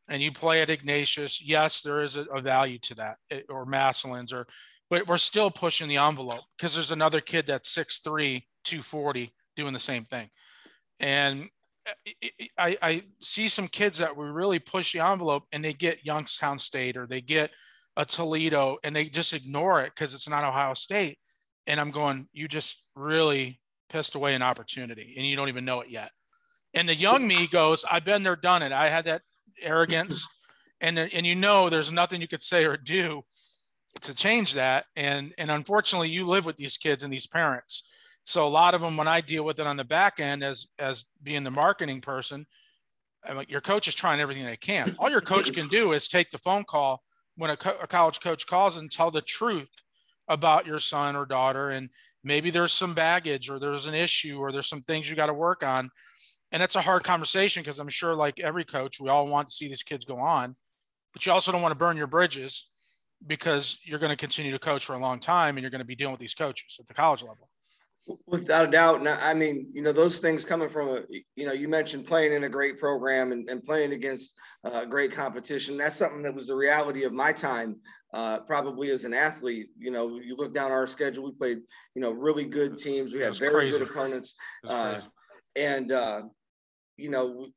and 0.08 0.24
you 0.24 0.32
play 0.32 0.62
at 0.62 0.70
Ignatius, 0.70 1.46
yes, 1.46 1.82
there 1.82 2.02
is 2.02 2.16
a, 2.16 2.24
a 2.24 2.42
value 2.42 2.80
to 2.80 2.96
that, 2.96 3.18
eh, 3.30 3.42
or 3.50 3.66
Massillon's, 3.66 4.32
or 4.32 4.48
but 4.90 5.08
we're 5.08 5.18
still 5.18 5.52
pushing 5.52 5.88
the 5.88 5.98
envelope 5.98 6.44
because 6.58 6.76
there's 6.76 6.92
another 6.92 7.22
kid 7.22 7.48
that's 7.48 7.74
6'3, 7.76 8.44
240 8.64 9.34
doing 9.56 9.74
the 9.74 9.80
same 9.80 10.04
thing. 10.04 10.30
And 11.00 11.50
I, 12.58 12.78
I 12.82 13.04
see 13.22 13.48
some 13.48 13.68
kids 13.68 13.98
that 13.98 14.16
we 14.16 14.26
really 14.26 14.60
push 14.60 14.94
the 14.94 15.00
envelope 15.00 15.44
and 15.52 15.64
they 15.64 15.74
get 15.74 16.06
Youngstown 16.06 16.60
State 16.60 16.98
or 16.98 17.08
they 17.08 17.22
get 17.22 17.52
a 17.98 18.06
Toledo 18.06 18.78
and 18.84 18.96
they 18.96 19.06
just 19.06 19.34
ignore 19.34 19.82
it 19.82 19.94
because 19.96 20.14
it's 20.14 20.30
not 20.30 20.44
Ohio 20.44 20.74
State. 20.74 21.18
And 21.68 21.80
I'm 21.80 21.92
going, 21.92 22.28
you 22.34 22.48
just 22.48 22.78
really 22.96 23.60
pissed 23.90 24.16
away 24.16 24.36
an 24.36 24.42
opportunity 24.42 25.16
and 25.18 25.26
you 25.26 25.36
don't 25.36 25.50
even 25.50 25.66
know 25.66 25.82
it 25.82 25.90
yet. 25.90 26.12
And 26.74 26.88
the 26.88 26.96
young 26.96 27.28
me 27.28 27.48
goes, 27.48 27.84
I've 27.90 28.06
been 28.06 28.24
there, 28.24 28.36
done 28.36 28.64
it. 28.64 28.72
I 28.72 28.90
had 28.90 29.06
that 29.06 29.22
arrogance. 29.62 30.28
And, 30.84 30.98
and 30.98 31.28
you 31.28 31.36
know, 31.36 31.70
there's 31.70 31.92
nothing 31.92 32.22
you 32.22 32.28
could 32.28 32.42
say 32.42 32.66
or 32.66 32.76
do 32.76 33.22
to 34.02 34.16
change 34.16 34.56
that. 34.56 34.86
And, 34.96 35.32
and 35.38 35.52
unfortunately, 35.52 36.10
you 36.10 36.26
live 36.26 36.48
with 36.48 36.58
these 36.58 36.76
kids 36.76 37.04
and 37.04 37.14
these 37.14 37.28
parents. 37.28 37.84
So 38.24 38.46
a 38.46 38.50
lot 38.50 38.74
of 38.74 38.82
them, 38.82 38.98
when 38.98 39.08
I 39.08 39.22
deal 39.22 39.44
with 39.44 39.60
it 39.60 39.68
on 39.68 39.78
the 39.78 39.84
back 39.84 40.20
end 40.20 40.44
as, 40.44 40.68
as 40.78 41.06
being 41.22 41.44
the 41.44 41.52
marketing 41.52 42.02
person, 42.02 42.46
I'm 43.26 43.36
like, 43.36 43.52
your 43.52 43.62
coach 43.62 43.88
is 43.88 43.96
trying 43.96 44.20
everything 44.20 44.46
they 44.46 44.58
can. 44.58 44.96
All 45.00 45.10
your 45.10 45.22
coach 45.22 45.54
can 45.54 45.68
do 45.68 45.92
is 45.94 46.08
take 46.08 46.32
the 46.32 46.38
phone 46.38 46.64
call 46.64 47.02
when 47.36 47.50
a, 47.50 47.58
co- 47.58 47.78
a 47.82 47.88
college 47.88 48.20
coach 48.20 48.48
calls 48.48 48.78
and 48.78 48.92
tell 48.92 49.12
the 49.12 49.22
truth 49.22 49.72
about 50.28 50.66
your 50.66 50.80
son 50.80 51.16
or 51.16 51.26
daughter. 51.26 51.70
And 51.70 51.90
maybe 52.24 52.50
there's 52.50 52.74
some 52.74 52.94
baggage 52.94 53.50
or 53.50 53.60
there's 53.60 53.86
an 53.86 53.94
issue 53.94 54.40
or 54.40 54.52
there's 54.52 54.68
some 54.68 54.82
things 54.82 55.10
you 55.10 55.16
got 55.16 55.28
to 55.28 55.34
work 55.34 55.64
on 55.64 55.90
and 56.52 56.62
that's 56.62 56.76
a 56.76 56.82
hard 56.82 57.04
conversation 57.04 57.64
because 57.64 57.80
I'm 57.80 57.90
sure, 57.90 58.14
like 58.14 58.40
every 58.40 58.66
coach, 58.66 59.00
we 59.00 59.10
all 59.10 59.26
want 59.28 59.48
to 59.48 59.54
see 59.54 59.68
these 59.68 59.84
kids 59.84 60.04
go 60.04 60.18
on, 60.18 60.56
but 61.14 61.26
you 61.26 61.32
also 61.32 61.52
don't 61.52 61.62
want 61.62 61.72
to 61.72 61.78
burn 61.78 61.96
your 61.96 62.08
bridges 62.08 62.70
because 63.26 63.80
you're 63.84 64.00
going 64.00 64.10
to 64.10 64.18
continue 64.18 64.52
to 64.52 64.60
coach 64.60 64.84
for 64.84 64.94
a 64.94 65.00
long 65.00 65.20
time 65.20 65.56
and 65.56 65.64
you're 65.64 65.72
going 65.72 65.80
to 65.80 65.86
be 65.86 65.96
dealing 65.96 66.12
with 66.12 66.20
these 66.20 66.34
coaches 66.34 66.78
at 66.80 66.88
the 66.88 66.94
college 66.94 67.22
level. 67.22 67.50
Without 68.26 68.68
a 68.68 68.72
doubt. 68.72 69.04
Now, 69.04 69.18
I 69.22 69.34
mean, 69.34 69.68
you 69.74 69.82
know, 69.82 69.92
those 69.92 70.20
things 70.20 70.44
coming 70.44 70.70
from 70.70 70.90
a, 70.90 71.02
you 71.36 71.46
know, 71.46 71.52
you 71.52 71.68
mentioned 71.68 72.08
playing 72.08 72.34
in 72.34 72.44
a 72.44 72.50
great 72.50 72.80
program 72.80 73.32
and, 73.32 73.48
and 73.50 73.64
playing 73.64 73.94
against 73.94 74.34
uh, 74.64 74.86
great 74.86 75.12
competition. 75.12 75.78
That's 75.78 75.98
something 75.98 76.24
that 76.24 76.34
was 76.34 76.48
the 76.48 76.56
reality 76.56 77.04
of 77.04 77.14
my 77.14 77.32
time, 77.32 77.76
uh, 78.14 78.40
probably 78.40 78.90
as 78.90 79.04
an 79.04 79.14
athlete. 79.14 79.68
You 79.78 79.92
know, 79.92 80.20
you 80.20 80.36
look 80.36 80.54
down 80.54 80.72
our 80.72 80.88
schedule, 80.88 81.26
we 81.26 81.32
played, 81.32 81.60
you 81.94 82.02
know, 82.02 82.12
really 82.12 82.46
good 82.46 82.78
teams. 82.80 83.14
We 83.14 83.22
had 83.22 83.36
very 83.36 83.52
crazy. 83.52 83.78
good 83.78 83.90
opponents. 83.90 84.34
Uh, 84.68 85.02
and, 85.56 85.92
uh, 85.92 86.24
you 86.98 87.10
know, 87.10 87.50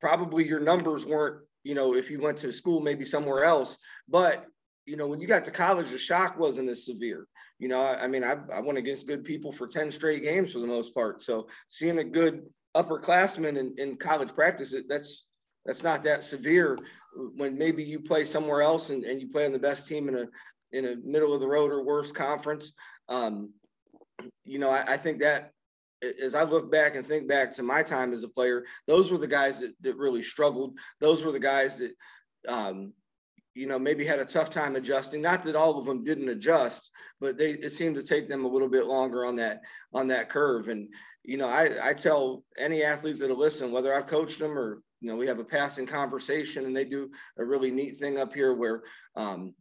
probably 0.00 0.46
your 0.46 0.60
numbers 0.60 1.06
weren't, 1.06 1.42
you 1.64 1.74
know, 1.74 1.94
if 1.94 2.10
you 2.10 2.20
went 2.20 2.38
to 2.38 2.52
school 2.52 2.80
maybe 2.80 3.04
somewhere 3.04 3.44
else, 3.44 3.78
but 4.08 4.46
you 4.86 4.96
know, 4.96 5.08
when 5.08 5.20
you 5.20 5.26
got 5.26 5.44
to 5.44 5.50
college, 5.50 5.90
the 5.90 5.98
shock 5.98 6.38
wasn't 6.38 6.68
as 6.68 6.86
severe. 6.86 7.26
You 7.58 7.68
know, 7.68 7.80
I, 7.80 8.04
I 8.04 8.06
mean, 8.06 8.22
I, 8.22 8.36
I 8.52 8.60
went 8.60 8.78
against 8.78 9.06
good 9.06 9.24
people 9.24 9.52
for 9.52 9.66
10 9.66 9.90
straight 9.90 10.22
games 10.22 10.52
for 10.52 10.58
the 10.58 10.66
most 10.66 10.94
part. 10.94 11.22
So 11.22 11.48
seeing 11.68 11.98
a 11.98 12.04
good 12.04 12.46
upperclassman 12.76 13.56
in, 13.56 13.74
in 13.78 13.96
college 13.96 14.34
practice, 14.34 14.74
that's 14.88 15.24
that's 15.64 15.82
not 15.82 16.04
that 16.04 16.22
severe 16.22 16.78
when 17.34 17.58
maybe 17.58 17.82
you 17.82 17.98
play 17.98 18.24
somewhere 18.24 18.62
else 18.62 18.90
and, 18.90 19.02
and 19.04 19.20
you 19.20 19.28
play 19.28 19.46
on 19.46 19.52
the 19.52 19.58
best 19.58 19.88
team 19.88 20.08
in 20.08 20.16
a 20.16 20.26
in 20.72 20.86
a 20.86 20.96
middle 21.04 21.32
of 21.32 21.40
the 21.40 21.48
road 21.48 21.72
or 21.72 21.82
worse 21.82 22.12
conference. 22.12 22.72
Um, 23.08 23.52
you 24.44 24.58
know, 24.58 24.70
I, 24.70 24.92
I 24.92 24.96
think 24.96 25.20
that 25.20 25.52
as 26.22 26.34
I 26.34 26.42
look 26.42 26.70
back 26.70 26.96
and 26.96 27.06
think 27.06 27.28
back 27.28 27.52
to 27.54 27.62
my 27.62 27.82
time 27.82 28.12
as 28.12 28.22
a 28.22 28.28
player, 28.28 28.64
those 28.86 29.10
were 29.10 29.18
the 29.18 29.26
guys 29.26 29.60
that, 29.60 29.72
that 29.80 29.96
really 29.96 30.22
struggled. 30.22 30.78
Those 31.00 31.24
were 31.24 31.32
the 31.32 31.40
guys 31.40 31.78
that, 31.78 31.92
um, 32.48 32.92
you 33.56 33.66
know, 33.66 33.78
maybe 33.78 34.04
had 34.04 34.18
a 34.18 34.24
tough 34.24 34.50
time 34.50 34.76
adjusting. 34.76 35.22
Not 35.22 35.42
that 35.44 35.56
all 35.56 35.78
of 35.78 35.86
them 35.86 36.04
didn't 36.04 36.28
adjust, 36.28 36.90
but 37.20 37.38
they 37.38 37.52
it 37.52 37.72
seemed 37.72 37.94
to 37.96 38.02
take 38.02 38.28
them 38.28 38.44
a 38.44 38.48
little 38.48 38.68
bit 38.68 38.84
longer 38.84 39.24
on 39.24 39.36
that 39.36 39.62
on 39.94 40.08
that 40.08 40.28
curve. 40.28 40.68
And 40.68 40.88
you 41.24 41.38
know, 41.38 41.48
I 41.48 41.70
I 41.82 41.94
tell 41.94 42.44
any 42.58 42.82
athlete 42.82 43.18
that'll 43.18 43.38
listen, 43.38 43.72
whether 43.72 43.94
I've 43.94 44.08
coached 44.08 44.38
them 44.38 44.58
or 44.58 44.82
you 45.00 45.10
know, 45.10 45.16
we 45.16 45.26
have 45.26 45.38
a 45.38 45.44
passing 45.44 45.86
conversation, 45.86 46.66
and 46.66 46.76
they 46.76 46.84
do 46.84 47.10
a 47.38 47.44
really 47.44 47.70
neat 47.70 47.98
thing 47.98 48.18
up 48.18 48.34
here 48.34 48.54
where 48.54 48.82
um, 49.16 49.54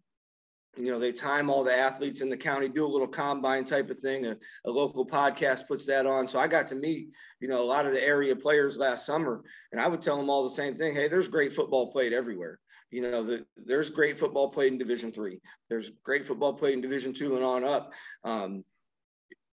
you 0.78 0.92
know, 0.92 1.00
they 1.00 1.14
time 1.14 1.50
all 1.50 1.64
the 1.64 1.74
athletes 1.74 2.20
in 2.20 2.30
the 2.30 2.36
county, 2.36 2.68
do 2.68 2.86
a 2.86 2.88
little 2.88 3.08
combine 3.08 3.64
type 3.64 3.90
of 3.90 4.00
thing. 4.00 4.26
A, 4.26 4.36
a, 4.66 4.70
local 4.70 5.06
podcast 5.06 5.68
puts 5.68 5.86
that 5.86 6.06
on. 6.06 6.28
So 6.28 6.38
I 6.38 6.48
got 6.48 6.68
to 6.68 6.76
meet, 6.76 7.12
you 7.40 7.48
know, 7.48 7.62
a 7.62 7.64
lot 7.64 7.86
of 7.86 7.94
the 7.94 8.06
area 8.06 8.36
players 8.36 8.78
last 8.78 9.06
summer, 9.06 9.42
and 9.72 9.80
I 9.80 9.88
would 9.88 10.02
tell 10.02 10.18
them 10.18 10.30
all 10.30 10.44
the 10.44 10.56
same 10.56 10.76
thing. 10.76 10.94
Hey, 10.94 11.08
there's 11.08 11.30
great 11.30 11.54
football 11.54 11.94
played 11.94 12.12
everywhere. 12.12 12.60
You 12.96 13.02
know, 13.02 13.24
the, 13.24 13.46
there's 13.58 13.90
great 13.90 14.18
football 14.18 14.48
played 14.48 14.72
in 14.72 14.80
Division 14.80 15.12
three. 15.12 15.42
There's 15.68 15.92
great 16.06 16.26
football 16.26 16.54
played 16.54 16.76
in 16.76 16.82
Division 16.82 17.12
two 17.12 17.36
and 17.36 17.44
on 17.44 17.66
up. 17.66 17.92
Um, 18.24 18.64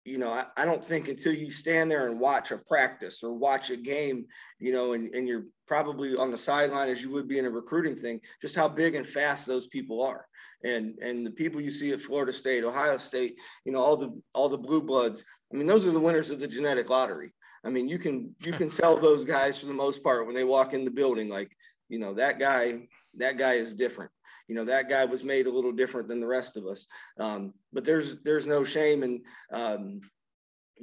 you 0.04 0.18
know, 0.18 0.30
I, 0.30 0.48
I, 0.58 0.66
don't 0.66 0.84
think 0.84 1.08
until 1.08 1.34
you 1.34 1.50
stand 1.50 1.90
there 1.90 2.08
and 2.08 2.20
watch 2.20 2.52
a 2.52 2.58
practice 2.58 3.24
or 3.24 3.32
watch 3.32 3.70
a 3.70 3.78
game, 3.78 4.26
you 4.60 4.74
know, 4.74 4.92
and, 4.92 5.16
and 5.16 5.26
you're 5.26 5.46
probably 5.68 6.18
on 6.18 6.32
the 6.32 6.38
sideline 6.38 6.90
as 6.90 7.02
you 7.02 7.12
would 7.12 7.30
be 7.30 7.40
in 7.40 7.46
a 7.46 7.50
recruiting 7.50 7.96
thing, 7.96 8.20
just 8.42 8.58
how 8.58 8.68
big 8.68 8.96
and 8.96 9.08
fast 9.08 9.48
those 9.48 9.68
people 9.68 10.04
are. 10.04 10.26
And 10.66 11.00
and 11.02 11.26
the 11.26 11.32
people 11.32 11.62
you 11.62 11.72
see 11.72 11.94
at 11.94 12.02
Florida 12.02 12.34
State, 12.34 12.66
Ohio 12.66 12.98
State, 12.98 13.38
you 13.64 13.72
know, 13.72 13.80
all 13.80 13.96
the 13.96 14.22
all 14.34 14.50
the 14.50 14.58
blue 14.58 14.82
bloods. 14.82 15.24
I 15.54 15.56
mean, 15.56 15.66
those 15.68 15.88
are 15.88 15.92
the 15.92 16.00
winners 16.02 16.30
of 16.30 16.42
the 16.42 16.48
genetic 16.48 16.90
lottery. 16.90 17.32
I 17.64 17.70
mean, 17.70 17.88
you 17.88 18.00
can 18.00 18.36
you 18.40 18.52
can 18.60 18.70
tell 18.70 19.00
those 19.00 19.24
guys 19.24 19.58
for 19.58 19.68
the 19.68 19.74
most 19.74 20.04
part 20.04 20.26
when 20.26 20.36
they 20.36 20.44
walk 20.44 20.74
in 20.74 20.84
the 20.84 20.92
building, 20.92 21.30
like, 21.30 21.52
you 21.90 22.00
know, 22.00 22.14
that 22.14 22.40
guy, 22.40 22.88
that 23.18 23.38
guy 23.38 23.54
is 23.54 23.74
different. 23.74 24.12
You 24.48 24.56
know 24.56 24.66
that 24.66 24.90
guy 24.90 25.06
was 25.06 25.24
made 25.24 25.46
a 25.46 25.52
little 25.52 25.72
different 25.72 26.08
than 26.08 26.20
the 26.20 26.26
rest 26.26 26.58
of 26.58 26.66
us. 26.66 26.88
Um, 27.20 27.54
but 27.72 27.86
there's 27.86 28.20
there's 28.24 28.48
no 28.48 28.64
shame 28.64 29.04
in 29.04 29.22
um, 29.52 30.02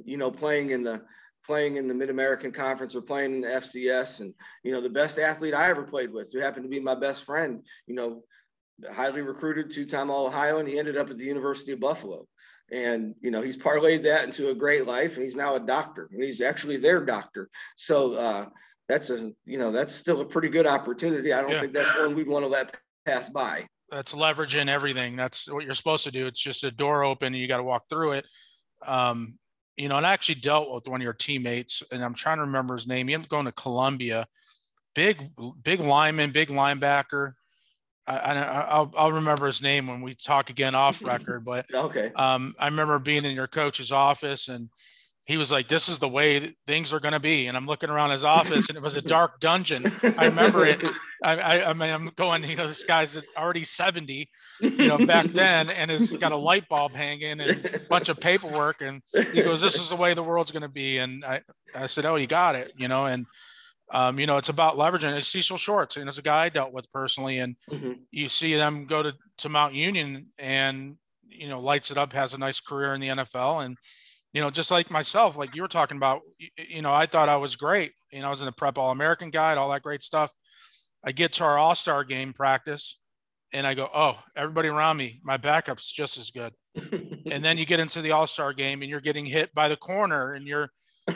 you 0.05 0.15
know 0.15 0.31
playing 0.31 0.69
in 0.69 0.83
the 0.83 1.01
playing 1.45 1.75
in 1.75 1.87
the 1.87 1.93
mid-american 1.93 2.51
conference 2.51 2.95
or 2.95 3.01
playing 3.01 3.33
in 3.33 3.41
the 3.41 3.47
fcs 3.47 4.19
and 4.19 4.33
you 4.63 4.71
know 4.73 4.81
the 4.81 4.89
best 4.89 5.17
athlete 5.17 5.53
i 5.53 5.69
ever 5.69 5.83
played 5.83 6.11
with 6.11 6.29
who 6.33 6.39
happened 6.39 6.63
to 6.63 6.69
be 6.69 6.79
my 6.79 6.93
best 6.93 7.23
friend 7.23 7.63
you 7.85 7.95
know 7.95 8.21
highly 8.91 9.21
recruited 9.21 9.71
two-time 9.71 10.09
all 10.09 10.27
ohio 10.27 10.59
and 10.59 10.67
he 10.67 10.77
ended 10.77 10.97
up 10.97 11.09
at 11.09 11.17
the 11.17 11.23
university 11.23 11.71
of 11.71 11.79
buffalo. 11.79 12.27
And 12.71 13.15
you 13.21 13.31
know 13.31 13.41
he's 13.41 13.57
parlayed 13.57 14.03
that 14.03 14.25
into 14.25 14.49
a 14.49 14.55
great 14.55 14.85
life 14.85 15.13
and 15.13 15.23
he's 15.23 15.35
now 15.35 15.55
a 15.55 15.59
doctor 15.59 16.09
and 16.11 16.21
he's 16.21 16.41
actually 16.41 16.77
their 16.77 17.03
doctor. 17.03 17.49
So 17.77 18.15
uh, 18.15 18.45
that's 18.87 19.09
a 19.09 19.31
you 19.45 19.57
know 19.57 19.71
that's 19.71 19.93
still 19.93 20.21
a 20.21 20.25
pretty 20.25 20.49
good 20.49 20.65
opportunity 20.65 21.33
i 21.33 21.41
don't 21.41 21.51
yeah. 21.51 21.61
think 21.61 21.73
that's 21.73 21.97
one 21.97 22.15
we'd 22.15 22.27
want 22.27 22.43
to 22.43 22.49
let 22.49 22.75
pass 23.07 23.29
by. 23.29 23.65
That's 23.89 24.13
leveraging 24.13 24.67
everything. 24.67 25.15
That's 25.15 25.49
what 25.49 25.63
you're 25.63 25.73
supposed 25.73 26.03
to 26.03 26.11
do. 26.11 26.27
It's 26.27 26.41
just 26.41 26.63
a 26.63 26.71
door 26.71 27.03
open 27.03 27.27
and 27.27 27.37
you 27.37 27.47
got 27.47 27.57
to 27.57 27.63
walk 27.63 27.85
through 27.89 28.13
it. 28.13 28.25
Um, 28.85 29.39
you 29.77 29.87
know, 29.87 29.97
and 29.97 30.05
I 30.05 30.13
actually 30.13 30.35
dealt 30.35 30.71
with 30.71 30.87
one 30.87 31.01
of 31.01 31.03
your 31.03 31.13
teammates, 31.13 31.83
and 31.91 32.03
I'm 32.03 32.15
trying 32.15 32.37
to 32.37 32.43
remember 32.43 32.75
his 32.75 32.87
name. 32.87 33.07
He 33.07 33.13
ended 33.13 33.27
up 33.27 33.29
going 33.29 33.45
to 33.45 33.51
Columbia. 33.51 34.27
Big, 34.95 35.29
big 35.63 35.79
lineman, 35.79 36.31
big 36.31 36.49
linebacker. 36.49 37.33
I, 38.07 38.79
will 38.79 38.93
I'll 38.97 39.11
remember 39.11 39.45
his 39.45 39.61
name 39.61 39.87
when 39.87 40.01
we 40.01 40.15
talk 40.15 40.49
again 40.49 40.73
off 40.73 41.03
record. 41.05 41.45
But 41.45 41.71
okay, 41.71 42.11
um, 42.15 42.55
I 42.57 42.65
remember 42.65 42.97
being 42.97 43.25
in 43.25 43.35
your 43.35 43.47
coach's 43.47 43.91
office 43.91 44.47
and 44.47 44.69
he 45.27 45.35
was 45.35 45.51
like, 45.51 45.67
"This 45.67 45.89
is 45.89 45.99
the 45.99 46.07
way 46.07 46.55
things 46.65 46.93
are 46.93 47.01
going 47.01 47.13
to 47.13 47.19
be." 47.19 47.47
And 47.47 47.57
I'm 47.57 47.67
looking 47.67 47.89
around 47.89 48.11
his 48.11 48.23
office, 48.23 48.69
and 48.69 48.77
it 48.77 48.81
was 48.81 48.95
a 48.95 49.01
dark 49.01 49.41
dungeon. 49.41 49.91
I 50.17 50.25
remember 50.25 50.65
it. 50.65 50.81
I, 51.21 51.35
I, 51.35 51.69
I, 51.69 51.73
mean, 51.73 51.89
I'm 51.89 52.05
going, 52.15 52.45
you 52.45 52.55
know, 52.55 52.65
this 52.65 52.85
guy's 52.85 53.21
already 53.37 53.65
70, 53.65 54.29
you 54.61 54.87
know, 54.87 55.05
back 55.05 55.25
then, 55.27 55.69
and 55.69 55.91
has 55.91 56.13
got 56.13 56.31
a 56.31 56.37
light 56.37 56.69
bulb 56.69 56.93
hanging 56.93 57.41
and 57.41 57.41
a 57.41 57.79
bunch 57.89 58.07
of 58.07 58.21
paperwork. 58.21 58.81
And 58.81 59.01
he 59.33 59.41
goes, 59.41 59.59
"This 59.59 59.75
is 59.75 59.89
the 59.89 59.97
way 59.97 60.13
the 60.13 60.23
world's 60.23 60.51
going 60.51 60.61
to 60.61 60.69
be." 60.69 60.97
And 60.97 61.25
I, 61.25 61.41
I 61.75 61.87
said, 61.87 62.05
"Oh, 62.05 62.15
you 62.15 62.27
got 62.27 62.55
it," 62.55 62.71
you 62.75 62.87
know, 62.87 63.05
and. 63.05 63.27
Um, 63.89 64.19
you 64.19 64.25
know, 64.25 64.35
it's 64.35 64.49
about 64.49 64.75
leveraging. 64.75 65.17
It's 65.17 65.29
Cecil 65.29 65.55
Shorts, 65.55 65.95
and 65.95 66.09
it's 66.09 66.17
a 66.17 66.21
guy 66.21 66.43
I 66.43 66.49
dealt 66.49 66.73
with 66.73 66.91
personally, 66.91 67.39
and 67.39 67.55
mm-hmm. 67.71 67.93
you 68.11 68.27
see 68.27 68.53
them 68.53 68.85
go 68.85 69.01
to, 69.01 69.13
to 69.37 69.47
Mount 69.47 69.75
Union, 69.75 70.25
and 70.37 70.97
you 71.29 71.47
know, 71.47 71.61
lights 71.61 71.89
it 71.89 71.97
up, 71.97 72.11
has 72.11 72.33
a 72.33 72.37
nice 72.37 72.59
career 72.59 72.93
in 72.93 72.99
the 72.99 73.07
NFL, 73.07 73.63
and 73.63 73.77
you 74.33 74.41
know, 74.41 74.49
just 74.49 74.71
like 74.71 74.91
myself, 74.91 75.37
like 75.37 75.55
you 75.55 75.61
were 75.61 75.67
talking 75.67 75.97
about, 75.97 76.21
you 76.57 76.81
know, 76.81 76.93
I 76.93 77.05
thought 77.05 77.29
I 77.29 77.37
was 77.37 77.55
great. 77.55 77.93
You 78.11 78.21
know, 78.21 78.27
I 78.27 78.29
was 78.29 78.41
in 78.41 78.45
the 78.45 78.51
prep 78.51 78.77
all 78.77 78.91
American 78.91 79.29
guide, 79.29 79.57
all 79.57 79.69
that 79.71 79.83
great 79.83 80.03
stuff. 80.03 80.31
I 81.03 81.11
get 81.11 81.33
to 81.33 81.43
our 81.43 81.57
all 81.57 81.75
star 81.75 82.03
game 82.03 82.33
practice 82.33 82.99
and 83.53 83.65
I 83.65 83.73
go, 83.73 83.89
oh, 83.93 84.19
everybody 84.35 84.67
around 84.67 84.97
me, 84.97 85.21
my 85.23 85.37
backup's 85.37 85.91
just 85.91 86.17
as 86.17 86.31
good. 86.31 86.53
and 87.31 87.43
then 87.43 87.57
you 87.57 87.65
get 87.65 87.79
into 87.79 88.01
the 88.01 88.11
all 88.11 88.27
star 88.27 88.53
game 88.53 88.81
and 88.81 88.89
you're 88.89 89.01
getting 89.01 89.25
hit 89.25 89.53
by 89.53 89.69
the 89.69 89.77
corner 89.77 90.33
and 90.33 90.45
you're, 90.45 90.69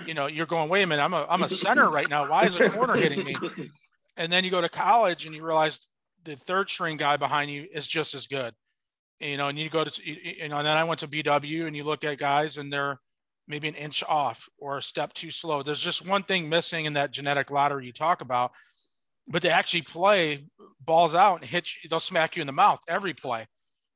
you 0.05 0.13
know, 0.13 0.27
you're 0.27 0.45
going, 0.45 0.69
wait 0.69 0.83
a 0.83 0.87
minute, 0.87 1.03
I'm 1.03 1.13
a, 1.13 1.25
I'm 1.29 1.43
a 1.43 1.49
center 1.49 1.89
right 1.89 2.09
now. 2.09 2.29
Why 2.29 2.45
is 2.45 2.55
a 2.55 2.69
corner 2.69 2.95
hitting 2.95 3.23
me? 3.23 3.35
And 4.17 4.31
then 4.31 4.43
you 4.43 4.51
go 4.51 4.59
to 4.59 4.69
college 4.69 5.25
and 5.25 5.33
you 5.33 5.43
realize 5.43 5.87
the 6.23 6.35
third 6.35 6.69
string 6.69 6.97
guy 6.97 7.15
behind 7.15 7.49
you 7.49 7.65
is 7.73 7.87
just 7.87 8.13
as 8.13 8.27
good. 8.27 8.53
You 9.21 9.37
know, 9.37 9.47
and 9.47 9.57
you 9.57 9.69
go 9.69 9.83
to, 9.83 10.01
you 10.03 10.49
know, 10.49 10.57
and 10.57 10.65
then 10.65 10.77
I 10.77 10.83
went 10.83 10.99
to 11.01 11.07
BW 11.07 11.67
and 11.67 11.75
you 11.75 11.83
look 11.83 12.03
at 12.03 12.17
guys 12.17 12.57
and 12.57 12.73
they're, 12.73 12.99
maybe 13.47 13.67
an 13.67 13.75
inch 13.75 14.03
off 14.07 14.47
or 14.57 14.77
a 14.77 14.81
step 14.81 15.13
too 15.13 15.29
slow. 15.29 15.61
There's 15.61 15.81
just 15.81 16.07
one 16.07 16.23
thing 16.23 16.47
missing 16.49 16.85
in 16.85 16.93
that 16.93 17.11
genetic 17.11 17.51
lottery 17.51 17.85
you 17.85 17.91
talk 17.91 18.21
about, 18.21 18.51
but 19.27 19.41
they 19.41 19.49
actually 19.49 19.81
play 19.81 20.45
balls 20.79 21.13
out 21.13 21.41
and 21.41 21.49
hit 21.49 21.69
you, 21.83 21.89
they'll 21.89 21.99
smack 21.99 22.35
you 22.35 22.41
in 22.41 22.47
the 22.47 22.53
mouth 22.53 22.79
every 22.87 23.13
play. 23.13 23.47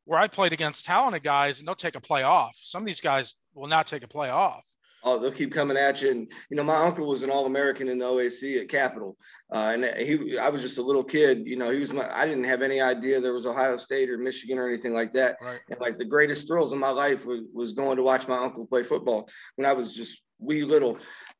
Where 0.03 0.19
I 0.19 0.27
played 0.27 0.53
against 0.53 0.85
talented 0.85 1.23
guys 1.23 1.57
and 1.57 1.67
they'll 1.67 1.73
take 1.73 1.95
a 1.95 2.01
play 2.01 2.21
off. 2.21 2.55
Some 2.59 2.81
of 2.81 2.85
these 2.85 3.01
guys 3.01 3.35
will 3.55 3.67
not 3.67 3.87
take 3.87 4.03
a 4.03 4.07
play 4.07 4.29
off 4.29 4.65
oh, 5.05 5.19
they'll 5.19 5.31
keep 5.31 5.53
coming 5.53 5.77
at 5.77 6.01
you. 6.01 6.11
And 6.11 6.27
you 6.49 6.57
know, 6.57 6.63
my 6.63 6.75
uncle 6.75 7.07
was 7.07 7.23
an 7.23 7.29
All-American 7.29 7.87
in 7.87 7.99
the 7.99 8.05
OAC 8.05 8.59
at 8.59 8.67
Capital, 8.67 9.15
uh, 9.53 9.71
and 9.73 9.85
he, 9.97 10.37
I 10.37 10.49
was 10.49 10.61
just 10.61 10.79
a 10.79 10.81
little 10.81 11.03
kid. 11.03 11.43
You 11.45 11.55
know, 11.55 11.69
he 11.69 11.79
was 11.79 11.93
my. 11.93 12.09
I 12.13 12.25
didn't 12.25 12.43
have 12.45 12.61
any 12.61 12.81
idea 12.81 13.21
there 13.21 13.33
was 13.33 13.45
Ohio 13.45 13.77
State 13.77 14.09
or 14.09 14.17
Michigan 14.17 14.57
or 14.57 14.67
anything 14.67 14.93
like 14.93 15.13
that. 15.13 15.37
Right. 15.41 15.59
And 15.69 15.79
like 15.79 15.97
the 15.97 16.05
greatest 16.05 16.47
thrills 16.47 16.73
in 16.73 16.79
my 16.79 16.89
life 16.89 17.25
was, 17.25 17.41
was 17.53 17.71
going 17.71 17.97
to 17.97 18.03
watch 18.03 18.27
my 18.27 18.37
uncle 18.37 18.65
play 18.65 18.83
football 18.83 19.29
when 19.55 19.67
I 19.67 19.73
was 19.73 19.93
just 19.93 20.21
wee 20.39 20.63
little, 20.63 20.97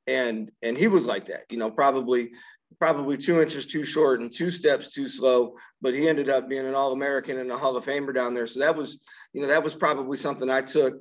and 0.08 0.52
and 0.62 0.78
he 0.78 0.88
was 0.88 1.06
like 1.06 1.26
that. 1.26 1.44
You 1.50 1.58
know, 1.58 1.72
probably 1.72 2.32
probably 2.80 3.18
two 3.18 3.42
inches 3.42 3.66
too 3.66 3.84
short 3.84 4.20
and 4.20 4.34
two 4.34 4.52
steps 4.52 4.92
too 4.92 5.08
slow, 5.08 5.56
but 5.82 5.94
he 5.94 6.10
ended 6.10 6.30
up 6.30 6.50
being 6.50 6.66
an 6.66 6.76
All-American 6.76 7.40
and 7.40 7.50
a 7.50 7.58
Hall 7.58 7.78
of 7.78 7.86
Famer 7.86 8.14
down 8.14 8.34
there. 8.34 8.48
So 8.48 8.60
that 8.60 8.76
was, 8.76 9.00
you 9.34 9.42
know, 9.42 9.48
that 9.48 9.64
was 9.64 9.74
probably 9.74 10.18
something 10.18 10.50
I 10.50 10.62
took 10.62 10.96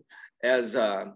as 0.44 0.76
uh, 0.76 1.06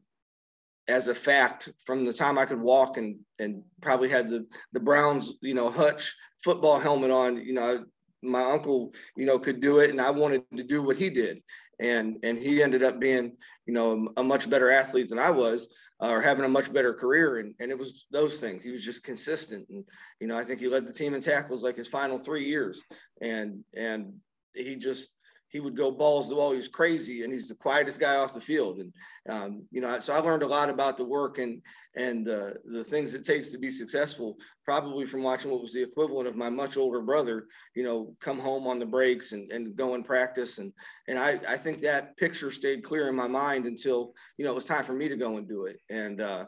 as 0.88 1.08
a 1.08 1.14
fact 1.14 1.68
from 1.84 2.04
the 2.04 2.12
time 2.12 2.38
I 2.38 2.46
could 2.46 2.60
walk 2.60 2.96
and 2.96 3.16
and 3.38 3.62
probably 3.82 4.08
had 4.08 4.30
the 4.30 4.46
the 4.72 4.80
Browns 4.80 5.34
you 5.42 5.54
know 5.54 5.70
hutch 5.70 6.14
football 6.42 6.78
helmet 6.78 7.10
on 7.10 7.36
you 7.36 7.52
know 7.52 7.84
my 8.22 8.42
uncle 8.42 8.92
you 9.16 9.26
know 9.26 9.38
could 9.38 9.60
do 9.60 9.78
it 9.78 9.90
and 9.90 10.00
I 10.00 10.10
wanted 10.10 10.42
to 10.56 10.62
do 10.64 10.82
what 10.82 10.96
he 10.96 11.10
did. 11.10 11.42
And 11.78 12.16
and 12.22 12.38
he 12.38 12.62
ended 12.62 12.82
up 12.82 12.98
being 12.98 13.36
you 13.66 13.74
know 13.74 14.08
a 14.16 14.24
much 14.24 14.48
better 14.48 14.72
athlete 14.72 15.10
than 15.10 15.18
I 15.18 15.30
was 15.30 15.68
uh, 16.02 16.08
or 16.08 16.20
having 16.20 16.44
a 16.44 16.48
much 16.48 16.72
better 16.72 16.94
career. 16.94 17.38
And 17.38 17.54
and 17.60 17.70
it 17.70 17.78
was 17.78 18.06
those 18.10 18.40
things. 18.40 18.64
He 18.64 18.70
was 18.70 18.84
just 18.84 19.04
consistent. 19.04 19.68
And 19.68 19.84
you 20.20 20.26
know 20.26 20.36
I 20.36 20.44
think 20.44 20.58
he 20.58 20.68
led 20.68 20.86
the 20.86 20.92
team 20.92 21.14
in 21.14 21.20
tackles 21.20 21.62
like 21.62 21.76
his 21.76 21.88
final 21.88 22.18
3 22.18 22.44
years. 22.44 22.82
And 23.20 23.62
and 23.76 24.14
he 24.54 24.76
just 24.76 25.10
he 25.50 25.60
would 25.60 25.76
go 25.76 25.90
balls 25.90 26.26
to 26.26 26.30
the 26.30 26.36
wall. 26.36 26.52
He's 26.52 26.68
crazy, 26.68 27.22
and 27.22 27.32
he's 27.32 27.48
the 27.48 27.54
quietest 27.54 27.98
guy 27.98 28.16
off 28.16 28.34
the 28.34 28.40
field. 28.40 28.78
And 28.78 28.92
um, 29.28 29.62
you 29.70 29.80
know, 29.80 29.98
so 29.98 30.12
I 30.12 30.18
learned 30.18 30.42
a 30.42 30.46
lot 30.46 30.68
about 30.68 30.96
the 30.96 31.04
work 31.04 31.38
and 31.38 31.62
and 31.96 32.28
uh, 32.28 32.50
the 32.64 32.84
things 32.84 33.14
it 33.14 33.24
takes 33.24 33.48
to 33.48 33.58
be 33.58 33.70
successful. 33.70 34.36
Probably 34.64 35.06
from 35.06 35.22
watching 35.22 35.50
what 35.50 35.62
was 35.62 35.72
the 35.72 35.82
equivalent 35.82 36.28
of 36.28 36.36
my 36.36 36.50
much 36.50 36.76
older 36.76 37.00
brother. 37.00 37.46
You 37.74 37.82
know, 37.82 38.14
come 38.20 38.38
home 38.38 38.66
on 38.66 38.78
the 38.78 38.86
breaks 38.86 39.32
and, 39.32 39.50
and 39.50 39.74
go 39.74 39.94
and 39.94 40.04
practice. 40.04 40.58
And 40.58 40.72
and 41.08 41.18
I 41.18 41.40
I 41.48 41.56
think 41.56 41.80
that 41.82 42.16
picture 42.16 42.50
stayed 42.50 42.84
clear 42.84 43.08
in 43.08 43.16
my 43.16 43.28
mind 43.28 43.66
until 43.66 44.12
you 44.36 44.44
know 44.44 44.52
it 44.52 44.56
was 44.56 44.64
time 44.64 44.84
for 44.84 44.94
me 44.94 45.08
to 45.08 45.16
go 45.16 45.38
and 45.38 45.48
do 45.48 45.64
it. 45.64 45.80
And 45.88 46.20
uh, 46.20 46.46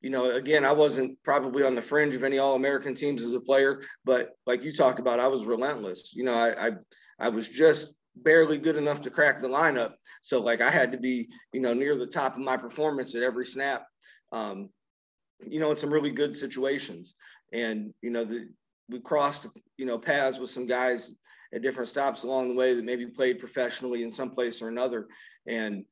you 0.00 0.10
know, 0.10 0.32
again, 0.32 0.64
I 0.64 0.72
wasn't 0.72 1.22
probably 1.22 1.62
on 1.62 1.74
the 1.74 1.82
fringe 1.82 2.14
of 2.14 2.24
any 2.24 2.38
All 2.38 2.56
American 2.56 2.94
teams 2.94 3.22
as 3.22 3.34
a 3.34 3.40
player, 3.40 3.82
but 4.04 4.30
like 4.46 4.64
you 4.64 4.72
talked 4.72 4.98
about, 4.98 5.20
I 5.20 5.28
was 5.28 5.44
relentless. 5.44 6.12
You 6.14 6.24
know, 6.24 6.34
I, 6.34 6.68
I 6.68 6.70
I 7.20 7.28
was 7.28 7.48
just 7.48 7.94
barely 8.16 8.58
good 8.58 8.76
enough 8.76 9.00
to 9.02 9.10
crack 9.10 9.40
the 9.40 9.48
lineup. 9.48 9.94
So 10.22 10.40
like 10.40 10.60
I 10.60 10.70
had 10.70 10.92
to 10.92 10.98
be, 10.98 11.28
you 11.52 11.60
know, 11.60 11.74
near 11.74 11.96
the 11.96 12.06
top 12.06 12.34
of 12.34 12.42
my 12.42 12.56
performance 12.56 13.14
at 13.14 13.22
every 13.22 13.46
snap. 13.46 13.86
Um, 14.32 14.70
you 15.46 15.60
know, 15.60 15.70
in 15.70 15.76
some 15.76 15.92
really 15.92 16.10
good 16.10 16.36
situations. 16.36 17.14
And, 17.52 17.92
you 18.02 18.10
know, 18.10 18.24
the, 18.24 18.48
we 18.88 19.00
crossed, 19.00 19.46
you 19.76 19.86
know, 19.86 19.98
paths 19.98 20.38
with 20.38 20.50
some 20.50 20.66
guys 20.66 21.12
at 21.54 21.62
different 21.62 21.88
stops 21.88 22.22
along 22.22 22.48
the 22.48 22.54
way 22.54 22.74
that 22.74 22.84
maybe 22.84 23.06
played 23.06 23.38
professionally 23.38 24.02
in 24.02 24.12
some 24.12 24.30
place 24.30 24.62
or 24.62 24.68
another. 24.68 25.08
And, 25.46 25.84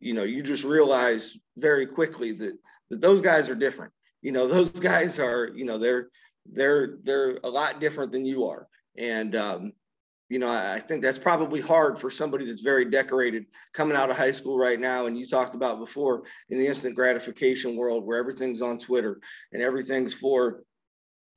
you 0.00 0.14
know, 0.14 0.24
you 0.24 0.42
just 0.42 0.64
realize 0.64 1.36
very 1.56 1.86
quickly 1.86 2.32
that, 2.32 2.58
that 2.90 3.00
those 3.00 3.20
guys 3.20 3.48
are 3.48 3.54
different. 3.54 3.92
You 4.22 4.32
know, 4.32 4.46
those 4.48 4.70
guys 4.70 5.18
are, 5.18 5.50
you 5.54 5.64
know, 5.64 5.78
they're, 5.78 6.08
they're, 6.50 6.98
they're 7.02 7.38
a 7.44 7.48
lot 7.48 7.80
different 7.80 8.12
than 8.12 8.26
you 8.26 8.46
are. 8.46 8.68
And, 8.96 9.36
um, 9.36 9.72
you 10.28 10.40
know, 10.40 10.50
I 10.50 10.80
think 10.80 11.02
that's 11.02 11.18
probably 11.18 11.60
hard 11.60 12.00
for 12.00 12.10
somebody 12.10 12.46
that's 12.46 12.60
very 12.60 12.84
decorated 12.84 13.46
coming 13.72 13.96
out 13.96 14.10
of 14.10 14.16
high 14.16 14.32
school 14.32 14.58
right 14.58 14.78
now. 14.78 15.06
And 15.06 15.16
you 15.16 15.26
talked 15.26 15.54
about 15.54 15.78
before 15.78 16.24
in 16.50 16.58
the 16.58 16.66
instant 16.66 16.96
gratification 16.96 17.76
world 17.76 18.04
where 18.04 18.18
everything's 18.18 18.60
on 18.60 18.78
Twitter 18.78 19.20
and 19.52 19.62
everything's 19.62 20.14
for, 20.14 20.64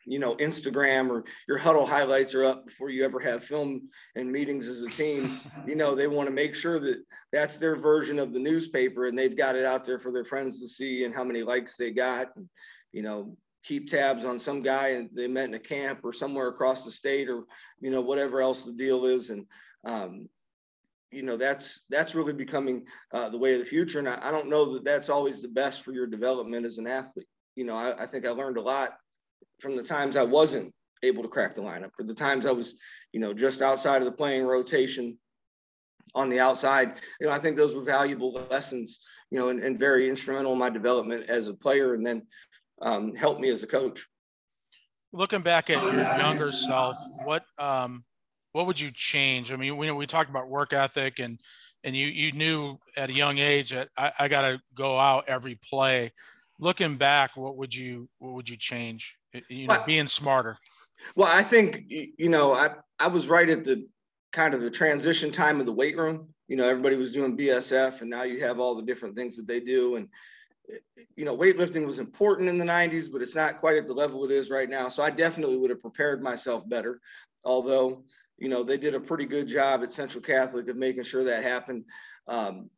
you 0.05 0.17
know, 0.17 0.35
Instagram 0.37 1.11
or 1.11 1.23
your 1.47 1.59
Hudl 1.59 1.87
highlights 1.87 2.33
are 2.33 2.43
up 2.43 2.65
before 2.65 2.89
you 2.89 3.05
ever 3.05 3.19
have 3.19 3.43
film 3.43 3.89
and 4.15 4.31
meetings 4.31 4.67
as 4.67 4.81
a 4.81 4.89
team. 4.89 5.39
You 5.67 5.75
know, 5.75 5.93
they 5.93 6.07
want 6.07 6.27
to 6.27 6.33
make 6.33 6.55
sure 6.55 6.79
that 6.79 7.03
that's 7.31 7.57
their 7.57 7.75
version 7.75 8.17
of 8.17 8.33
the 8.33 8.39
newspaper 8.39 9.05
and 9.05 9.17
they've 9.17 9.37
got 9.37 9.55
it 9.55 9.65
out 9.65 9.85
there 9.85 9.99
for 9.99 10.11
their 10.11 10.25
friends 10.25 10.59
to 10.61 10.67
see 10.67 11.03
and 11.03 11.13
how 11.13 11.23
many 11.23 11.43
likes 11.43 11.77
they 11.77 11.91
got. 11.91 12.35
And, 12.35 12.49
you 12.91 13.03
know, 13.03 13.37
keep 13.63 13.89
tabs 13.89 14.25
on 14.25 14.39
some 14.39 14.61
guy 14.61 14.89
and 14.89 15.09
they 15.13 15.27
met 15.27 15.47
in 15.47 15.53
a 15.53 15.59
camp 15.59 15.99
or 16.03 16.13
somewhere 16.13 16.47
across 16.47 16.85
the 16.85 16.91
state 16.91 17.29
or 17.29 17.43
you 17.79 17.91
know 17.91 18.01
whatever 18.01 18.41
else 18.41 18.63
the 18.63 18.71
deal 18.71 19.05
is. 19.05 19.29
And 19.29 19.45
um, 19.85 20.29
you 21.11 21.23
know 21.23 21.37
that's 21.37 21.83
that's 21.89 22.15
really 22.15 22.33
becoming 22.33 22.85
uh, 23.13 23.29
the 23.29 23.37
way 23.37 23.53
of 23.53 23.59
the 23.59 23.65
future. 23.65 23.99
And 23.99 24.07
I, 24.07 24.19
I, 24.21 24.31
don't 24.31 24.49
know 24.49 24.73
that 24.73 24.83
that's 24.83 25.09
always 25.09 25.41
the 25.41 25.47
best 25.47 25.83
for 25.83 25.91
your 25.91 26.07
development 26.07 26.65
as 26.65 26.77
an 26.77 26.87
athlete. 26.87 27.27
You 27.55 27.65
know 27.65 27.75
I, 27.75 28.03
I, 28.03 28.05
think 28.05 28.25
i 28.25 28.29
learned 28.29 28.57
a 28.57 28.61
lot 28.61 28.97
from 29.59 29.75
the 29.75 29.83
times 29.83 30.15
i 30.15 30.23
wasn't 30.23 30.73
able 31.03 31.23
to 31.23 31.29
crack 31.29 31.55
the 31.55 31.61
lineup 31.61 31.91
or 31.99 32.05
the 32.05 32.13
times 32.13 32.45
i 32.45 32.51
was 32.51 32.75
you 33.11 33.19
know 33.19 33.33
just 33.33 33.61
outside 33.61 33.97
of 33.97 34.05
the 34.05 34.11
playing 34.11 34.43
rotation 34.43 35.17
on 36.15 36.29
the 36.29 36.39
outside. 36.39 36.93
You 37.19 37.27
know 37.27 37.33
i 37.33 37.39
think 37.39 37.57
those 37.57 37.75
were 37.75 37.83
valuable 37.83 38.31
lessons 38.49 38.99
you 39.31 39.39
know 39.39 39.49
and, 39.49 39.61
and 39.61 39.79
very 39.79 40.09
instrumental 40.09 40.53
in 40.53 40.59
my 40.59 40.69
development 40.69 41.29
as 41.29 41.47
a 41.47 41.53
player. 41.53 41.93
And 41.93 42.05
then 42.05 42.23
um, 42.81 43.15
helped 43.15 43.41
me 43.41 43.49
as 43.49 43.63
a 43.63 43.67
coach 43.67 44.05
looking 45.11 45.41
back 45.41 45.69
at 45.69 45.81
your 45.83 46.03
younger 46.17 46.51
self 46.51 46.95
what 47.23 47.43
um 47.57 48.03
what 48.51 48.65
would 48.67 48.79
you 48.79 48.91
change? 48.91 49.51
I 49.51 49.55
mean, 49.55 49.77
we 49.77 49.91
we 49.91 50.07
talked 50.07 50.29
about 50.29 50.47
work 50.47 50.73
ethic 50.73 51.19
and 51.19 51.39
and 51.83 51.95
you 51.95 52.07
you 52.07 52.31
knew 52.31 52.77
at 52.97 53.09
a 53.09 53.13
young 53.13 53.37
age 53.37 53.71
that 53.71 53.89
I, 53.97 54.11
I 54.19 54.27
got 54.27 54.41
to 54.41 54.59
go 54.73 54.99
out 54.99 55.25
every 55.27 55.55
play. 55.55 56.11
Looking 56.59 56.97
back, 56.97 57.37
what 57.37 57.57
would 57.57 57.73
you 57.73 58.09
what 58.17 58.33
would 58.33 58.49
you 58.49 58.57
change? 58.57 59.17
You 59.49 59.67
know, 59.67 59.75
well, 59.75 59.85
being 59.85 60.07
smarter. 60.07 60.57
Well, 61.15 61.29
I 61.31 61.43
think 61.43 61.85
you 61.87 62.29
know 62.29 62.53
I 62.53 62.71
I 62.99 63.07
was 63.07 63.27
right 63.27 63.49
at 63.49 63.63
the 63.63 63.87
kind 64.33 64.53
of 64.53 64.61
the 64.61 64.69
transition 64.69 65.31
time 65.31 65.59
of 65.59 65.65
the 65.65 65.73
weight 65.73 65.97
room. 65.97 66.27
You 66.47 66.57
know, 66.57 66.67
everybody 66.67 66.95
was 66.95 67.11
doing 67.11 67.37
BSF, 67.37 68.01
and 68.01 68.09
now 68.09 68.23
you 68.23 68.39
have 68.41 68.59
all 68.59 68.75
the 68.75 68.83
different 68.83 69.15
things 69.15 69.37
that 69.37 69.47
they 69.47 69.59
do. 69.59 69.95
And 69.95 70.09
you 71.15 71.25
know, 71.25 71.35
weightlifting 71.35 71.85
was 71.85 71.99
important 71.99 72.49
in 72.49 72.57
the 72.57 72.65
90s, 72.65 73.11
but 73.11 73.21
it's 73.21 73.35
not 73.35 73.57
quite 73.57 73.77
at 73.77 73.87
the 73.87 73.93
level 73.93 74.23
it 74.25 74.31
is 74.31 74.49
right 74.49 74.69
now. 74.69 74.89
So 74.89 75.03
I 75.03 75.09
definitely 75.09 75.57
would 75.57 75.69
have 75.69 75.81
prepared 75.81 76.21
myself 76.21 76.67
better. 76.67 76.99
Although 77.43 78.03
you 78.39 78.47
know, 78.47 78.63
they 78.63 78.77
did 78.77 78.95
a 78.95 78.99
pretty 78.99 79.25
good 79.25 79.47
job 79.47 79.83
at 79.83 79.93
Central 79.93 80.21
Catholic 80.21 80.67
of 80.69 80.77
making 80.77 81.03
sure 81.03 81.23
that 81.25 81.43
happened. 81.43 81.83
Um, 82.27 82.69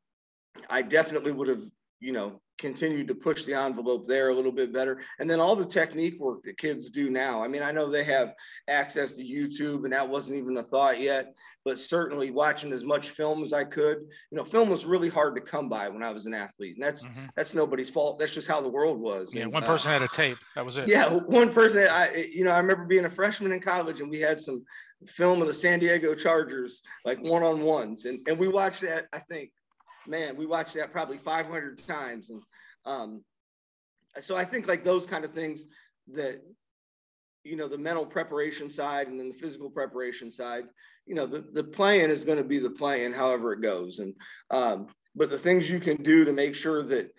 I 0.70 0.82
definitely 0.82 1.32
would 1.32 1.48
have, 1.48 1.64
you 2.00 2.12
know, 2.12 2.42
continued 2.62 3.08
to 3.10 3.16
push 3.16 3.44
the 3.44 3.54
envelope 3.54 4.08
there 4.08 4.30
a 4.30 4.34
little 4.34 4.52
bit 4.52 4.72
better. 4.72 5.02
And 5.20 5.30
then 5.30 5.42
all 5.42 5.56
the 5.56 5.66
technique 5.66 6.20
work 6.20 6.44
that 6.44 6.58
kids 6.58 6.90
do 6.90 7.10
now. 7.10 7.44
I 7.44 7.50
mean, 7.50 7.64
I 7.64 7.72
know 7.72 7.90
they 7.90 8.06
have 8.06 8.34
access 8.70 9.14
to 9.16 9.24
YouTube 9.24 9.84
and 9.84 9.92
that 9.92 10.08
wasn't 10.08 10.38
even 10.38 10.56
a 10.58 10.64
thought 10.64 11.02
yet, 11.02 11.36
but 11.66 11.80
certainly 11.80 12.32
watching 12.32 12.72
as 12.72 12.86
much 12.86 13.10
film 13.10 13.44
as 13.44 13.52
I 13.52 13.66
could. 13.66 13.98
You 14.30 14.38
know, 14.38 14.46
film 14.46 14.70
was 14.70 14.86
really 14.86 15.10
hard 15.10 15.36
to 15.36 15.42
come 15.42 15.68
by 15.68 15.90
when 15.90 16.04
I 16.04 16.12
was 16.12 16.26
an 16.26 16.34
athlete. 16.34 16.76
And 16.76 16.84
that's 16.84 17.04
mm-hmm. 17.04 17.26
that's 17.36 17.54
nobody's 17.54 17.90
fault. 17.90 18.20
That's 18.20 18.34
just 18.34 18.48
how 18.48 18.62
the 18.62 18.70
world 18.70 19.00
was. 19.00 19.34
Yeah, 19.34 19.44
and, 19.44 19.54
one 19.54 19.64
person 19.64 19.90
uh, 19.90 19.94
had 19.94 20.04
a 20.04 20.08
tape. 20.08 20.38
That 20.56 20.66
was 20.66 20.78
it. 20.78 20.88
Yeah, 20.88 21.10
one 21.10 21.52
person 21.52 21.88
I 21.90 22.30
you 22.32 22.46
know, 22.46 22.52
I 22.52 22.60
remember 22.60 22.86
being 22.86 23.06
a 23.06 23.10
freshman 23.10 23.52
in 23.52 23.60
college 23.60 24.00
and 24.00 24.10
we 24.10 24.20
had 24.20 24.40
some 24.40 24.64
film 25.08 25.42
of 25.42 25.48
the 25.48 25.54
San 25.54 25.80
Diego 25.80 26.14
Chargers, 26.14 26.82
like 27.06 27.20
one 27.22 27.44
on 27.44 27.62
ones. 27.62 28.06
And, 28.06 28.20
and 28.28 28.38
we 28.38 28.48
watched 28.48 28.82
that, 28.82 29.08
I 29.14 29.20
think, 29.20 29.52
man, 30.08 30.36
we 30.36 30.46
watched 30.46 30.74
that 30.76 30.92
probably 30.92 31.18
500 31.18 31.86
times. 31.86 32.30
And 32.30 32.42
um, 32.86 33.24
so 34.20 34.36
I 34.36 34.46
think 34.46 34.68
like 34.68 34.84
those 34.84 35.06
kind 35.06 35.24
of 35.24 35.34
things 35.34 35.66
that, 36.14 36.42
you 37.44 37.56
know, 37.56 37.68
the 37.68 37.78
mental 37.78 38.06
preparation 38.06 38.70
side 38.70 39.08
and 39.08 39.20
then 39.20 39.30
the 39.30 39.38
physical 39.38 39.70
preparation 39.70 40.32
side, 40.32 40.66
you 41.06 41.16
know, 41.16 41.26
the, 41.26 41.44
the 41.54 41.64
playing 41.64 42.10
is 42.10 42.26
going 42.26 42.38
to 42.38 42.44
be 42.44 42.60
the 42.60 42.70
plan 42.70 43.14
however 43.14 43.54
it 43.54 43.62
goes. 43.62 44.00
And, 44.00 44.14
um, 44.52 44.88
but 45.16 45.30
the 45.30 45.40
things 45.40 45.70
you 45.70 45.80
can 45.80 46.04
do 46.04 46.26
to 46.26 46.34
make 46.34 46.56
sure 46.56 46.84
that, 46.84 47.14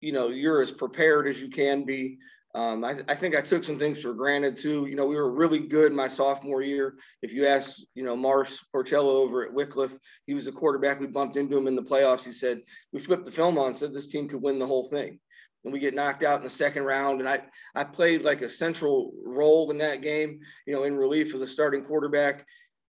you 0.00 0.12
know, 0.12 0.28
you're 0.28 0.62
as 0.62 0.72
prepared 0.72 1.26
as 1.26 1.40
you 1.40 1.48
can 1.48 1.84
be, 1.84 2.18
um, 2.58 2.84
I, 2.84 2.96
I, 3.06 3.14
think 3.14 3.36
I 3.36 3.40
took 3.40 3.62
some 3.62 3.78
things 3.78 4.02
for 4.02 4.12
granted 4.12 4.56
too. 4.56 4.86
You 4.86 4.96
know, 4.96 5.06
we 5.06 5.14
were 5.14 5.30
really 5.30 5.60
good 5.60 5.92
my 5.92 6.08
sophomore 6.08 6.60
year. 6.60 6.96
If 7.22 7.32
you 7.32 7.46
ask, 7.46 7.78
you 7.94 8.02
know, 8.02 8.16
Mars 8.16 8.58
Porcello 8.74 9.14
over 9.14 9.46
at 9.46 9.54
Wickliffe, 9.54 9.96
he 10.26 10.34
was 10.34 10.46
the 10.46 10.50
quarterback. 10.50 10.98
We 10.98 11.06
bumped 11.06 11.36
into 11.36 11.56
him 11.56 11.68
in 11.68 11.76
the 11.76 11.82
playoffs. 11.84 12.24
He 12.24 12.32
said, 12.32 12.62
we 12.92 12.98
flipped 12.98 13.26
the 13.26 13.30
film 13.30 13.58
on, 13.58 13.76
said 13.76 13.94
this 13.94 14.08
team 14.08 14.28
could 14.28 14.42
win 14.42 14.58
the 14.58 14.66
whole 14.66 14.82
thing. 14.82 15.20
And 15.62 15.72
we 15.72 15.78
get 15.78 15.94
knocked 15.94 16.24
out 16.24 16.38
in 16.38 16.42
the 16.42 16.50
second 16.50 16.82
round. 16.82 17.20
And 17.20 17.28
I, 17.28 17.42
I 17.76 17.84
played 17.84 18.22
like 18.22 18.42
a 18.42 18.50
central 18.50 19.12
role 19.24 19.70
in 19.70 19.78
that 19.78 20.02
game, 20.02 20.40
you 20.66 20.74
know, 20.74 20.82
in 20.82 20.96
relief 20.96 21.34
of 21.34 21.40
the 21.40 21.46
starting 21.46 21.84
quarterback. 21.84 22.44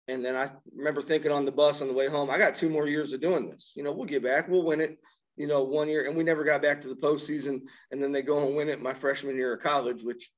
And 0.10 0.26
then 0.26 0.36
I 0.36 0.52
remember 0.76 1.02
thinking 1.02 1.32
on 1.32 1.45
the 1.45 1.54
bus 1.54 1.82
on 1.82 1.88
the 1.88 1.93
way 1.93 2.10
home, 2.10 2.30
I 2.30 2.38
got 2.38 2.56
two 2.56 2.69
more 2.69 2.86
years 2.86 3.13
of 3.13 3.21
doing 3.21 3.49
this. 3.49 3.71
You 3.78 3.84
know, 3.84 3.93
we'll 3.93 4.08
get 4.08 4.23
back, 4.23 4.49
we'll 4.49 4.65
win 4.65 4.82
it 4.82 4.97
you 5.36 5.48
know, 5.48 5.63
one 5.63 5.89
year, 5.89 6.06
and 6.06 6.15
we 6.15 6.24
never 6.24 6.43
got 6.43 6.62
back 6.62 6.82
to 6.82 6.88
the 6.88 6.96
postseason. 6.96 7.62
And 7.91 8.02
then 8.02 8.12
they 8.12 8.22
go 8.22 8.46
and 8.46 8.56
win 8.56 8.69
it 8.69 8.82
my 8.82 8.93
freshman 8.93 9.36
year 9.36 9.54
of 9.54 9.62
college, 9.62 10.04
which 10.04 10.30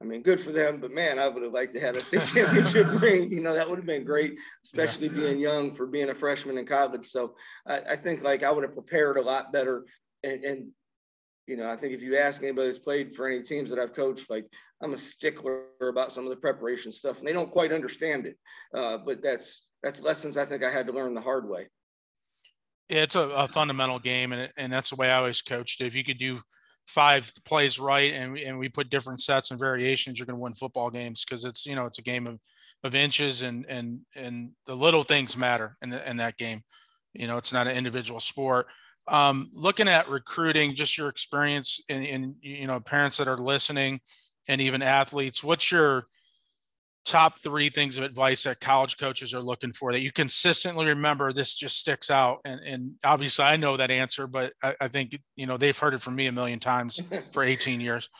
I 0.00 0.04
mean, 0.04 0.22
good 0.22 0.40
for 0.40 0.52
them. 0.52 0.80
But 0.80 0.92
man, 0.92 1.18
I 1.18 1.28
would 1.28 1.42
have 1.42 1.52
liked 1.52 1.72
to 1.72 1.80
have 1.80 1.96
a 1.96 2.00
state 2.00 2.26
championship 2.34 2.86
ring. 3.00 3.30
You 3.30 3.40
know, 3.40 3.54
that 3.54 3.68
would 3.68 3.78
have 3.78 3.86
been 3.86 4.04
great, 4.04 4.36
especially 4.64 5.08
yeah. 5.08 5.14
being 5.14 5.40
young 5.40 5.74
for 5.74 5.86
being 5.86 6.10
a 6.10 6.14
freshman 6.14 6.58
in 6.58 6.66
college. 6.66 7.06
So 7.06 7.34
I, 7.66 7.80
I, 7.80 7.96
think 7.96 8.22
like 8.22 8.42
I 8.42 8.50
would 8.50 8.64
have 8.64 8.74
prepared 8.74 9.16
a 9.16 9.22
lot 9.22 9.52
better. 9.52 9.84
And, 10.22 10.44
and 10.44 10.68
you 11.46 11.56
know, 11.56 11.68
I 11.68 11.76
think 11.76 11.92
if 11.92 12.02
you 12.02 12.16
ask 12.16 12.42
anybody 12.42 12.68
that's 12.68 12.78
played 12.78 13.14
for 13.14 13.26
any 13.26 13.42
teams 13.42 13.70
that 13.70 13.78
I've 13.78 13.94
coached, 13.94 14.30
like 14.30 14.46
I'm 14.82 14.94
a 14.94 14.98
stickler 14.98 15.64
about 15.80 16.12
some 16.12 16.24
of 16.24 16.30
the 16.30 16.36
preparation 16.36 16.92
stuff, 16.92 17.18
and 17.18 17.28
they 17.28 17.32
don't 17.32 17.50
quite 17.50 17.72
understand 17.72 18.26
it. 18.26 18.36
Uh, 18.72 18.98
but 18.98 19.22
that's 19.22 19.62
that's 19.82 20.00
lessons 20.00 20.36
I 20.36 20.46
think 20.46 20.64
I 20.64 20.70
had 20.70 20.86
to 20.86 20.92
learn 20.92 21.14
the 21.14 21.20
hard 21.20 21.48
way 21.48 21.68
it's 22.88 23.16
a, 23.16 23.28
a 23.30 23.48
fundamental 23.48 23.98
game, 23.98 24.32
and 24.32 24.50
and 24.56 24.72
that's 24.72 24.90
the 24.90 24.96
way 24.96 25.10
I 25.10 25.18
always 25.18 25.42
coached. 25.42 25.80
If 25.80 25.94
you 25.94 26.04
could 26.04 26.18
do 26.18 26.38
five 26.86 27.30
plays 27.44 27.78
right, 27.78 28.12
and 28.12 28.32
we, 28.32 28.44
and 28.44 28.58
we 28.58 28.68
put 28.68 28.90
different 28.90 29.20
sets 29.20 29.50
and 29.50 29.58
variations, 29.58 30.18
you're 30.18 30.26
going 30.26 30.36
to 30.36 30.42
win 30.42 30.54
football 30.54 30.90
games 30.90 31.24
because 31.24 31.44
it's 31.44 31.66
you 31.66 31.74
know 31.74 31.86
it's 31.86 31.98
a 31.98 32.02
game 32.02 32.26
of 32.26 32.38
of 32.82 32.94
inches, 32.94 33.42
and 33.42 33.64
and 33.68 34.00
and 34.14 34.50
the 34.66 34.76
little 34.76 35.02
things 35.02 35.36
matter 35.36 35.76
in 35.82 35.90
the, 35.90 36.08
in 36.08 36.18
that 36.18 36.36
game. 36.36 36.62
You 37.12 37.26
know, 37.26 37.38
it's 37.38 37.52
not 37.52 37.66
an 37.66 37.76
individual 37.76 38.20
sport. 38.20 38.66
Um, 39.06 39.50
looking 39.52 39.88
at 39.88 40.08
recruiting, 40.08 40.74
just 40.74 40.96
your 40.96 41.08
experience 41.08 41.80
in, 41.88 42.02
in 42.02 42.36
you 42.40 42.66
know 42.66 42.80
parents 42.80 43.16
that 43.18 43.28
are 43.28 43.38
listening, 43.38 44.00
and 44.48 44.60
even 44.60 44.82
athletes. 44.82 45.42
What's 45.42 45.70
your 45.70 46.06
top 47.04 47.38
three 47.38 47.68
things 47.68 47.98
of 47.98 48.04
advice 48.04 48.44
that 48.44 48.60
college 48.60 48.96
coaches 48.96 49.34
are 49.34 49.42
looking 49.42 49.72
for 49.72 49.92
that 49.92 50.00
you 50.00 50.10
consistently 50.10 50.86
remember 50.86 51.32
this 51.32 51.54
just 51.54 51.76
sticks 51.76 52.10
out. 52.10 52.38
And, 52.44 52.60
and 52.60 52.92
obviously 53.04 53.44
i 53.44 53.56
know 53.56 53.76
that 53.76 53.90
answer 53.90 54.26
but 54.26 54.52
I, 54.62 54.74
I 54.80 54.88
think 54.88 55.18
you 55.36 55.46
know 55.46 55.56
they've 55.56 55.76
heard 55.76 55.94
it 55.94 56.00
from 56.00 56.16
me 56.16 56.26
a 56.26 56.32
million 56.32 56.60
times 56.60 57.02
for 57.32 57.42
18 57.42 57.80
years. 57.80 58.08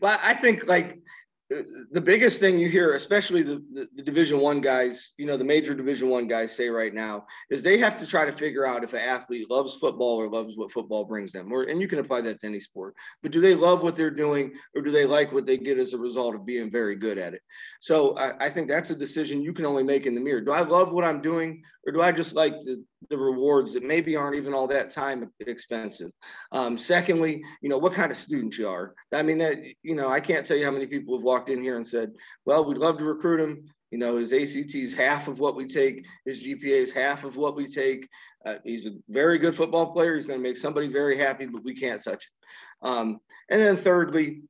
Well 0.00 0.18
i 0.22 0.34
think 0.34 0.66
like 0.66 0.98
the 1.48 2.00
biggest 2.00 2.40
thing 2.40 2.58
you 2.58 2.68
hear, 2.68 2.94
especially 2.94 3.42
the, 3.42 3.62
the, 3.72 3.88
the, 3.94 4.02
Division 4.02 4.40
One 4.40 4.60
guys, 4.60 5.12
you 5.16 5.26
know, 5.26 5.36
the 5.36 5.44
major 5.44 5.74
Division 5.74 6.08
One 6.08 6.26
guys 6.26 6.54
say 6.54 6.68
right 6.68 6.92
now, 6.92 7.26
is 7.50 7.62
they 7.62 7.78
have 7.78 7.96
to 7.98 8.06
try 8.06 8.24
to 8.24 8.32
figure 8.32 8.66
out 8.66 8.82
if 8.82 8.94
an 8.94 9.00
athlete 9.00 9.48
loves 9.48 9.76
football 9.76 10.16
or 10.20 10.28
loves 10.28 10.56
what 10.56 10.72
football 10.72 11.04
brings 11.04 11.30
them. 11.30 11.52
Or 11.52 11.62
and 11.62 11.80
you 11.80 11.86
can 11.86 12.00
apply 12.00 12.22
that 12.22 12.40
to 12.40 12.46
any 12.46 12.58
sport. 12.58 12.94
But 13.22 13.30
do 13.30 13.40
they 13.40 13.54
love 13.54 13.82
what 13.82 13.94
they're 13.94 14.10
doing, 14.10 14.54
or 14.74 14.82
do 14.82 14.90
they 14.90 15.06
like 15.06 15.32
what 15.32 15.46
they 15.46 15.56
get 15.56 15.78
as 15.78 15.92
a 15.92 15.98
result 15.98 16.34
of 16.34 16.44
being 16.44 16.70
very 16.70 16.96
good 16.96 17.16
at 17.16 17.34
it? 17.34 17.42
So 17.80 18.16
I, 18.16 18.46
I 18.46 18.50
think 18.50 18.66
that's 18.66 18.90
a 18.90 18.96
decision 18.96 19.42
you 19.42 19.52
can 19.52 19.66
only 19.66 19.84
make 19.84 20.06
in 20.06 20.14
the 20.14 20.20
mirror. 20.20 20.40
Do 20.40 20.52
I 20.52 20.62
love 20.62 20.92
what 20.92 21.04
I'm 21.04 21.22
doing, 21.22 21.62
or 21.86 21.92
do 21.92 22.02
I 22.02 22.10
just 22.10 22.34
like 22.34 22.54
the 22.64 22.84
the 23.10 23.18
rewards 23.18 23.74
that 23.74 23.82
maybe 23.82 24.16
aren't 24.16 24.36
even 24.36 24.54
all 24.54 24.66
that 24.68 24.90
time 24.90 25.30
expensive. 25.40 26.10
Um, 26.52 26.78
secondly, 26.78 27.42
you 27.60 27.68
know, 27.68 27.78
what 27.78 27.92
kind 27.92 28.10
of 28.10 28.16
student 28.16 28.56
you 28.56 28.68
are. 28.68 28.94
I 29.12 29.22
mean, 29.22 29.38
that, 29.38 29.64
you 29.82 29.94
know, 29.94 30.08
I 30.08 30.20
can't 30.20 30.46
tell 30.46 30.56
you 30.56 30.64
how 30.64 30.70
many 30.70 30.86
people 30.86 31.16
have 31.16 31.24
walked 31.24 31.50
in 31.50 31.62
here 31.62 31.76
and 31.76 31.86
said, 31.86 32.12
well, 32.44 32.64
we'd 32.64 32.78
love 32.78 32.98
to 32.98 33.04
recruit 33.04 33.40
him. 33.40 33.66
You 33.90 33.98
know, 33.98 34.16
his 34.16 34.32
ACT 34.32 34.74
is 34.74 34.92
half 34.92 35.28
of 35.28 35.38
what 35.38 35.54
we 35.54 35.66
take, 35.66 36.04
his 36.24 36.42
GPA 36.42 36.64
is 36.64 36.90
half 36.90 37.24
of 37.24 37.36
what 37.36 37.54
we 37.54 37.66
take. 37.66 38.08
Uh, 38.44 38.56
he's 38.64 38.86
a 38.86 38.92
very 39.08 39.38
good 39.38 39.54
football 39.54 39.92
player. 39.92 40.14
He's 40.14 40.26
going 40.26 40.38
to 40.38 40.42
make 40.42 40.56
somebody 40.56 40.88
very 40.88 41.16
happy, 41.16 41.46
but 41.46 41.64
we 41.64 41.74
can't 41.74 42.02
touch 42.02 42.24
it. 42.24 42.88
Um, 42.88 43.18
and 43.48 43.60
then 43.60 43.76
thirdly, 43.76 44.42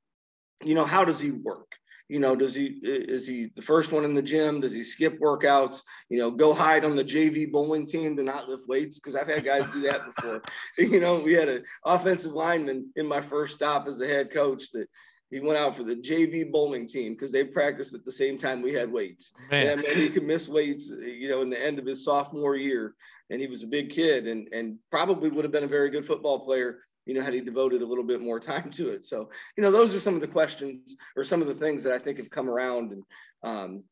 you 0.65 0.75
know, 0.75 0.85
how 0.85 1.05
does 1.05 1.21
he 1.21 1.31
work? 1.31 1.71
You 2.09 2.21
know, 2.21 2.37
does 2.37 2.55
he 2.55 2.79
is 2.83 3.27
he 3.27 3.51
the 3.57 3.63
first 3.63 3.91
one 3.91 4.05
in 4.05 4.15
the 4.15 4.23
gym? 4.23 4.61
Does 4.61 4.73
he 4.73 4.85
skip 4.85 5.19
workouts? 5.21 5.83
You 6.09 6.19
know, 6.19 6.31
go 6.31 6.55
hide 6.55 6.85
on 6.85 6.95
the 6.95 7.05
JV 7.05 7.51
bowling 7.51 7.87
team 7.87 8.17
to 8.17 8.23
not 8.23 8.49
lift 8.49 8.69
weights? 8.69 8.99
Because 8.99 9.17
I've 9.17 9.27
had 9.27 9.45
guys 9.45 9.67
do 9.73 9.81
that 9.83 10.15
before. 10.15 10.43
you 10.79 11.01
know, 11.01 11.19
we 11.19 11.33
had 11.33 11.49
an 11.49 11.65
offensive 11.85 12.33
lineman 12.33 12.91
in 12.95 13.07
my 13.07 13.21
first 13.21 13.57
stop 13.57 13.89
as 13.89 13.99
the 13.99 14.07
head 14.07 14.33
coach 14.33 14.71
that 14.73 14.87
he 15.31 15.41
went 15.41 15.59
out 15.59 15.75
for 15.75 15.83
the 15.83 15.97
JV 15.97 16.51
bowling 16.51 16.87
team 16.87 17.15
because 17.15 17.33
they 17.33 17.43
practiced 17.43 17.95
at 17.95 18.05
the 18.05 18.13
same 18.13 18.39
time 18.39 18.63
we 18.63 18.73
had 18.73 18.93
weights. 18.93 19.33
Man. 19.51 19.85
And 19.85 19.85
he 19.85 20.09
could 20.09 20.23
miss 20.23 20.49
weights, 20.49 20.89
you 20.89 21.29
know, 21.29 21.43
in 21.43 21.51
the 21.51 21.61
end 21.61 21.81
of 21.81 21.87
his 21.87 22.05
sophomore 22.05 22.55
year. 22.55 22.95
And 23.31 23.41
he 23.41 23.49
was 23.49 23.65
a 23.65 23.67
big 23.67 23.91
kid 23.91 24.29
and, 24.29 24.49
and 24.53 24.79
probably 24.93 25.29
would 25.29 25.45
have 25.45 25.51
been 25.51 25.65
a 25.65 25.69
very 25.69 25.91
good 25.91 26.07
football 26.07 26.39
player 26.39 26.79
you 27.07 27.15
know, 27.15 27.23
had 27.23 27.33
he 27.33 27.41
devoted 27.41 27.81
a 27.81 27.87
little 27.87 28.05
bit 28.05 28.21
more 28.21 28.41
time 28.53 28.71
to 28.73 28.91
it. 28.91 29.07
So, 29.07 29.31
you 29.57 29.63
know, 29.63 29.71
those 29.71 29.95
are 29.95 30.01
some 30.01 30.15
of 30.15 30.21
the 30.21 30.29
questions 30.29 30.97
or 31.17 31.25
some 31.25 31.41
of 31.41 31.49
the 31.49 31.55
things 31.55 31.83
that 31.85 31.95
I 31.95 31.99
think 31.99 32.19
have 32.19 32.31
come 32.31 32.51
around. 32.51 32.93
And, 32.93 33.03
um, 33.43 33.85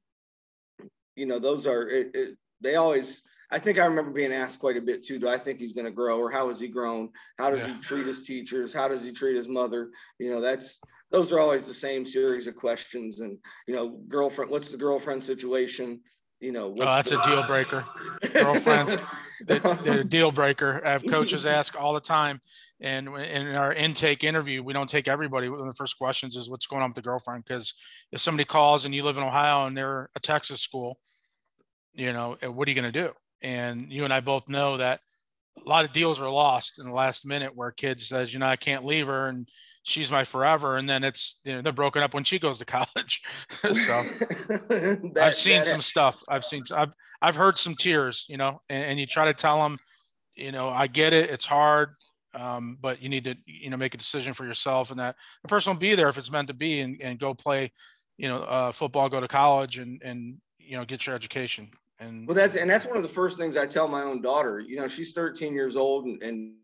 you 1.17 1.27
know, 1.27 1.39
those 1.39 1.67
are, 1.67 1.89
it, 1.89 2.11
it, 2.15 2.37
they 2.61 2.77
always, 2.77 3.23
I 3.51 3.59
think 3.59 3.79
I 3.79 3.85
remember 3.87 4.11
being 4.11 4.33
asked 4.33 4.59
quite 4.59 4.77
a 4.77 4.83
bit 4.83 5.05
too. 5.05 5.19
Do 5.19 5.29
I 5.29 5.39
think 5.39 5.61
he's 5.61 5.73
going 5.73 5.85
to 5.85 5.93
grow 5.93 6.19
or 6.19 6.31
how 6.31 6.49
has 6.49 6.59
he 6.59 6.67
grown? 6.67 7.11
How 7.39 7.51
does 7.51 7.61
yeah. 7.61 7.75
he 7.75 7.81
treat 7.81 8.07
his 8.07 8.27
teachers? 8.27 8.75
How 8.75 8.89
does 8.89 9.05
he 9.05 9.13
treat 9.13 9.37
his 9.37 9.49
mother? 9.49 9.91
You 10.19 10.31
know, 10.33 10.41
that's, 10.41 10.81
those 11.13 11.33
are 11.33 11.39
always 11.39 11.67
the 11.67 11.75
same 11.75 12.05
series 12.05 12.49
of 12.49 12.57
questions. 12.57 13.21
And, 13.21 13.39
you 13.69 13.75
know, 13.75 14.01
girlfriend, 14.09 14.51
what's 14.51 14.73
the 14.73 14.79
girlfriend 14.79 15.23
situation? 15.23 16.01
You 16.45 16.53
know. 16.53 16.67
Oh, 16.67 16.85
that's 16.85 17.11
the- 17.11 17.21
a 17.21 17.25
deal 17.25 17.43
breaker. 17.47 17.85
Girlfriends, 18.33 18.97
they're 19.41 20.01
a 20.01 20.05
deal 20.05 20.31
breaker. 20.31 20.83
I 20.85 20.91
have 20.93 21.07
coaches 21.07 21.47
ask 21.47 21.75
all 21.81 21.95
the 21.95 22.01
time, 22.01 22.41
and 22.81 23.09
in 23.09 23.55
our 23.55 23.73
intake 23.73 24.23
interview, 24.23 24.63
we 24.63 24.75
don't 24.75 24.89
take 24.91 25.09
everybody. 25.09 25.49
One 25.49 25.61
of 25.61 25.67
the 25.67 25.75
first 25.75 25.97
questions 25.99 26.37
is 26.37 26.51
what's 26.51 26.67
going 26.67 26.83
on 26.83 26.91
with 26.91 26.97
the 26.97 27.03
girlfriend, 27.03 27.45
because 27.45 27.75
if 28.13 28.21
somebody 28.21 28.45
calls 28.45 28.85
and 28.85 28.95
you 28.95 29.03
live 29.03 29.17
in 29.17 29.25
Ohio 29.25 29.67
and 29.67 29.77
they're 29.77 30.11
a 30.15 30.21
Texas 30.21 30.61
school, 30.61 30.99
you 31.95 32.13
know, 32.13 32.37
eh, 32.43 32.47
what 32.47 32.69
are 32.69 32.71
you 32.71 32.81
going 32.81 32.93
to 32.93 33.07
do? 33.07 33.13
And 33.43 33.91
you 33.91 34.05
and 34.05 34.13
I 34.13 34.21
both 34.21 34.49
know 34.49 34.77
that 34.77 35.01
a 35.65 35.69
lot 35.69 35.85
of 35.85 35.93
deals 35.93 36.21
are 36.21 36.31
lost 36.31 36.79
in 36.79 36.87
the 36.87 36.93
last 36.93 37.27
minute 37.27 37.55
where 37.55 37.69
a 37.69 37.75
kid 37.75 38.01
says, 38.01 38.33
you 38.33 38.41
know, 38.41 38.47
I 38.47 38.57
can't 38.57 38.85
leave 38.85 39.07
her 39.07 39.29
and 39.29 39.49
she's 39.83 40.11
my 40.11 40.25
forever. 40.25 40.77
And 40.77 40.89
then 40.89 41.05
it's, 41.05 41.41
you 41.45 41.55
know, 41.55 41.63
they're 41.63 41.73
broken 41.73 42.03
up 42.03 42.15
when 42.15 42.25
she 42.25 42.39
goes 42.39 42.59
to 42.59 42.65
college. 42.65 43.23
so 43.49 43.71
that, 43.73 45.13
I've 45.21 45.35
seen 45.35 45.59
that, 45.59 45.67
some 45.67 45.81
stuff. 45.81 46.23
I've 46.29 46.45
seen, 46.45 46.65
I've, 46.75 46.93
I've 47.23 47.37
heard 47.37 47.59
some 47.59 47.75
tears, 47.75 48.27
you 48.29 48.37
know, 48.37 48.61
and, 48.69 48.85
and, 48.85 49.01
you 49.01 49.07
try 49.07 49.27
to 49.27 49.35
tell 49.35 49.63
them, 49.63 49.79
you 50.35 50.53
know, 50.53 50.69
I 50.69 50.87
get 50.89 51.13
it. 51.13 51.31
It's 51.31 51.47
hard. 51.47 51.91
Um, 52.35 52.79
but 52.81 53.01
you 53.01 53.09
need 53.09 53.25
to, 53.25 53.37
you 53.47 53.71
know, 53.71 53.77
make 53.77 53.95
a 53.95 53.99
decision 53.99 54.33
for 54.33 54.45
yourself 54.45 54.91
and 54.91 54.99
that 54.99 55.15
the 55.43 55.49
person 55.49 55.73
will 55.73 55.79
be 55.79 55.95
there 55.95 56.09
if 56.09 56.19
it's 56.19 56.33
meant 56.33 56.49
to 56.49 56.55
be 56.55 56.81
and, 56.81 57.01
and 57.01 57.19
go 57.19 57.33
play, 57.33 57.71
you 58.17 58.29
know, 58.29 58.39
uh, 58.43 58.73
football, 58.73 59.09
go 59.09 59.21
to 59.21 59.29
college 59.29 59.79
and, 59.79 60.03
and, 60.03 60.39
you 60.59 60.77
know, 60.77 60.85
get 60.85 61.07
your 61.07 61.15
education. 61.15 61.71
And 62.01 62.27
well, 62.27 62.35
that's 62.35 62.57
and 62.57 62.69
that's 62.69 62.87
one 62.87 62.97
of 62.97 63.03
the 63.03 63.09
first 63.09 63.39
things 63.39 63.57
I 63.57 63.67
tell 63.67 63.89
my 63.89 64.03
own 64.03 64.21
daughter. 64.21 64.61
You 64.61 64.77
know, 64.77 64.89
she's 64.89 65.13
13 65.13 65.55
years 65.55 65.77
old, 65.77 66.07
and, 66.07 66.23
and 66.23 66.55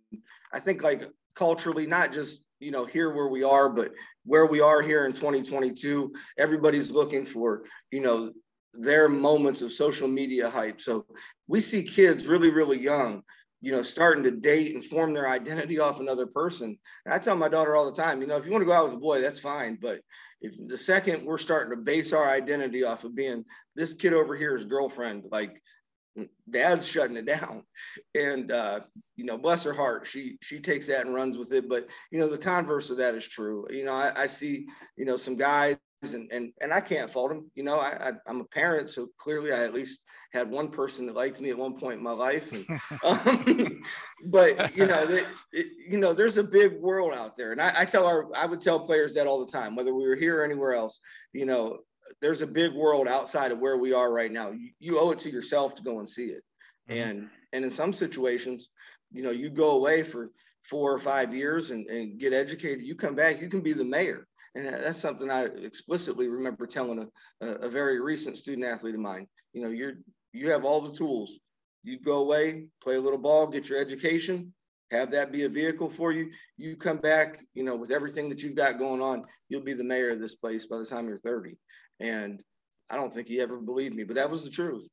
I 0.53 0.61
think 0.61 0.83
like 0.83 1.09
culturally, 1.35 1.87
not 1.87 2.13
just 2.13 2.45
you 2.59 2.71
know 2.71 2.85
here 2.85 3.15
where 3.15 3.29
we 3.29 3.45
are, 3.45 3.69
but 3.69 3.93
where 4.25 4.47
we 4.47 4.61
are 4.61 4.83
here 4.83 5.07
in 5.07 5.13
2022, 5.13 6.13
everybody's 6.37 6.91
looking 6.91 7.25
for 7.25 7.63
you 7.91 8.01
know 8.01 8.33
their 8.75 9.09
moments 9.09 9.63
of 9.63 9.73
social 9.73 10.09
media 10.09 10.49
hype. 10.49 10.81
So 10.81 11.07
we 11.49 11.61
see 11.61 11.83
kids 11.83 12.27
really, 12.27 12.51
really 12.51 12.79
young, 12.79 13.23
you 13.61 13.73
know, 13.73 13.83
starting 13.83 14.23
to 14.25 14.31
date 14.31 14.75
and 14.75 14.85
form 14.85 15.13
their 15.13 15.29
identity 15.29 15.79
off 15.81 16.01
another 16.01 16.27
person. 16.27 16.79
And 17.05 17.15
I 17.15 17.19
tell 17.19 17.37
my 17.37 17.49
daughter 17.49 17.77
all 17.77 17.91
the 17.91 18.01
time, 18.01 18.21
you 18.21 18.27
know, 18.27 18.37
if 18.37 18.45
you 18.47 18.53
want 18.53 18.63
to 18.63 18.67
go 18.67 18.73
out 18.73 18.85
with 18.85 18.95
a 18.95 18.99
boy, 18.99 19.21
that's 19.21 19.41
fine, 19.41 19.79
but 19.81 20.01
if 20.41 20.55
the 20.67 20.79
second 20.79 21.25
we're 21.25 21.39
starting 21.39 21.71
to 21.71 21.83
base 21.83 22.13
our 22.13 22.29
identity 22.29 22.85
off 22.85 23.05
of 23.05 23.15
being 23.15 23.45
this 23.77 23.95
kid 23.95 24.13
over 24.13 24.37
here 24.37 24.57
is 24.57 24.65
girlfriend, 24.65 25.25
like 25.31 25.61
dad's 26.49 26.87
shutting 26.87 27.17
it 27.17 27.27
down. 27.27 27.65
And 28.15 28.51
uh, 28.53 28.81
you 29.17 29.25
know, 29.25 29.39
bless 29.39 29.65
her 29.65 29.73
heart, 29.73 30.07
she 30.07 30.39
she 30.43 30.61
takes 30.61 30.87
that 30.89 31.07
and 31.07 31.15
runs 31.15 31.39
with 31.39 31.53
it. 31.53 31.69
But 31.69 31.89
you 32.11 32.19
know, 32.19 32.29
the 32.29 32.39
converse 32.39 32.91
of 32.91 32.99
that 32.99 33.15
is 33.15 33.27
true. 33.27 33.67
You 33.71 33.85
know, 33.85 33.93
I, 33.93 34.13
I 34.23 34.27
see, 34.27 34.67
you 34.97 35.05
know, 35.05 35.17
some 35.17 35.37
guys 35.37 35.77
and 36.03 36.31
and 36.33 36.53
and 36.61 36.73
I 36.73 36.81
can't 36.81 37.11
fault 37.11 37.31
them. 37.31 37.51
You 37.55 37.63
know, 37.63 37.79
I, 37.79 38.11
I 38.11 38.31
am 38.31 38.41
a 38.41 38.45
parent, 38.45 38.91
so 38.91 39.09
clearly 39.19 39.53
I 39.53 39.65
at 39.65 39.75
least 39.75 40.01
had 40.33 40.51
one 40.51 40.69
person 40.69 41.07
that 41.07 41.17
liked 41.17 41.41
me 41.41 41.51
at 41.51 41.59
one 41.59 41.79
point 41.79 41.99
in 41.99 42.03
my 42.03 42.13
life. 42.13 42.51
And, 42.53 42.81
um, 43.05 43.83
but 44.27 44.77
you 44.77 44.87
know, 44.87 45.03
it, 45.09 45.27
it, 45.53 45.67
you 45.89 45.99
know, 45.99 46.13
there's 46.13 46.37
a 46.37 46.45
big 46.45 46.81
world 46.81 47.13
out 47.13 47.37
there, 47.37 47.53
and 47.53 47.61
I, 47.61 47.73
I 47.79 47.85
tell 47.85 48.07
our 48.07 48.29
I 48.35 48.47
would 48.47 48.61
tell 48.61 48.81
players 48.81 49.15
that 49.15 49.27
all 49.27 49.45
the 49.45 49.53
time, 49.53 49.75
whether 49.75 49.95
we 49.95 50.07
were 50.07 50.17
here 50.17 50.41
or 50.41 50.45
anywhere 50.45 50.75
else. 50.75 51.01
You 51.33 51.47
know, 51.47 51.79
there's 52.21 52.43
a 52.43 52.47
big 52.47 52.73
world 52.75 53.09
outside 53.09 53.53
of 53.53 53.59
where 53.59 53.79
we 53.79 53.93
are 53.93 54.13
right 54.13 54.33
now. 54.33 54.51
You, 54.51 54.71
you 54.79 54.99
owe 54.99 55.11
it 55.11 55.19
to 55.21 55.31
yourself 55.31 55.75
to 55.77 55.83
go 55.83 55.99
and 55.99 56.09
see 56.09 56.27
it. 56.27 56.43
Mm-hmm. 56.89 57.11
And 57.11 57.29
and 57.53 57.65
in 57.65 57.71
some 57.71 57.93
situations, 57.93 58.71
you 59.13 59.23
know, 59.23 59.31
you 59.31 59.51
go 59.51 59.73
away 59.73 60.03
for 60.03 60.31
four 60.63 60.93
or 60.93 60.99
five 60.99 61.35
years 61.35 61.71
and, 61.71 61.87
and 61.87 62.21
get 62.21 62.33
educated. 62.33 62.85
You 62.85 62.95
come 62.95 63.15
back, 63.15 63.41
you 63.41 63.49
can 63.49 63.63
be 63.63 63.73
the 63.73 63.85
mayor 63.85 64.27
and 64.55 64.67
that's 64.67 65.01
something 65.01 65.31
I 65.31 65.45
explicitly 65.45 66.29
remember 66.29 66.67
telling 66.67 67.09
a, 67.41 67.47
a, 67.47 67.69
very 67.69 68.01
recent 68.01 68.37
student 68.37 68.67
athlete 68.67 68.95
of 68.95 69.01
mine. 69.01 69.29
You 69.53 69.63
know, 69.63 69.69
you're 69.69 69.95
you 70.33 70.51
have 70.51 70.65
all 70.65 70.81
the 70.81 70.93
tools. 70.93 71.39
You 71.83 71.99
go 71.99 72.19
away, 72.19 72.67
play 72.83 72.97
a 72.97 73.01
little 73.01 73.19
ball, 73.19 73.47
get 73.47 73.69
your 73.69 73.79
education, 73.79 74.53
have 74.91 75.11
that 75.13 75.33
be 75.33 75.45
a 75.45 75.49
vehicle 75.49 75.89
for 75.89 76.13
you. 76.13 76.31
You 76.57 76.77
come 76.77 76.99
back, 76.99 77.41
you 77.55 77.65
know, 77.65 77.77
with 77.77 77.91
everything 77.91 78.29
that 78.29 78.43
you've 78.43 78.57
got 78.57 78.79
going 78.79 79.01
on, 79.01 79.25
you'll 79.49 79.63
be 79.63 79.73
the 79.73 79.85
mayor 79.85 80.11
of 80.11 80.21
this 80.21 80.35
place 80.35 80.67
by 80.67 80.79
the 80.79 80.85
time 80.85 81.09
you're 81.09 81.21
30. 81.21 81.57
And 82.01 82.43
I 82.91 82.97
don't 82.97 83.13
think 83.13 83.29
he 83.29 83.41
ever 83.41 83.57
believed 83.59 83.95
me, 83.95 84.05
but 84.05 84.17
that 84.17 84.31
was 84.31 84.45
the 84.45 84.51
truth. 84.51 84.87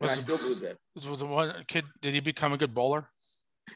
Was 0.00 0.10
I 0.10 0.14
still 0.14 0.38
believe 0.38 0.60
that. 0.60 0.76
Was 0.94 1.18
the 1.18 1.26
one 1.26 1.54
kid? 1.66 1.84
Did 2.02 2.14
he 2.14 2.20
become 2.20 2.52
a 2.52 2.58
good 2.58 2.74
bowler? 2.74 3.08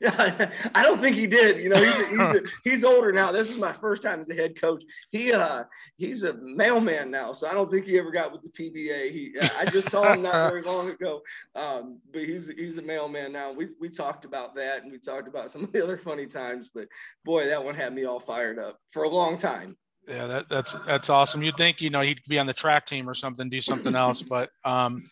I 0.74 0.82
don't 0.82 1.00
think 1.00 1.16
he 1.16 1.26
did. 1.26 1.58
You 1.58 1.70
know, 1.70 1.76
he's, 1.76 1.94
a, 1.94 2.08
he's, 2.08 2.18
a, 2.18 2.42
he's 2.64 2.84
older 2.84 3.12
now. 3.12 3.32
This 3.32 3.50
is 3.50 3.58
my 3.58 3.72
first 3.72 4.02
time 4.02 4.20
as 4.20 4.30
a 4.30 4.34
head 4.34 4.60
coach. 4.60 4.84
He 5.10 5.32
uh 5.32 5.64
he's 5.96 6.22
a 6.22 6.34
mailman 6.34 7.10
now, 7.10 7.32
so 7.32 7.48
I 7.48 7.54
don't 7.54 7.70
think 7.70 7.84
he 7.86 7.98
ever 7.98 8.10
got 8.10 8.32
with 8.32 8.42
the 8.42 8.48
PBA. 8.48 9.10
He 9.10 9.34
I 9.58 9.64
just 9.66 9.90
saw 9.90 10.12
him 10.12 10.22
not 10.22 10.50
very 10.50 10.62
long 10.62 10.90
ago. 10.90 11.22
Um, 11.54 11.98
but 12.12 12.22
he's 12.22 12.48
he's 12.48 12.78
a 12.78 12.82
mailman 12.82 13.32
now. 13.32 13.52
We 13.52 13.68
we 13.80 13.88
talked 13.88 14.24
about 14.24 14.54
that 14.54 14.82
and 14.82 14.92
we 14.92 14.98
talked 14.98 15.28
about 15.28 15.50
some 15.50 15.64
of 15.64 15.72
the 15.72 15.82
other 15.82 15.96
funny 15.96 16.26
times. 16.26 16.70
But 16.72 16.88
boy, 17.24 17.46
that 17.46 17.62
one 17.62 17.74
had 17.74 17.94
me 17.94 18.04
all 18.04 18.20
fired 18.20 18.58
up 18.58 18.78
for 18.92 19.04
a 19.04 19.08
long 19.08 19.36
time. 19.36 19.76
Yeah, 20.06 20.26
that, 20.26 20.48
that's 20.48 20.74
that's 20.86 21.10
awesome. 21.10 21.42
You'd 21.42 21.56
think 21.56 21.82
you 21.82 21.90
know 21.90 22.00
he'd 22.00 22.20
be 22.28 22.38
on 22.38 22.46
the 22.46 22.54
track 22.54 22.86
team 22.86 23.08
or 23.08 23.14
something, 23.14 23.50
do 23.50 23.60
something 23.60 23.94
else, 23.94 24.22
but 24.22 24.50
um 24.64 25.04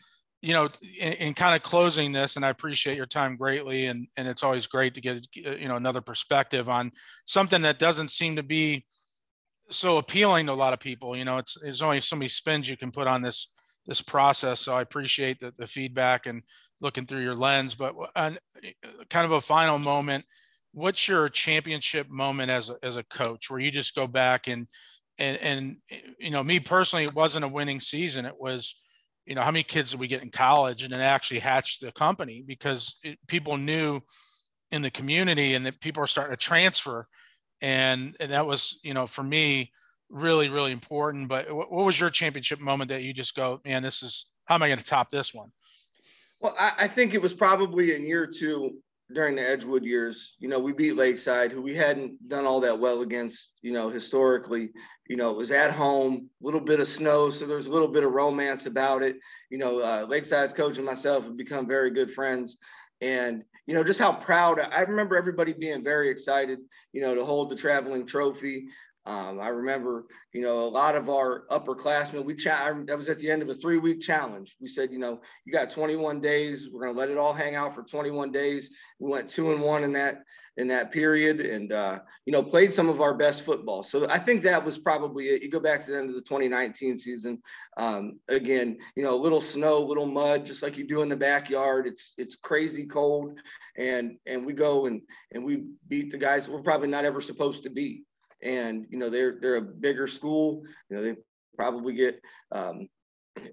you 0.47 0.53
know, 0.53 0.69
in, 1.01 1.13
in, 1.15 1.35
kind 1.35 1.57
of 1.57 1.65
closing 1.65 2.13
this, 2.13 2.37
and 2.37 2.47
I 2.47 2.51
appreciate 2.51 2.97
your 2.97 3.07
time 3.07 3.37
greatly, 3.37 3.87
and 3.87 4.07
and 4.17 4.29
it's 4.29 4.45
always 4.45 4.69
great 4.69 4.95
to 4.95 5.01
get 5.01 5.27
uh, 5.45 5.57
you 5.57 5.67
know 5.67 5.75
another 5.75 6.01
perspective 6.01 6.69
on 6.69 6.93
something 7.25 7.63
that 7.63 7.81
doesn't 7.81 8.13
seem 8.13 8.37
to 8.37 8.45
be 8.45 8.87
so 9.71 9.99
appealing 9.99 10.47
to 10.47 10.53
a 10.53 10.55
lot 10.55 10.73
of 10.73 10.79
people. 10.79 11.17
You 11.17 11.25
know, 11.25 11.39
it's 11.39 11.57
there's 11.61 11.83
only 11.83 12.01
so 12.01 12.15
many 12.15 12.29
spins 12.29 12.69
you 12.69 12.77
can 12.77 12.93
put 12.93 13.09
on 13.09 13.23
this 13.23 13.53
this 13.87 14.01
process. 14.01 14.61
So 14.61 14.77
I 14.77 14.83
appreciate 14.83 15.41
the, 15.41 15.53
the 15.59 15.67
feedback 15.67 16.27
and 16.27 16.45
looking 16.81 17.07
through 17.07 17.25
your 17.25 17.35
lens. 17.35 17.75
But 17.75 17.97
on 18.15 18.39
uh, 18.65 18.89
kind 19.11 19.27
of 19.27 19.33
a 19.33 19.41
final 19.41 19.81
moment, 19.81 20.27
what's 20.73 21.09
your 21.09 21.29
championship 21.29 22.09
moment 22.09 22.53
as 22.53 22.71
a, 22.71 22.77
as 22.85 22.97
a 22.97 23.03
coach 23.03 23.51
where 23.51 23.59
you 23.59 23.73
just 23.73 23.97
go 23.97 24.07
back 24.07 24.47
and 24.47 24.69
and 25.19 25.39
and 25.39 25.77
you 26.21 26.31
know 26.31 26.45
me 26.45 26.61
personally, 26.61 27.05
it 27.05 27.17
wasn't 27.17 27.45
a 27.45 27.49
winning 27.49 27.81
season. 27.81 28.27
It 28.27 28.39
was 28.39 28.77
you 29.27 29.35
know, 29.35 29.43
how 29.43 29.51
many 29.51 29.65
kids 29.65 29.91
did 29.91 30.01
we 30.01 30.07
get 30.07 30.23
in 30.23 30.31
college 30.31 30.83
and 30.83 30.93
then 30.93 31.01
actually 31.01 31.41
hatched 31.41 31.81
the 31.81 31.93
company 31.93 32.45
because 32.47 32.97
it, 33.03 33.19
people 33.27 33.57
knew 33.57 34.01
in 34.71 34.83
the 34.83 34.91
community 34.91 35.55
and 35.55 35.67
that 35.67 35.81
people 35.81 36.03
are 36.03 36.07
starting 36.07 36.35
to 36.35 36.43
transfer. 36.43 37.07
And, 37.61 38.17
and 38.21 38.31
that 38.31 38.47
was, 38.47 38.79
you 38.85 38.95
know, 38.95 39.07
for 39.07 39.23
me, 39.23 39.73
really, 40.09 40.49
really 40.49 40.73
important. 40.73 41.29
But 41.29 41.53
what, 41.53 41.73
what 41.73 41.85
was 41.85 41.99
your 41.99 42.11
championship 42.11 42.61
moment 42.61 42.91
that 42.91 43.03
you 43.03 43.12
just 43.12 43.35
go, 43.35 43.61
man, 43.65 43.83
this 43.83 44.03
is, 44.03 44.31
how 44.45 44.55
am 44.55 44.62
I 44.62 44.69
going 44.69 44.79
to 44.79 44.85
top 44.85 45.11
this 45.11 45.35
one? 45.35 45.51
Well, 46.41 46.55
I, 46.59 46.73
I 46.81 46.89
think 46.89 47.15
it 47.15 47.23
was 47.23 47.33
probably 47.33 47.95
in 47.95 48.05
year 48.07 48.27
two 48.27 48.79
during 49.12 49.37
the 49.37 49.49
Edgewood 49.49 49.85
years, 49.85 50.37
you 50.40 50.49
know, 50.49 50.59
we 50.59 50.73
beat 50.73 50.97
Lakeside, 50.97 51.53
who 51.53 51.62
we 51.62 51.75
hadn't 51.75 52.29
done 52.29 52.45
all 52.45 52.61
that 52.61 52.79
well 52.79 53.03
against, 53.03 53.53
you 53.62 53.73
know, 53.73 53.88
historically. 53.88 54.71
You 55.09 55.16
know, 55.16 55.31
it 55.31 55.37
was 55.37 55.53
at 55.53 55.71
home, 55.71 56.29
a 56.42 56.45
little 56.45 56.61
bit 56.61 56.81
of 56.81 56.88
snow, 56.88 57.31
so 57.31 57.47
there's 57.47 57.69
a 57.69 57.71
little 57.71 57.88
bit 57.88 58.03
of 58.03 58.12
romance 58.12 58.66
about 58.66 59.03
it. 59.03 59.16
You 59.51 59.59
know, 59.59 59.79
uh, 59.79 60.07
Lakeside's 60.09 60.53
coach 60.53 60.77
and 60.77 60.87
myself 60.87 61.25
have 61.25 61.37
become 61.37 61.69
very 61.69 61.90
good 61.90 62.11
friends. 62.11 62.57
And, 63.01 63.45
you 63.66 63.75
know, 63.75 63.85
just 63.85 64.01
how 64.01 64.12
proud 64.12 64.59
I 64.59 64.81
remember 64.81 65.16
everybody 65.16 65.53
being 65.53 65.85
very 65.85 66.11
excited, 66.11 66.59
you 66.92 67.01
know, 67.01 67.14
to 67.14 67.25
hold 67.25 67.51
the 67.51 67.57
traveling 67.57 68.07
trophy. 68.07 68.66
Um, 69.07 69.40
I 69.40 69.49
remember, 69.49 70.07
you 70.33 70.42
know, 70.42 70.61
a 70.61 70.69
lot 70.69 70.97
of 70.97 71.09
our 71.09 71.47
upperclassmen, 71.51 72.25
we 72.25 72.35
that 72.35 72.99
was 72.99 73.09
at 73.09 73.21
the 73.21 73.31
end 73.31 73.40
of 73.40 73.49
a 73.49 73.55
three 73.55 73.79
week 73.79 74.01
challenge. 74.01 74.57
We 74.61 74.66
said, 74.66 74.90
you 74.90 74.99
know, 74.99 75.21
you 75.45 75.53
got 75.53 75.71
21 75.71 76.21
days. 76.21 76.69
We're 76.73 76.83
going 76.83 76.95
to 76.95 76.99
let 76.99 77.11
it 77.11 77.16
all 77.16 77.33
hang 77.33 77.55
out 77.55 77.75
for 77.75 77.83
21 77.83 78.33
days. 78.33 78.71
We 78.99 79.11
went 79.11 79.31
two 79.31 79.53
and 79.53 79.62
one 79.62 79.85
in 79.85 79.92
that 79.92 80.23
in 80.57 80.69
that 80.69 80.90
period, 80.90 81.40
and 81.40 81.71
uh, 81.71 81.99
you 82.25 82.33
know, 82.33 82.42
played 82.42 82.73
some 82.73 82.88
of 82.88 83.01
our 83.01 83.14
best 83.14 83.42
football. 83.42 83.83
So 83.83 84.09
I 84.09 84.19
think 84.19 84.42
that 84.42 84.64
was 84.64 84.79
probably 84.79 85.27
it. 85.27 85.42
You 85.42 85.51
go 85.51 85.61
back 85.61 85.85
to 85.85 85.90
the 85.90 85.99
end 85.99 86.09
of 86.09 86.14
the 86.14 86.23
2019 86.23 86.99
season. 86.99 87.42
Um, 87.77 88.19
again, 88.29 88.79
you 88.97 89.03
know, 89.03 89.14
a 89.14 89.21
little 89.21 89.42
snow, 89.42 89.83
little 89.83 90.07
mud, 90.07 90.47
just 90.47 90.62
like 90.62 90.79
you 90.79 90.87
do 90.87 91.03
in 91.03 91.09
the 91.09 91.16
backyard. 91.16 91.87
It's 91.87 92.14
it's 92.16 92.37
crazy 92.37 92.87
cold, 92.87 93.38
and 93.77 94.16
and 94.27 94.47
we 94.47 94.53
go 94.55 94.87
and 94.87 95.03
and 95.33 95.45
we 95.45 95.64
beat 95.88 96.11
the 96.11 96.19
guys 96.19 96.49
we're 96.49 96.62
probably 96.62 96.88
not 96.88 97.05
ever 97.05 97.21
supposed 97.21 97.62
to 97.64 97.71
beat 97.71 98.05
and 98.47 98.87
you 98.91 98.99
know 98.99 99.11
they're 99.11 99.39
they're 99.41 99.57
a 99.57 99.63
bigger 99.63 100.07
school. 100.07 100.63
You 100.89 100.97
know 100.97 101.03
they 101.03 101.17
probably 101.57 101.95
get 101.95 102.21
um, 102.53 102.89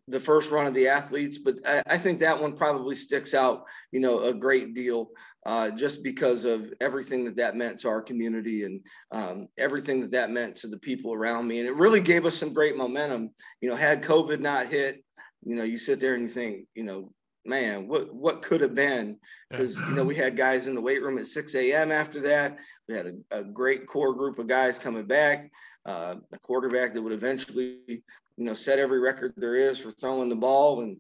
the 0.08 0.20
first 0.20 0.52
run 0.52 0.68
of 0.68 0.74
the 0.74 0.88
athletes, 0.88 1.38
but 1.38 1.56
I, 1.66 1.82
I, 1.88 1.98
think 1.98 2.20
that 2.20 2.40
one 2.40 2.56
probably 2.56 2.96
sticks 2.96 3.34
out. 3.34 3.66
You 3.92 4.00
know 4.00 4.24
a 4.24 4.34
great 4.34 4.76
deal 4.76 5.10
uh, 5.46 5.72
just 5.72 6.04
because 6.04 6.46
of 6.46 6.74
everything 6.80 7.26
that 7.26 7.36
that 7.38 7.56
meant 7.56 7.80
to 7.80 7.90
our 7.90 8.02
community 8.02 8.64
and 8.64 8.82
um, 9.12 9.48
everything 9.58 10.02
that 10.02 10.12
that 10.12 10.32
meant 10.32 10.56
to 10.58 10.68
the 10.68 10.78
people 10.78 11.14
around 11.14 11.48
me, 11.48 11.60
and 11.60 11.68
it 11.68 11.76
really 11.76 12.02
gave 12.02 12.26
us 12.26 12.38
some 12.38 12.54
great 12.54 12.78
momentum. 12.78 13.32
You 13.62 13.70
know, 13.70 13.76
had 13.76 14.04
COVID 14.04 14.40
not 14.40 14.68
hit, 14.68 15.04
you 15.46 15.56
know, 15.56 15.64
you 15.64 15.78
sit 15.78 16.00
there 16.00 16.14
and 16.14 16.24
you 16.24 16.34
think, 16.34 16.68
you 16.76 16.84
know, 16.84 17.12
man, 17.46 17.88
what 17.88 18.14
what 18.14 18.42
could 18.42 18.62
have 18.62 18.76
been? 18.76 19.18
Because 19.50 19.78
you 19.78 19.92
know 19.92 20.04
we 20.04 20.16
had 20.16 20.38
guys 20.38 20.68
in 20.68 20.76
the 20.76 20.82
weight 20.82 21.02
room 21.02 21.18
at 21.18 21.28
6 21.28 21.56
a.m. 21.56 21.92
After 21.92 22.20
that, 22.22 22.58
we 22.88 22.96
had 22.96 23.08
a, 23.08 23.40
a 23.40 23.44
great 23.44 23.88
core 23.88 24.14
group 24.14 24.40
of 24.40 24.48
guys 24.48 24.80
coming 24.80 25.06
back. 25.06 25.52
Uh, 25.86 26.16
a 26.32 26.40
quarterback 26.40 26.94
that 26.94 27.02
would 27.02 27.12
eventually, 27.12 27.80
you 27.88 28.02
know, 28.38 28.54
set 28.54 28.80
every 28.80 29.00
record 29.00 29.34
there 29.36 29.56
is 29.56 29.78
for 29.78 29.92
throwing 29.92 30.30
the 30.30 30.36
ball, 30.36 30.82
and 30.82 30.98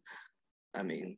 I 0.74 0.84
mean, 0.84 1.18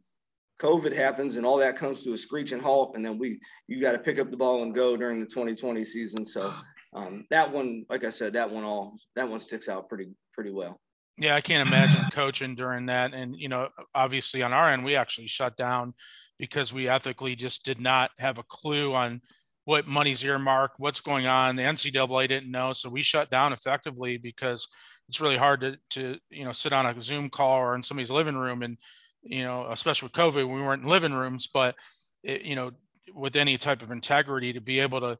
COVID 0.61 0.95
happens 0.95 1.36
and 1.36 1.45
all 1.45 1.57
that 1.57 1.78
comes 1.78 2.03
to 2.03 2.13
a 2.13 2.17
screeching 2.17 2.59
halt, 2.59 2.95
and 2.95 3.03
then 3.03 3.17
we 3.17 3.39
you 3.67 3.82
got 3.82 3.93
to 3.93 3.99
pick 3.99 4.19
up 4.19 4.32
the 4.32 4.38
ball 4.38 4.63
and 4.63 4.73
go 4.73 4.95
during 4.95 5.19
the 5.19 5.26
2020 5.26 5.84
season. 5.84 6.26
So 6.26 6.53
um, 6.93 7.26
that 7.30 7.51
one, 7.51 7.86
like 7.89 8.03
I 8.03 8.09
said, 8.09 8.34
that 8.34 8.49
one 8.49 8.63
all 8.63 8.97
that 9.15 9.28
one 9.28 9.39
sticks 9.39 9.67
out 9.67 9.89
pretty 9.89 10.09
pretty 10.34 10.51
well. 10.51 10.80
Yeah, 11.18 11.36
I 11.36 11.41
can't 11.41 11.68
imagine 11.68 12.05
coaching 12.11 12.55
during 12.55 12.88
that. 12.88 13.13
And 13.13 13.36
you 13.38 13.47
know, 13.47 13.70
obviously 13.93 14.43
on 14.43 14.53
our 14.53 14.70
end, 14.70 14.84
we 14.84 14.95
actually 14.95 15.28
shut 15.28 15.55
down 15.55 15.93
because 16.38 16.74
we 16.74 16.89
ethically 16.89 17.36
just 17.36 17.63
did 17.63 17.80
not 17.80 18.11
have 18.20 18.38
a 18.38 18.43
clue 18.43 18.93
on 18.93 19.22
what 19.63 19.88
money's 19.88 20.24
earmarked, 20.24 20.76
what's 20.78 21.01
going 21.01 21.26
on. 21.26 21.55
The 21.55 21.63
NCAA 21.63 22.28
didn't 22.28 22.51
know, 22.51 22.74
so 22.74 22.89
we 22.89 23.01
shut 23.01 23.32
down 23.32 23.53
effectively 23.53 24.18
because 24.18 24.68
it's 25.07 25.22
really 25.22 25.38
hard 25.38 25.61
to 25.61 25.78
to 25.91 26.18
you 26.30 26.43
know 26.45 26.51
sit 26.51 26.74
on 26.74 26.86
a 26.86 27.01
Zoom 27.01 27.30
call 27.30 27.59
or 27.59 27.76
in 27.76 27.84
somebody's 27.84 28.11
living 28.11 28.36
room 28.36 28.61
and 28.61 28.78
you 29.26 29.43
know, 29.43 29.68
especially 29.72 30.05
with 30.05 30.13
COVID, 30.13 30.36
we 30.47 30.61
weren't 30.61 30.84
in 30.84 30.89
living 30.89 31.13
rooms, 31.13 31.49
but 31.51 31.76
it, 32.24 32.43
you 32.43 32.55
know, 32.55 32.72
with 33.13 33.36
any 33.36 33.57
type 33.57 33.82
of 33.82 33.91
integrity 33.91 34.53
to 34.53 34.61
be 34.61 34.80
able 34.80 34.99
to 35.01 35.18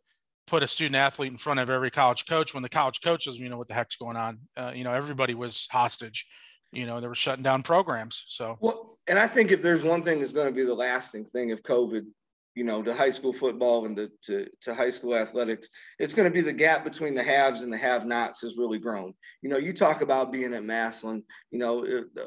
put 0.48 0.64
a 0.64 0.68
student 0.68 0.96
athlete 0.96 1.32
in 1.32 1.38
front 1.38 1.60
of 1.60 1.70
every 1.70 1.92
college 1.92 2.26
coach 2.26 2.54
when 2.54 2.64
the 2.64 2.70
college 2.70 3.02
coaches, 3.02 3.40
you 3.40 3.50
know, 3.50 3.58
what 3.58 3.68
the 3.68 3.74
heck's 3.74 3.96
going 3.96 4.18
on. 4.18 4.40
Uh, 4.56 4.72
you 4.74 4.84
know, 4.84 4.94
everybody 4.94 5.34
was 5.34 5.68
hostage. 5.72 6.28
You 6.72 6.86
know, 6.86 7.00
they 7.00 7.08
were 7.08 7.16
shutting 7.16 7.44
down 7.44 7.64
programs. 7.64 8.24
So, 8.28 8.58
well, 8.60 8.98
and 9.08 9.18
I 9.18 9.28
think 9.28 9.52
if 9.52 9.62
there's 9.62 9.84
one 9.84 10.04
thing 10.04 10.20
that's 10.20 10.34
going 10.34 10.48
to 10.48 10.54
be 10.54 10.66
the 10.66 10.74
lasting 10.74 11.26
thing 11.26 11.52
of 11.52 11.64
COVID, 11.64 12.06
you 12.56 12.64
know, 12.64 12.82
to 12.82 12.94
high 12.94 13.10
school 13.10 13.34
football 13.34 13.86
and 13.86 13.98
to, 13.98 14.10
to, 14.26 14.48
to 14.62 14.74
high 14.74 14.90
school 14.90 15.16
athletics, 15.16 15.68
it's 16.00 16.14
going 16.14 16.28
to 16.28 16.34
be 16.34 16.42
the 16.42 16.54
gap 16.54 16.86
between 16.86 17.14
the 17.14 17.24
haves 17.24 17.62
and 17.62 17.72
the 17.72 17.78
have-nots 17.78 18.42
has 18.42 18.58
really 18.58 18.80
grown. 18.80 19.14
You 19.42 19.50
know, 19.50 19.58
you 19.58 19.74
talk 19.74 20.02
about 20.02 20.32
being 20.32 20.54
at 20.54 20.64
Massillon, 20.64 21.24
you 21.52 21.60
know, 21.60 21.86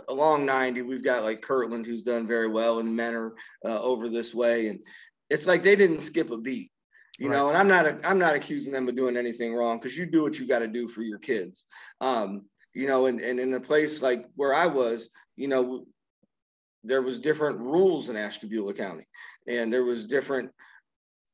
along 0.09 0.45
90, 0.45 0.83
we've 0.83 1.05
got 1.05 1.25
like 1.25 1.41
Kirtland, 1.41 1.87
who's 1.87 2.03
done 2.03 2.27
very 2.27 2.49
well, 2.49 2.79
and 2.79 2.95
Mentor 2.95 3.35
uh, 3.65 3.81
over 3.81 4.09
this 4.09 4.35
way. 4.35 4.69
And 4.69 4.81
it's 5.31 5.47
like 5.47 5.63
they 5.63 5.77
didn't 5.77 6.01
skip 6.01 6.31
a 6.31 6.37
beat, 6.37 6.71
you 7.19 7.29
right. 7.29 7.37
know, 7.37 7.49
and 7.49 7.59
I'm 7.59 7.69
not, 7.69 8.05
I'm 8.05 8.19
not 8.19 8.37
accusing 8.37 8.73
them 8.73 8.89
of 8.89 8.97
doing 8.97 9.17
anything 9.17 9.53
wrong 9.55 9.79
because 9.79 9.99
you 9.99 10.07
do 10.07 10.23
what 10.23 10.39
you 10.39 10.47
got 10.47 10.61
to 10.61 10.69
do 10.69 10.89
for 10.89 11.03
your 11.03 11.19
kids. 11.19 11.65
Um, 12.01 12.47
you 12.75 12.87
know, 12.87 13.07
and, 13.07 13.21
and 13.21 13.41
in 13.41 13.53
a 13.55 13.61
place 13.61 14.01
like 14.01 14.27
where 14.37 14.55
I 14.55 14.67
was, 14.67 15.09
you 15.37 15.49
know, 15.49 15.85
there 16.85 17.03
was 17.03 17.19
different 17.19 17.59
rules 17.59 18.09
in 18.09 18.17
Ashtabula 18.17 18.73
County 18.73 19.07
and 19.49 19.73
there 19.73 19.85
was 19.85 20.07
different, 20.07 20.51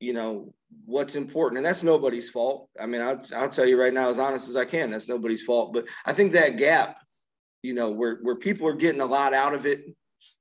you 0.01 0.14
know, 0.14 0.55
what's 0.87 1.16
important. 1.16 1.59
And 1.59 1.66
that's 1.66 1.82
nobody's 1.82 2.30
fault. 2.30 2.70
I 2.80 2.87
mean, 2.87 3.03
I'll, 3.03 3.22
I'll 3.37 3.51
tell 3.51 3.66
you 3.66 3.78
right 3.78 3.93
now, 3.93 4.09
as 4.09 4.18
honest 4.18 4.49
as 4.49 4.57
I 4.57 4.64
can, 4.64 4.91
that's 4.91 5.09
nobody's 5.09 5.43
fault. 5.43 5.74
But 5.74 5.85
I 6.07 6.14
think 6.14 6.32
that 6.32 6.57
gap, 6.57 6.97
you 7.62 7.74
know, 7.74 7.91
where, 7.91 8.16
where 8.22 8.37
people 8.37 8.66
are 8.66 8.74
getting 8.74 9.03
a 9.03 9.07
lot 9.07 9.35
out 9.35 9.55
of 9.55 9.66
it 9.66 9.85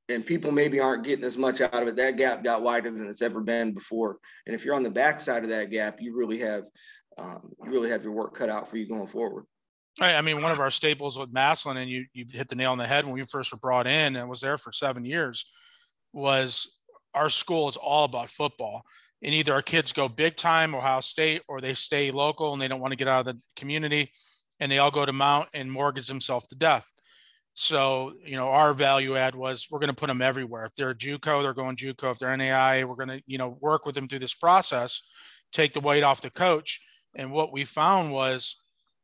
and 0.09 0.25
people 0.25 0.51
maybe 0.51 0.79
aren't 0.79 1.03
getting 1.03 1.25
as 1.25 1.37
much 1.37 1.61
out 1.61 1.73
of 1.73 1.87
it, 1.87 1.95
that 1.95 2.17
gap 2.17 2.43
got 2.43 2.61
wider 2.61 2.91
than 2.91 3.07
it's 3.07 3.21
ever 3.21 3.41
been 3.41 3.73
before. 3.73 4.17
And 4.45 4.55
if 4.55 4.65
you're 4.65 4.75
on 4.75 4.83
the 4.83 4.89
backside 4.89 5.43
of 5.43 5.49
that 5.49 5.71
gap, 5.71 6.01
you 6.01 6.15
really 6.15 6.39
have, 6.39 6.63
um, 7.17 7.51
you 7.63 7.71
really 7.71 7.89
have 7.89 8.03
your 8.03 8.11
work 8.11 8.35
cut 8.35 8.49
out 8.49 8.69
for 8.69 8.77
you 8.77 8.87
going 8.87 9.07
forward. 9.07 9.45
Right. 10.01 10.15
I 10.15 10.21
mean, 10.21 10.41
one 10.41 10.51
of 10.51 10.59
our 10.59 10.71
staples 10.71 11.19
with 11.19 11.31
Massillon, 11.31 11.77
and 11.77 11.89
you 11.89 12.05
you 12.13 12.25
hit 12.31 12.47
the 12.47 12.55
nail 12.55 12.71
on 12.71 12.79
the 12.79 12.87
head 12.87 13.05
when 13.05 13.13
we 13.13 13.23
first 13.23 13.51
were 13.51 13.59
brought 13.59 13.85
in, 13.85 14.15
and 14.15 14.27
was 14.27 14.41
there 14.41 14.57
for 14.57 14.71
seven 14.71 15.05
years, 15.05 15.45
was 16.11 16.79
our 17.13 17.29
school 17.29 17.69
is 17.69 17.77
all 17.77 18.05
about 18.05 18.31
football. 18.31 18.83
And 19.21 19.33
either 19.33 19.53
our 19.53 19.61
kids 19.61 19.93
go 19.93 20.09
big 20.09 20.35
time 20.35 20.75
Ohio 20.75 20.99
State, 20.99 21.43
or 21.47 21.61
they 21.61 21.73
stay 21.73 22.11
local 22.11 22.51
and 22.51 22.61
they 22.61 22.67
don't 22.67 22.81
want 22.81 22.91
to 22.91 22.97
get 22.97 23.07
out 23.07 23.27
of 23.27 23.35
the 23.35 23.41
community, 23.55 24.11
and 24.59 24.71
they 24.71 24.79
all 24.79 24.91
go 24.91 25.05
to 25.05 25.13
Mount 25.13 25.47
and 25.53 25.71
mortgage 25.71 26.07
themselves 26.07 26.47
to 26.47 26.55
death. 26.55 26.91
So, 27.55 28.13
you 28.25 28.35
know, 28.35 28.49
our 28.49 28.73
value 28.73 29.15
add 29.15 29.35
was 29.35 29.67
we're 29.69 29.79
going 29.79 29.89
to 29.89 29.95
put 29.95 30.07
them 30.07 30.21
everywhere. 30.21 30.65
If 30.65 30.75
they're 30.75 30.89
a 30.89 30.95
JUCO, 30.95 31.43
they're 31.43 31.53
going 31.53 31.75
JUCO. 31.75 32.11
If 32.11 32.19
they're 32.19 32.35
NAI, 32.35 32.83
we're 32.83 32.95
going 32.95 33.09
to, 33.09 33.21
you 33.27 33.37
know, 33.37 33.57
work 33.61 33.85
with 33.85 33.95
them 33.95 34.07
through 34.07 34.19
this 34.19 34.33
process, 34.33 35.01
take 35.51 35.73
the 35.73 35.79
weight 35.79 36.03
off 36.03 36.21
the 36.21 36.31
coach. 36.31 36.81
And 37.15 37.31
what 37.31 37.53
we 37.53 37.63
found 37.63 38.11
was 38.11 38.57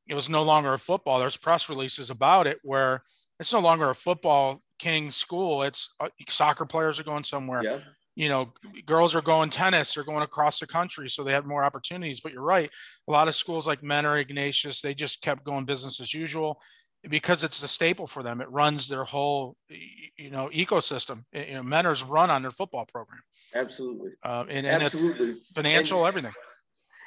it 0.08 0.16
was 0.16 0.30
no 0.30 0.42
longer 0.42 0.74
a 0.74 0.80
football. 0.80 1.20
There's 1.20 1.38
press 1.38 1.70
releases 1.70 2.10
about 2.10 2.48
it 2.48 2.58
where 2.64 3.04
it's 3.40 3.54
no 3.54 3.60
longer 3.60 3.90
a 3.90 3.96
football 3.96 4.64
king 4.80 5.12
school. 5.12 5.62
It's 5.62 5.94
uh, 6.00 6.10
soccer 6.28 6.66
players 6.66 7.00
are 7.00 7.04
going 7.04 7.26
somewhere. 7.26 7.64
Yeah. 7.64 7.80
You 8.16 8.28
know, 8.28 8.54
girls 8.86 9.16
are 9.16 9.22
going 9.22 9.50
tennis, 9.50 9.94
they're 9.94 10.04
going 10.04 10.24
across 10.24 10.60
the 10.60 10.68
country, 10.68 11.08
so 11.08 11.24
they 11.24 11.32
have 11.32 11.46
more 11.46 11.64
opportunities. 11.64 12.20
But 12.20 12.34
you're 12.34 12.42
right, 12.42 12.70
a 13.08 13.12
lot 13.12 13.30
of 13.30 13.36
schools 13.36 13.66
like 13.66 13.82
Mentor, 13.82 14.18
Ignatius, 14.18 14.82
they 14.82 14.94
just 14.94 15.22
kept 15.22 15.46
going 15.46 15.64
business 15.64 16.02
as 16.02 16.14
usual 16.14 16.60
because 17.08 17.44
it's 17.44 17.64
a 17.64 17.68
staple 17.68 18.08
for 18.08 18.24
them. 18.24 18.42
It 18.42 18.50
runs 18.52 18.88
their 18.88 19.04
whole, 19.04 19.56
you 19.70 20.30
know, 20.30 20.50
ecosystem. 20.54 21.24
You 21.32 21.56
know, 21.56 21.64
Mentor's 21.64 22.04
run 22.04 22.30
on 22.30 22.42
their 22.42 22.52
football 22.52 22.86
program. 22.86 23.22
Absolutely. 23.56 24.12
Uh, 24.24 24.46
and, 24.50 24.66
and 24.68 24.84
Absolutely. 24.84 25.34
financial, 25.54 26.00
and, 26.00 26.08
everything 26.08 26.34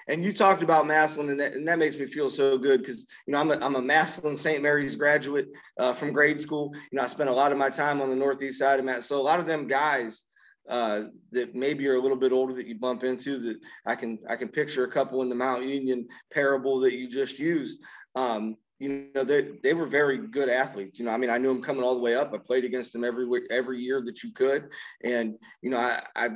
and 0.08 0.24
you 0.24 0.32
talked 0.32 0.62
about 0.62 0.86
Massillon, 0.86 1.30
and 1.30 1.40
that, 1.40 1.52
and 1.52 1.66
that 1.68 1.78
makes 1.78 1.96
me 1.96 2.06
feel 2.06 2.28
so 2.28 2.58
good 2.58 2.80
because 2.80 3.06
you 3.26 3.32
know 3.32 3.40
I'm 3.40 3.50
a, 3.50 3.58
I'm 3.58 3.76
a 3.76 3.82
Massillon 3.82 4.36
St. 4.36 4.62
Mary's 4.62 4.96
graduate 4.96 5.48
uh, 5.78 5.94
from 5.94 6.12
grade 6.12 6.40
school. 6.40 6.72
You 6.90 6.98
know, 6.98 7.04
I 7.04 7.06
spent 7.06 7.30
a 7.30 7.34
lot 7.34 7.52
of 7.52 7.58
my 7.58 7.70
time 7.70 8.00
on 8.00 8.10
the 8.10 8.16
northeast 8.16 8.58
side 8.58 8.78
of 8.78 8.84
Matt, 8.84 9.04
so 9.04 9.20
a 9.20 9.22
lot 9.22 9.40
of 9.40 9.46
them 9.46 9.66
guys 9.66 10.24
uh, 10.68 11.04
that 11.32 11.54
maybe 11.54 11.86
are 11.88 11.94
a 11.94 12.00
little 12.00 12.16
bit 12.16 12.32
older 12.32 12.54
that 12.54 12.66
you 12.66 12.76
bump 12.76 13.04
into 13.04 13.38
that 13.38 13.58
I 13.86 13.94
can 13.94 14.18
I 14.28 14.36
can 14.36 14.48
picture 14.48 14.84
a 14.84 14.90
couple 14.90 15.22
in 15.22 15.28
the 15.28 15.34
Mount 15.34 15.64
Union 15.64 16.08
parable 16.32 16.80
that 16.80 16.94
you 16.94 17.08
just 17.08 17.38
used. 17.38 17.80
Um, 18.14 18.56
you 18.82 19.06
know, 19.14 19.24
they, 19.24 19.48
they 19.62 19.74
were 19.74 19.86
very 19.86 20.18
good 20.18 20.48
athletes. 20.48 20.98
You 20.98 21.04
know, 21.04 21.12
I 21.12 21.16
mean, 21.16 21.30
I 21.30 21.38
knew 21.38 21.48
them 21.48 21.62
coming 21.62 21.84
all 21.84 21.94
the 21.94 22.02
way 22.02 22.16
up. 22.16 22.34
I 22.34 22.38
played 22.38 22.64
against 22.64 22.92
them 22.92 23.04
every 23.04 23.26
every 23.50 23.80
year 23.80 24.02
that 24.02 24.22
you 24.22 24.32
could, 24.32 24.68
and 25.04 25.36
you 25.62 25.70
know, 25.70 25.78
I 25.78 26.02
I, 26.16 26.30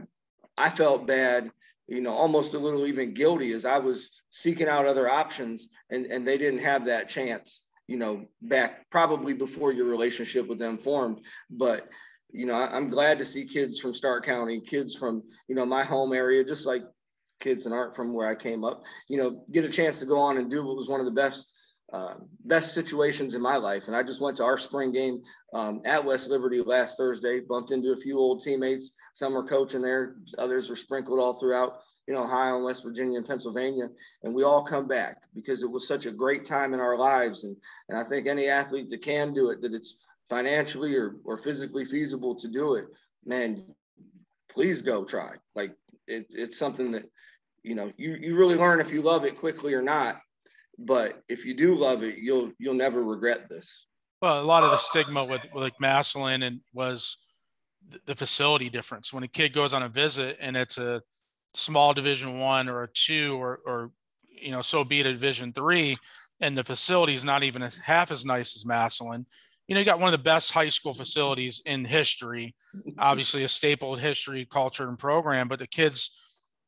I 0.57 0.71
felt 0.71 1.07
bad 1.07 1.51
you 1.89 2.01
know, 2.01 2.13
almost 2.13 2.55
a 2.55 2.59
little 2.59 2.87
even 2.87 3.15
guilty 3.15 3.53
as 3.53 3.65
I 3.65 3.79
was 3.79 4.11
seeking 4.31 4.69
out 4.69 4.87
other 4.87 5.09
options 5.09 5.69
and, 5.91 6.07
and 6.07 6.27
they 6.27 6.37
didn't 6.37 6.61
have 6.61 6.87
that 6.87 7.09
chance, 7.09 7.63
you 7.87 7.97
know, 7.97 8.27
back 8.43 8.91
probably 8.91 9.33
before 9.33 9.73
your 9.73 9.87
relationship 9.87 10.49
with 10.49 10.59
them 10.59 10.79
formed. 10.79 11.21
But, 11.49 11.89
you 12.33 12.47
know, 12.47 12.55
I, 12.55 12.77
am 12.77 12.91
glad 12.91 13.19
to 13.19 13.25
see 13.25 13.45
kids 13.45 13.79
from 13.79 13.95
Stark 13.95 14.25
County, 14.25 14.61
kids 14.61 14.97
from, 14.97 15.23
you 15.49 15.55
know, 15.55 15.65
my 15.65 15.85
home 15.85 16.13
area, 16.13 16.43
just 16.43 16.67
like 16.67 16.83
kids 17.39 17.65
that 17.65 17.73
aren't 17.73 17.95
from 17.95 18.13
where 18.13 18.29
I 18.29 18.35
came 18.35 18.65
up, 18.65 18.83
you 19.09 19.19
know, 19.19 19.45
get 19.53 19.65
a 19.65 19.69
chance 19.69 20.01
to 20.01 20.07
go 20.07 20.19
on 20.19 20.39
and 20.39 20.51
do 20.51 20.65
what 20.65 20.77
was 20.77 20.89
one 20.89 21.01
of 21.01 21.07
the 21.07 21.13
best 21.13 21.53
uh, 21.93 22.15
best 22.45 22.75
situations 22.75 23.35
in 23.35 23.41
my 23.41 23.57
life. 23.57 23.87
And 23.87 23.97
I 23.97 24.03
just 24.03 24.21
went 24.21 24.37
to 24.39 24.45
our 24.45 24.59
spring 24.59 24.91
game 24.91 25.23
um, 25.53 25.83
at 25.85 26.05
West 26.05 26.29
Liberty 26.29 26.61
last 26.61 26.97
Thursday, 26.97 27.41
bumped 27.41 27.71
into 27.71 27.93
a 27.93 27.97
few 27.97 28.19
old 28.19 28.43
teammates. 28.43 28.91
Some 29.15 29.37
are 29.37 29.47
coaching 29.47 29.83
there, 29.83 30.17
others 30.37 30.69
are 30.69 30.77
sprinkled 30.77 31.21
all 31.21 31.35
throughout, 31.35 31.79
you 32.09 32.15
know, 32.15 32.25
Ohio 32.25 32.57
and 32.57 32.65
West 32.65 32.83
Virginia 32.83 33.19
and 33.19 33.27
Pennsylvania. 33.27 33.89
And 34.25 34.35
we 34.35 34.43
all 34.43 34.65
come 34.65 34.89
back 34.89 35.23
because 35.35 35.63
it 35.63 35.71
was 35.71 35.87
such 35.87 36.07
a 36.07 36.11
great 36.11 36.45
time 36.45 36.75
in 36.75 36.81
our 36.81 36.99
lives. 36.99 37.45
And, 37.45 37.57
and 37.89 37.97
I 37.97 38.03
think 38.03 38.27
any 38.27 38.49
athlete 38.49 38.91
that 38.91 39.03
can 39.03 39.33
do 39.33 39.51
it, 39.51 39.63
that 39.63 39.73
it's 39.73 39.97
financially 40.29 40.97
or, 40.97 41.17
or 41.25 41.39
physically 41.39 41.85
feasible 41.85 42.35
to 42.35 42.49
do 42.49 42.75
it, 42.75 42.87
man, 43.25 43.63
please 44.51 44.83
go 44.83 45.05
try. 45.05 45.35
Like 45.55 45.73
it, 46.09 46.27
it's 46.31 46.59
something 46.59 46.91
that, 46.93 47.05
you 47.63 47.77
know, 47.77 47.93
you, 47.97 48.17
you 48.21 48.37
really 48.37 48.57
learn 48.57 48.81
if 48.81 48.93
you 48.93 49.03
love 49.03 49.25
it 49.25 49.39
quickly 49.39 49.73
or 49.73 49.83
not 49.83 50.21
but 50.79 51.23
if 51.29 51.45
you 51.45 51.55
do 51.55 51.75
love 51.75 52.03
it, 52.03 52.19
you'll 52.19 52.53
you'll 52.59 52.75
never 52.75 53.03
regret 53.03 53.49
this. 53.49 53.87
Well, 54.23 54.41
a 54.41 54.45
lot 54.45 54.65
of 54.65 54.71
the 54.71 54.79
stigma 54.79 55.25
with, 55.25 55.47
with 55.53 55.63
like 55.63 55.79
Massillon 55.81 56.43
and 56.43 56.61
was 56.73 57.19
the 58.07 58.15
facility 58.15 58.71
difference. 58.71 59.13
When 59.13 59.23
a 59.23 59.29
kid 59.29 59.53
goes 59.53 59.75
on 59.75 59.83
a 59.83 59.89
visit 59.89 60.39
and 60.41 60.57
it's 60.57 60.79
a 60.79 61.03
small 61.55 61.93
division 61.93 62.39
one 62.39 62.69
or 62.69 62.83
a 62.83 62.89
two 62.89 63.41
or 63.41 63.61
or 63.67 63.91
you 64.29 64.51
know, 64.51 64.63
so 64.63 64.85
be 64.85 65.01
it 65.01 65.07
a 65.07 65.13
division 65.13 65.53
three, 65.53 65.97
and 66.41 66.57
the 66.57 66.65
facility 66.65 67.15
is 67.15 67.25
not 67.25 67.43
even 67.43 67.69
half 67.85 68.11
as 68.11 68.25
nice 68.25 68.55
as 68.57 68.67
Massillon. 68.67 69.27
You 69.67 69.75
know, 69.75 69.81
you 69.81 69.85
got 69.87 69.99
one 69.99 70.13
of 70.13 70.19
the 70.19 70.23
best 70.23 70.53
high 70.53 70.69
school 70.69 70.93
facilities 70.93 71.63
in 71.65 71.85
history, 71.85 72.55
obviously 72.99 73.43
a 73.45 73.49
staple 73.49 73.95
of 73.95 74.01
history, 74.01 74.47
culture, 74.49 74.89
and 74.89 74.99
program, 74.99 75.49
but 75.49 75.59
the 75.59 75.67
kids 75.67 76.17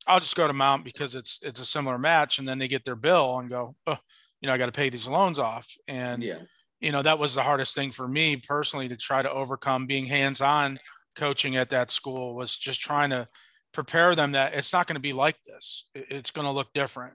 I'll 0.08 0.20
just 0.20 0.36
go 0.36 0.46
to 0.46 0.52
Mount 0.52 0.84
because 0.84 1.14
it's 1.14 1.40
it's 1.42 1.60
a 1.60 1.64
similar 1.64 1.98
match, 1.98 2.38
and 2.38 2.48
then 2.48 2.58
they 2.58 2.68
get 2.68 2.84
their 2.84 2.96
bill 2.96 3.38
and 3.38 3.50
go, 3.50 3.76
oh, 3.86 3.98
you 4.40 4.46
know, 4.46 4.54
I 4.54 4.58
got 4.58 4.66
to 4.66 4.72
pay 4.72 4.88
these 4.88 5.06
loans 5.06 5.38
off, 5.38 5.68
and 5.86 6.22
yeah. 6.22 6.38
you 6.80 6.92
know 6.92 7.02
that 7.02 7.18
was 7.18 7.34
the 7.34 7.42
hardest 7.42 7.74
thing 7.74 7.90
for 7.90 8.08
me 8.08 8.36
personally 8.36 8.88
to 8.88 8.96
try 8.96 9.22
to 9.22 9.30
overcome. 9.30 9.86
Being 9.86 10.06
hands-on 10.06 10.78
coaching 11.14 11.56
at 11.56 11.70
that 11.70 11.90
school 11.90 12.34
was 12.34 12.56
just 12.56 12.80
trying 12.80 13.10
to 13.10 13.28
prepare 13.72 14.14
them 14.14 14.32
that 14.32 14.54
it's 14.54 14.72
not 14.72 14.86
going 14.86 14.96
to 14.96 15.00
be 15.00 15.12
like 15.12 15.36
this. 15.44 15.86
It's 15.94 16.30
going 16.30 16.46
to 16.46 16.52
look 16.52 16.72
different. 16.72 17.14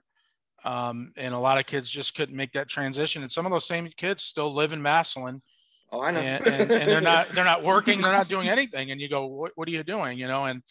Um, 0.64 1.12
and 1.16 1.34
a 1.34 1.38
lot 1.38 1.58
of 1.58 1.66
kids 1.66 1.90
just 1.90 2.14
couldn't 2.14 2.36
make 2.36 2.52
that 2.52 2.68
transition. 2.68 3.22
And 3.22 3.30
some 3.30 3.44
of 3.44 3.52
those 3.52 3.66
same 3.66 3.88
kids 3.96 4.22
still 4.22 4.52
live 4.52 4.72
in 4.72 4.80
Massillon. 4.80 5.42
Oh, 5.92 6.00
I 6.00 6.10
know. 6.10 6.20
And, 6.20 6.46
and, 6.46 6.70
and 6.70 6.90
they're 6.90 7.00
not 7.00 7.28
they're 7.34 7.44
not 7.44 7.62
working. 7.62 8.00
They're 8.00 8.12
not 8.12 8.28
doing 8.28 8.48
anything. 8.48 8.90
And 8.90 9.00
you 9.00 9.08
go, 9.08 9.26
what, 9.26 9.52
what 9.56 9.68
are 9.68 9.72
you 9.72 9.82
doing? 9.82 10.18
You 10.18 10.26
know, 10.26 10.46
and 10.46 10.62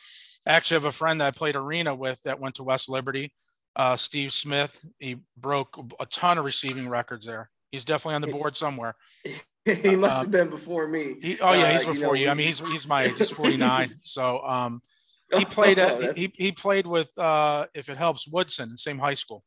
actually 0.45 0.75
have 0.75 0.85
a 0.85 0.91
friend 0.91 1.21
that 1.21 1.27
I 1.27 1.31
played 1.31 1.55
arena 1.55 1.95
with 1.95 2.21
that 2.23 2.39
went 2.39 2.55
to 2.55 2.63
West 2.63 2.89
Liberty, 2.89 3.33
uh, 3.75 3.95
Steve 3.95 4.33
Smith. 4.33 4.85
He 4.99 5.17
broke 5.37 5.77
a 5.99 6.05
ton 6.05 6.37
of 6.37 6.45
receiving 6.45 6.89
records 6.89 7.25
there. 7.25 7.49
He's 7.71 7.85
definitely 7.85 8.15
on 8.15 8.21
the 8.21 8.27
board 8.27 8.55
somewhere. 8.55 8.95
he 9.65 9.95
must 9.95 10.21
have 10.21 10.31
been 10.31 10.49
before 10.49 10.87
me. 10.87 11.15
He, 11.21 11.39
oh 11.39 11.53
yeah, 11.53 11.71
he's 11.71 11.85
uh, 11.85 11.93
before 11.93 12.15
you. 12.15 12.25
Know, 12.25 12.29
you. 12.29 12.31
I 12.31 12.33
mean, 12.35 12.47
he's 12.47 12.59
he's 12.59 12.87
my 12.87 13.05
age. 13.05 13.17
He's 13.17 13.29
49. 13.31 13.95
so 14.01 14.41
um, 14.41 14.81
he 15.37 15.45
played 15.45 15.79
at, 15.79 16.17
he 16.17 16.31
he 16.35 16.51
played 16.51 16.85
with 16.85 17.11
uh, 17.17 17.65
if 17.73 17.89
it 17.89 17.97
helps 17.97 18.27
Woodson, 18.27 18.77
same 18.77 18.99
high 18.99 19.13
school. 19.13 19.43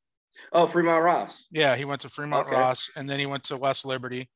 Oh, 0.52 0.66
Fremont 0.66 1.02
Ross. 1.02 1.46
Yeah, 1.50 1.76
he 1.76 1.84
went 1.84 2.02
to 2.02 2.08
Fremont 2.08 2.48
okay. 2.48 2.56
Ross, 2.56 2.90
and 2.96 3.08
then 3.08 3.18
he 3.18 3.26
went 3.26 3.44
to 3.44 3.56
West 3.56 3.84
Liberty, 3.84 4.28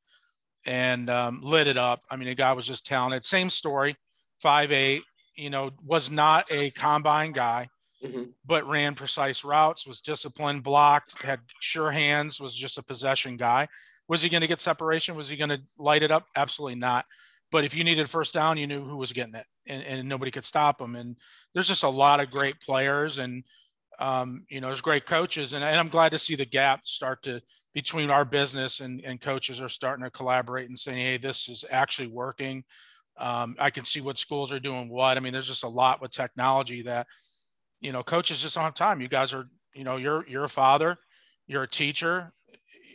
and 0.65 1.09
um, 1.09 1.41
lit 1.43 1.67
it 1.67 1.77
up. 1.77 2.01
I 2.09 2.15
mean, 2.15 2.27
the 2.27 2.35
guy 2.35 2.53
was 2.53 2.65
just 2.65 2.85
talented. 2.85 3.25
Same 3.25 3.49
story, 3.49 3.95
five 4.39 4.71
eight. 4.71 5.03
You 5.41 5.49
know, 5.49 5.71
was 5.83 6.11
not 6.11 6.51
a 6.51 6.69
combine 6.71 7.31
guy, 7.31 7.69
mm-hmm. 8.03 8.25
but 8.45 8.67
ran 8.67 8.93
precise 8.93 9.43
routes. 9.43 9.87
Was 9.87 10.01
disciplined, 10.01 10.63
blocked, 10.63 11.21
had 11.23 11.39
sure 11.59 11.91
hands. 11.91 12.39
Was 12.39 12.55
just 12.55 12.77
a 12.77 12.83
possession 12.83 13.37
guy. 13.37 13.67
Was 14.07 14.21
he 14.21 14.29
going 14.29 14.41
to 14.41 14.47
get 14.47 14.61
separation? 14.61 15.15
Was 15.15 15.29
he 15.29 15.37
going 15.37 15.49
to 15.49 15.61
light 15.77 16.03
it 16.03 16.11
up? 16.11 16.27
Absolutely 16.35 16.75
not. 16.75 17.05
But 17.51 17.65
if 17.65 17.75
you 17.75 17.83
needed 17.83 18.09
first 18.09 18.33
down, 18.33 18.57
you 18.57 18.67
knew 18.67 18.83
who 18.83 18.97
was 18.97 19.13
getting 19.13 19.35
it, 19.35 19.45
and, 19.67 19.83
and 19.83 20.07
nobody 20.07 20.31
could 20.31 20.45
stop 20.45 20.79
him. 20.79 20.95
And 20.95 21.17
there's 21.53 21.67
just 21.67 21.83
a 21.83 21.89
lot 21.89 22.19
of 22.19 22.29
great 22.29 22.59
players, 22.61 23.17
and 23.17 23.43
um, 23.99 24.45
you 24.49 24.61
know, 24.61 24.67
there's 24.67 24.81
great 24.81 25.05
coaches, 25.05 25.53
and, 25.53 25.63
and, 25.63 25.79
I'm 25.79 25.89
glad 25.89 26.11
to 26.13 26.17
see 26.17 26.35
the 26.35 26.45
gap 26.45 26.87
start 26.87 27.21
to 27.23 27.39
between 27.73 28.09
our 28.09 28.25
business 28.25 28.79
and, 28.79 28.99
and 29.05 29.21
coaches 29.21 29.61
are 29.61 29.69
starting 29.69 30.03
to 30.03 30.09
collaborate 30.09 30.67
and 30.69 30.79
saying, 30.79 30.97
hey, 30.97 31.17
this 31.17 31.47
is 31.47 31.63
actually 31.69 32.07
working. 32.07 32.63
Um, 33.21 33.55
I 33.59 33.69
can 33.69 33.85
see 33.85 34.01
what 34.01 34.17
schools 34.17 34.51
are 34.51 34.59
doing 34.59 34.89
what. 34.89 35.15
I 35.15 35.19
mean, 35.19 35.31
there's 35.31 35.47
just 35.47 35.63
a 35.63 35.67
lot 35.69 36.01
with 36.01 36.09
technology 36.09 36.81
that, 36.81 37.05
you 37.79 37.91
know, 37.91 38.01
coaches 38.01 38.41
just 38.41 38.55
don't 38.55 38.63
have 38.63 38.73
time. 38.73 38.99
You 38.99 39.07
guys 39.07 39.31
are, 39.31 39.47
you 39.75 39.83
know, 39.83 39.97
you're 39.97 40.25
you're 40.27 40.43
a 40.45 40.49
father, 40.49 40.97
you're 41.45 41.63
a 41.63 41.69
teacher, 41.69 42.33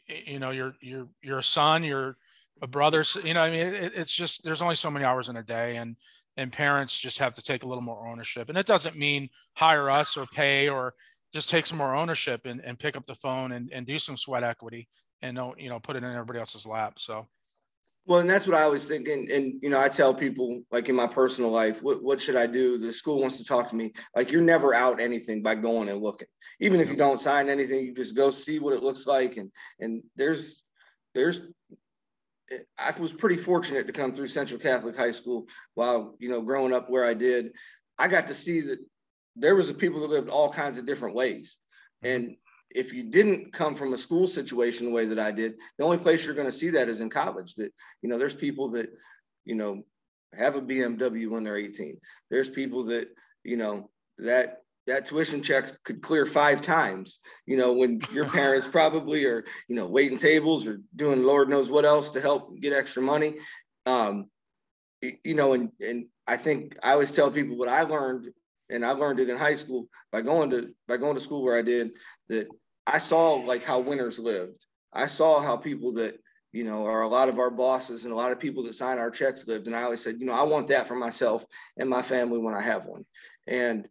you 0.09 0.41
know, 0.41 0.51
you're 0.51 0.75
you're 0.81 1.09
you're 1.23 1.39
a 1.39 1.45
son, 1.45 1.85
you're 1.85 2.17
a 2.61 2.67
brother. 2.67 3.05
You 3.23 3.35
know, 3.35 3.43
I 3.43 3.51
mean, 3.51 3.67
it, 3.67 3.93
it's 3.95 4.13
just 4.13 4.43
there's 4.43 4.63
only 4.63 4.75
so 4.75 4.91
many 4.91 5.05
hours 5.05 5.29
in 5.29 5.37
a 5.37 5.45
day, 5.45 5.77
and 5.77 5.97
and 6.37 6.53
parents 6.53 6.99
just 6.99 7.21
have 7.21 7.35
to 7.35 7.43
take 7.43 7.63
a 7.63 7.69
little 7.69 7.85
more 7.85 8.09
ownership. 8.09 8.49
And 8.49 8.59
it 8.59 8.67
doesn't 8.67 8.97
mean 8.97 9.31
hire 9.55 9.89
us 9.89 10.17
or 10.17 10.27
pay 10.27 10.69
or 10.69 10.95
just 11.33 11.51
take 11.51 11.67
some 11.67 11.79
more 11.79 11.95
ownership 11.95 12.47
and, 12.47 12.61
and 12.65 12.79
pick 12.79 12.97
up 12.97 13.07
the 13.07 13.15
phone 13.15 13.53
and, 13.53 13.71
and 13.73 13.87
do 13.87 13.99
some 13.99 14.17
sweat 14.17 14.43
equity 14.43 14.89
and 15.23 15.37
don't, 15.37 15.59
you 15.61 15.69
know, 15.69 15.79
put 15.79 15.97
it 15.97 16.03
in 16.03 16.11
everybody 16.11 16.41
else's 16.41 16.67
lap. 16.67 16.99
So. 16.99 17.27
Well, 18.07 18.21
and 18.21 18.31
that's 18.31 18.47
what 18.47 18.57
I 18.57 18.67
was 18.69 18.85
thinking. 18.85 19.29
And, 19.33 19.55
you 19.61 19.69
know, 19.69 19.81
I 19.81 19.89
tell 19.89 20.15
people 20.15 20.63
like 20.71 20.89
in 20.89 20.95
my 20.95 21.09
personal 21.09 21.51
life, 21.51 21.83
what, 21.83 22.03
what 22.03 22.21
should 22.21 22.37
I 22.37 22.47
do? 22.47 22.79
The 22.79 22.93
school 22.93 23.21
wants 23.21 23.39
to 23.39 23.45
talk 23.45 23.69
to 23.71 23.77
me. 23.77 23.93
Like 24.15 24.31
you're 24.31 24.43
never 24.43 24.73
out 24.75 25.01
anything 25.01 25.43
by 25.43 25.57
going 25.57 25.89
and 25.89 26.01
looking. 26.01 26.29
Even 26.61 26.81
if 26.81 26.89
you 26.89 26.97
don't 26.97 27.21
sign 27.21 27.49
anything, 27.49 27.85
you 27.85 27.93
just 27.93 28.15
go 28.15 28.31
see 28.31 28.61
what 28.61 28.75
it 28.75 28.83
looks 28.83 29.07
like. 29.07 29.37
And, 29.37 29.51
and 29.81 30.05
there's, 30.15 30.63
there's 31.15 31.41
I 32.79 32.95
was 32.99 33.13
pretty 33.13 33.37
fortunate 33.37 33.87
to 33.87 33.93
come 33.93 34.15
through 34.15 34.29
Central 34.29 34.61
Catholic 34.61 34.97
High 34.97 35.11
School 35.11 35.47
while 35.75 36.15
you 36.19 36.29
know 36.29 36.43
growing 36.43 36.73
up 36.73 36.89
where 36.89 37.05
I 37.05 37.15
did. 37.15 37.53
I 37.99 38.09
got 38.09 38.29
to 38.29 38.35
see 38.35 38.61
that 38.63 38.79
there 39.35 39.57
was 39.57 39.69
a 39.69 39.75
people 39.75 40.01
that 40.01 40.11
lived 40.11 40.29
all 40.29 40.53
kinds 40.53 40.79
of 40.79 40.87
different 40.87 41.17
ways, 41.17 41.57
mm-hmm. 42.05 42.15
and 42.15 42.37
if 42.71 42.93
you 42.93 43.05
didn't 43.05 43.53
come 43.53 43.75
from 43.75 43.93
a 43.93 43.99
school 43.99 44.27
situation 44.27 44.87
the 44.87 44.93
way 44.93 45.07
that 45.07 45.19
I 45.19 45.31
did, 45.31 45.55
the 45.79 45.85
only 45.85 45.99
place 45.99 46.25
you're 46.25 46.35
going 46.35 46.51
to 46.51 46.53
see 46.53 46.71
that 46.71 46.89
is 46.89 47.01
in 47.01 47.11
college. 47.11 47.55
That 47.55 47.73
you 48.03 48.09
know, 48.09 48.19
there's 48.19 48.35
people 48.35 48.71
that 48.71 48.91
you 49.45 49.55
know 49.55 49.85
have 50.35 50.57
a 50.57 50.63
BMW 50.63 51.29
when 51.29 51.45
they're 51.45 51.57
18. 51.57 51.99
There's 52.31 52.49
people 52.49 52.85
that 52.85 53.09
you 53.45 53.57
know 53.57 53.91
that 54.19 54.63
that 54.87 55.07
tuition 55.07 55.43
checks 55.43 55.77
could 55.85 56.01
clear 56.01 56.27
five 56.27 56.63
times 56.63 57.19
you 57.45 57.57
know 57.57 57.73
when 57.73 58.01
your 58.13 58.25
parents 58.31 58.67
probably 58.67 59.25
are 59.25 59.45
you 59.69 59.77
know 59.77 59.87
waiting 59.87 60.19
tables 60.19 60.67
or 60.67 60.81
doing 60.95 61.25
lord 61.25 61.49
knows 61.49 61.69
what 61.69 61.85
else 61.85 62.11
to 62.11 62.21
help 62.21 62.59
get 62.61 62.73
extra 62.73 63.03
money 63.03 63.37
um, 63.85 64.27
you 65.01 65.35
know 65.35 65.53
and 65.53 65.71
and 65.81 66.07
i 66.27 66.37
think 66.37 66.77
i 66.83 66.93
always 66.93 67.11
tell 67.11 67.31
people 67.31 67.57
what 67.57 67.69
i 67.69 67.83
learned 67.83 68.29
and 68.71 68.85
i 68.85 68.91
learned 68.91 69.21
it 69.21 69.29
in 69.29 69.37
high 69.37 69.55
school 69.55 69.89
by 70.13 70.21
going 70.21 70.51
to 70.51 70.69
by 70.89 70.97
going 70.97 71.15
to 71.15 71.21
school 71.21 71.43
where 71.43 71.57
i 71.57 71.63
did 71.63 71.91
that 72.29 72.47
i 72.87 72.99
saw 72.99 73.35
like 73.35 73.63
how 73.63 73.79
winners 73.79 74.19
lived 74.19 74.65
i 74.93 75.07
saw 75.07 75.41
how 75.41 75.57
people 75.57 75.93
that 75.93 76.19
you 76.57 76.65
know, 76.65 76.87
are 76.87 77.03
a 77.03 77.09
lot 77.09 77.29
of 77.29 77.39
our 77.39 77.51
bosses 77.51 78.05
and 78.05 78.13
a 78.15 78.17
lot 78.17 78.33
of 78.33 78.41
people 78.41 78.63
that 78.63 78.75
sign 78.75 78.97
our 78.97 79.11
checks 79.11 79.47
lived. 79.47 79.67
And 79.67 79.77
I 79.77 79.83
always 79.83 80.01
said, 80.01 80.19
you 80.19 80.25
know, 80.25 80.33
I 80.33 80.43
want 80.43 80.69
that 80.69 80.89
for 80.89 80.95
myself 80.95 81.45
and 81.77 81.87
my 81.87 82.01
family 82.01 82.39
when 82.39 82.55
I 82.55 82.63
have 82.63 82.87
one. 82.87 83.05
And 83.47 83.87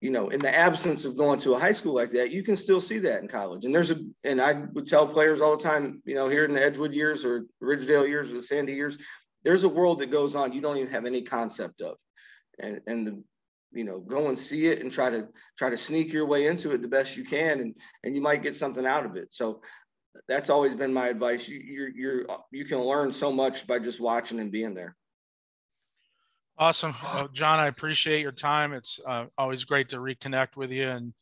you 0.00 0.10
know, 0.10 0.30
in 0.30 0.40
the 0.40 0.54
absence 0.54 1.04
of 1.04 1.18
going 1.18 1.38
to 1.40 1.52
a 1.52 1.58
high 1.58 1.72
school 1.72 1.94
like 1.94 2.10
that, 2.12 2.30
you 2.30 2.42
can 2.42 2.56
still 2.56 2.80
see 2.80 2.98
that 3.00 3.20
in 3.20 3.28
college. 3.28 3.66
And 3.66 3.74
there's 3.74 3.90
a, 3.90 3.98
and 4.24 4.40
I 4.40 4.54
would 4.54 4.88
tell 4.88 5.06
players 5.06 5.42
all 5.42 5.58
the 5.58 5.62
time, 5.62 6.00
you 6.06 6.14
know, 6.14 6.26
here 6.26 6.46
in 6.46 6.54
the 6.54 6.64
Edgewood 6.64 6.94
years 6.94 7.22
or 7.22 7.44
Ridgedale 7.62 8.08
years 8.08 8.30
or 8.30 8.36
the 8.36 8.42
Sandy 8.42 8.72
years, 8.72 8.96
there's 9.44 9.64
a 9.64 9.68
world 9.68 9.98
that 9.98 10.10
goes 10.10 10.34
on 10.34 10.54
you 10.54 10.62
don't 10.62 10.78
even 10.78 10.90
have 10.90 11.04
any 11.04 11.20
concept 11.20 11.82
of. 11.82 11.96
And, 12.58 12.80
and 12.86 13.06
the, 13.06 13.22
you 13.72 13.84
know, 13.84 14.00
go 14.00 14.28
and 14.28 14.38
see 14.38 14.66
it 14.66 14.82
and 14.82 14.90
try 14.90 15.10
to 15.10 15.28
try 15.58 15.70
to 15.70 15.76
sneak 15.76 16.12
your 16.12 16.26
way 16.26 16.46
into 16.46 16.72
it 16.72 16.82
the 16.82 16.88
best 16.88 17.16
you 17.16 17.24
can, 17.24 17.60
and 17.60 17.74
and 18.04 18.14
you 18.14 18.20
might 18.20 18.42
get 18.42 18.56
something 18.56 18.86
out 18.86 19.06
of 19.06 19.16
it. 19.16 19.28
So 19.30 19.62
that's 20.28 20.50
always 20.50 20.74
been 20.74 20.92
my 20.92 21.08
advice. 21.08 21.48
You 21.48 21.58
you're, 21.58 21.88
you're 21.88 22.26
you 22.50 22.64
can 22.64 22.78
learn 22.78 23.12
so 23.12 23.32
much 23.32 23.66
by 23.66 23.78
just 23.78 24.00
watching 24.00 24.40
and 24.40 24.50
being 24.50 24.74
there. 24.74 24.96
Awesome. 26.58 26.94
Well, 27.02 27.28
Jon, 27.28 27.58
I 27.58 27.68
appreciate 27.68 28.20
your 28.20 28.32
time. 28.32 28.74
It's 28.74 29.00
uh, 29.06 29.26
always 29.38 29.64
great 29.64 29.88
to 29.90 29.96
reconnect 29.96 30.56
with 30.56 30.70
you 30.70 30.88
and 30.88 31.14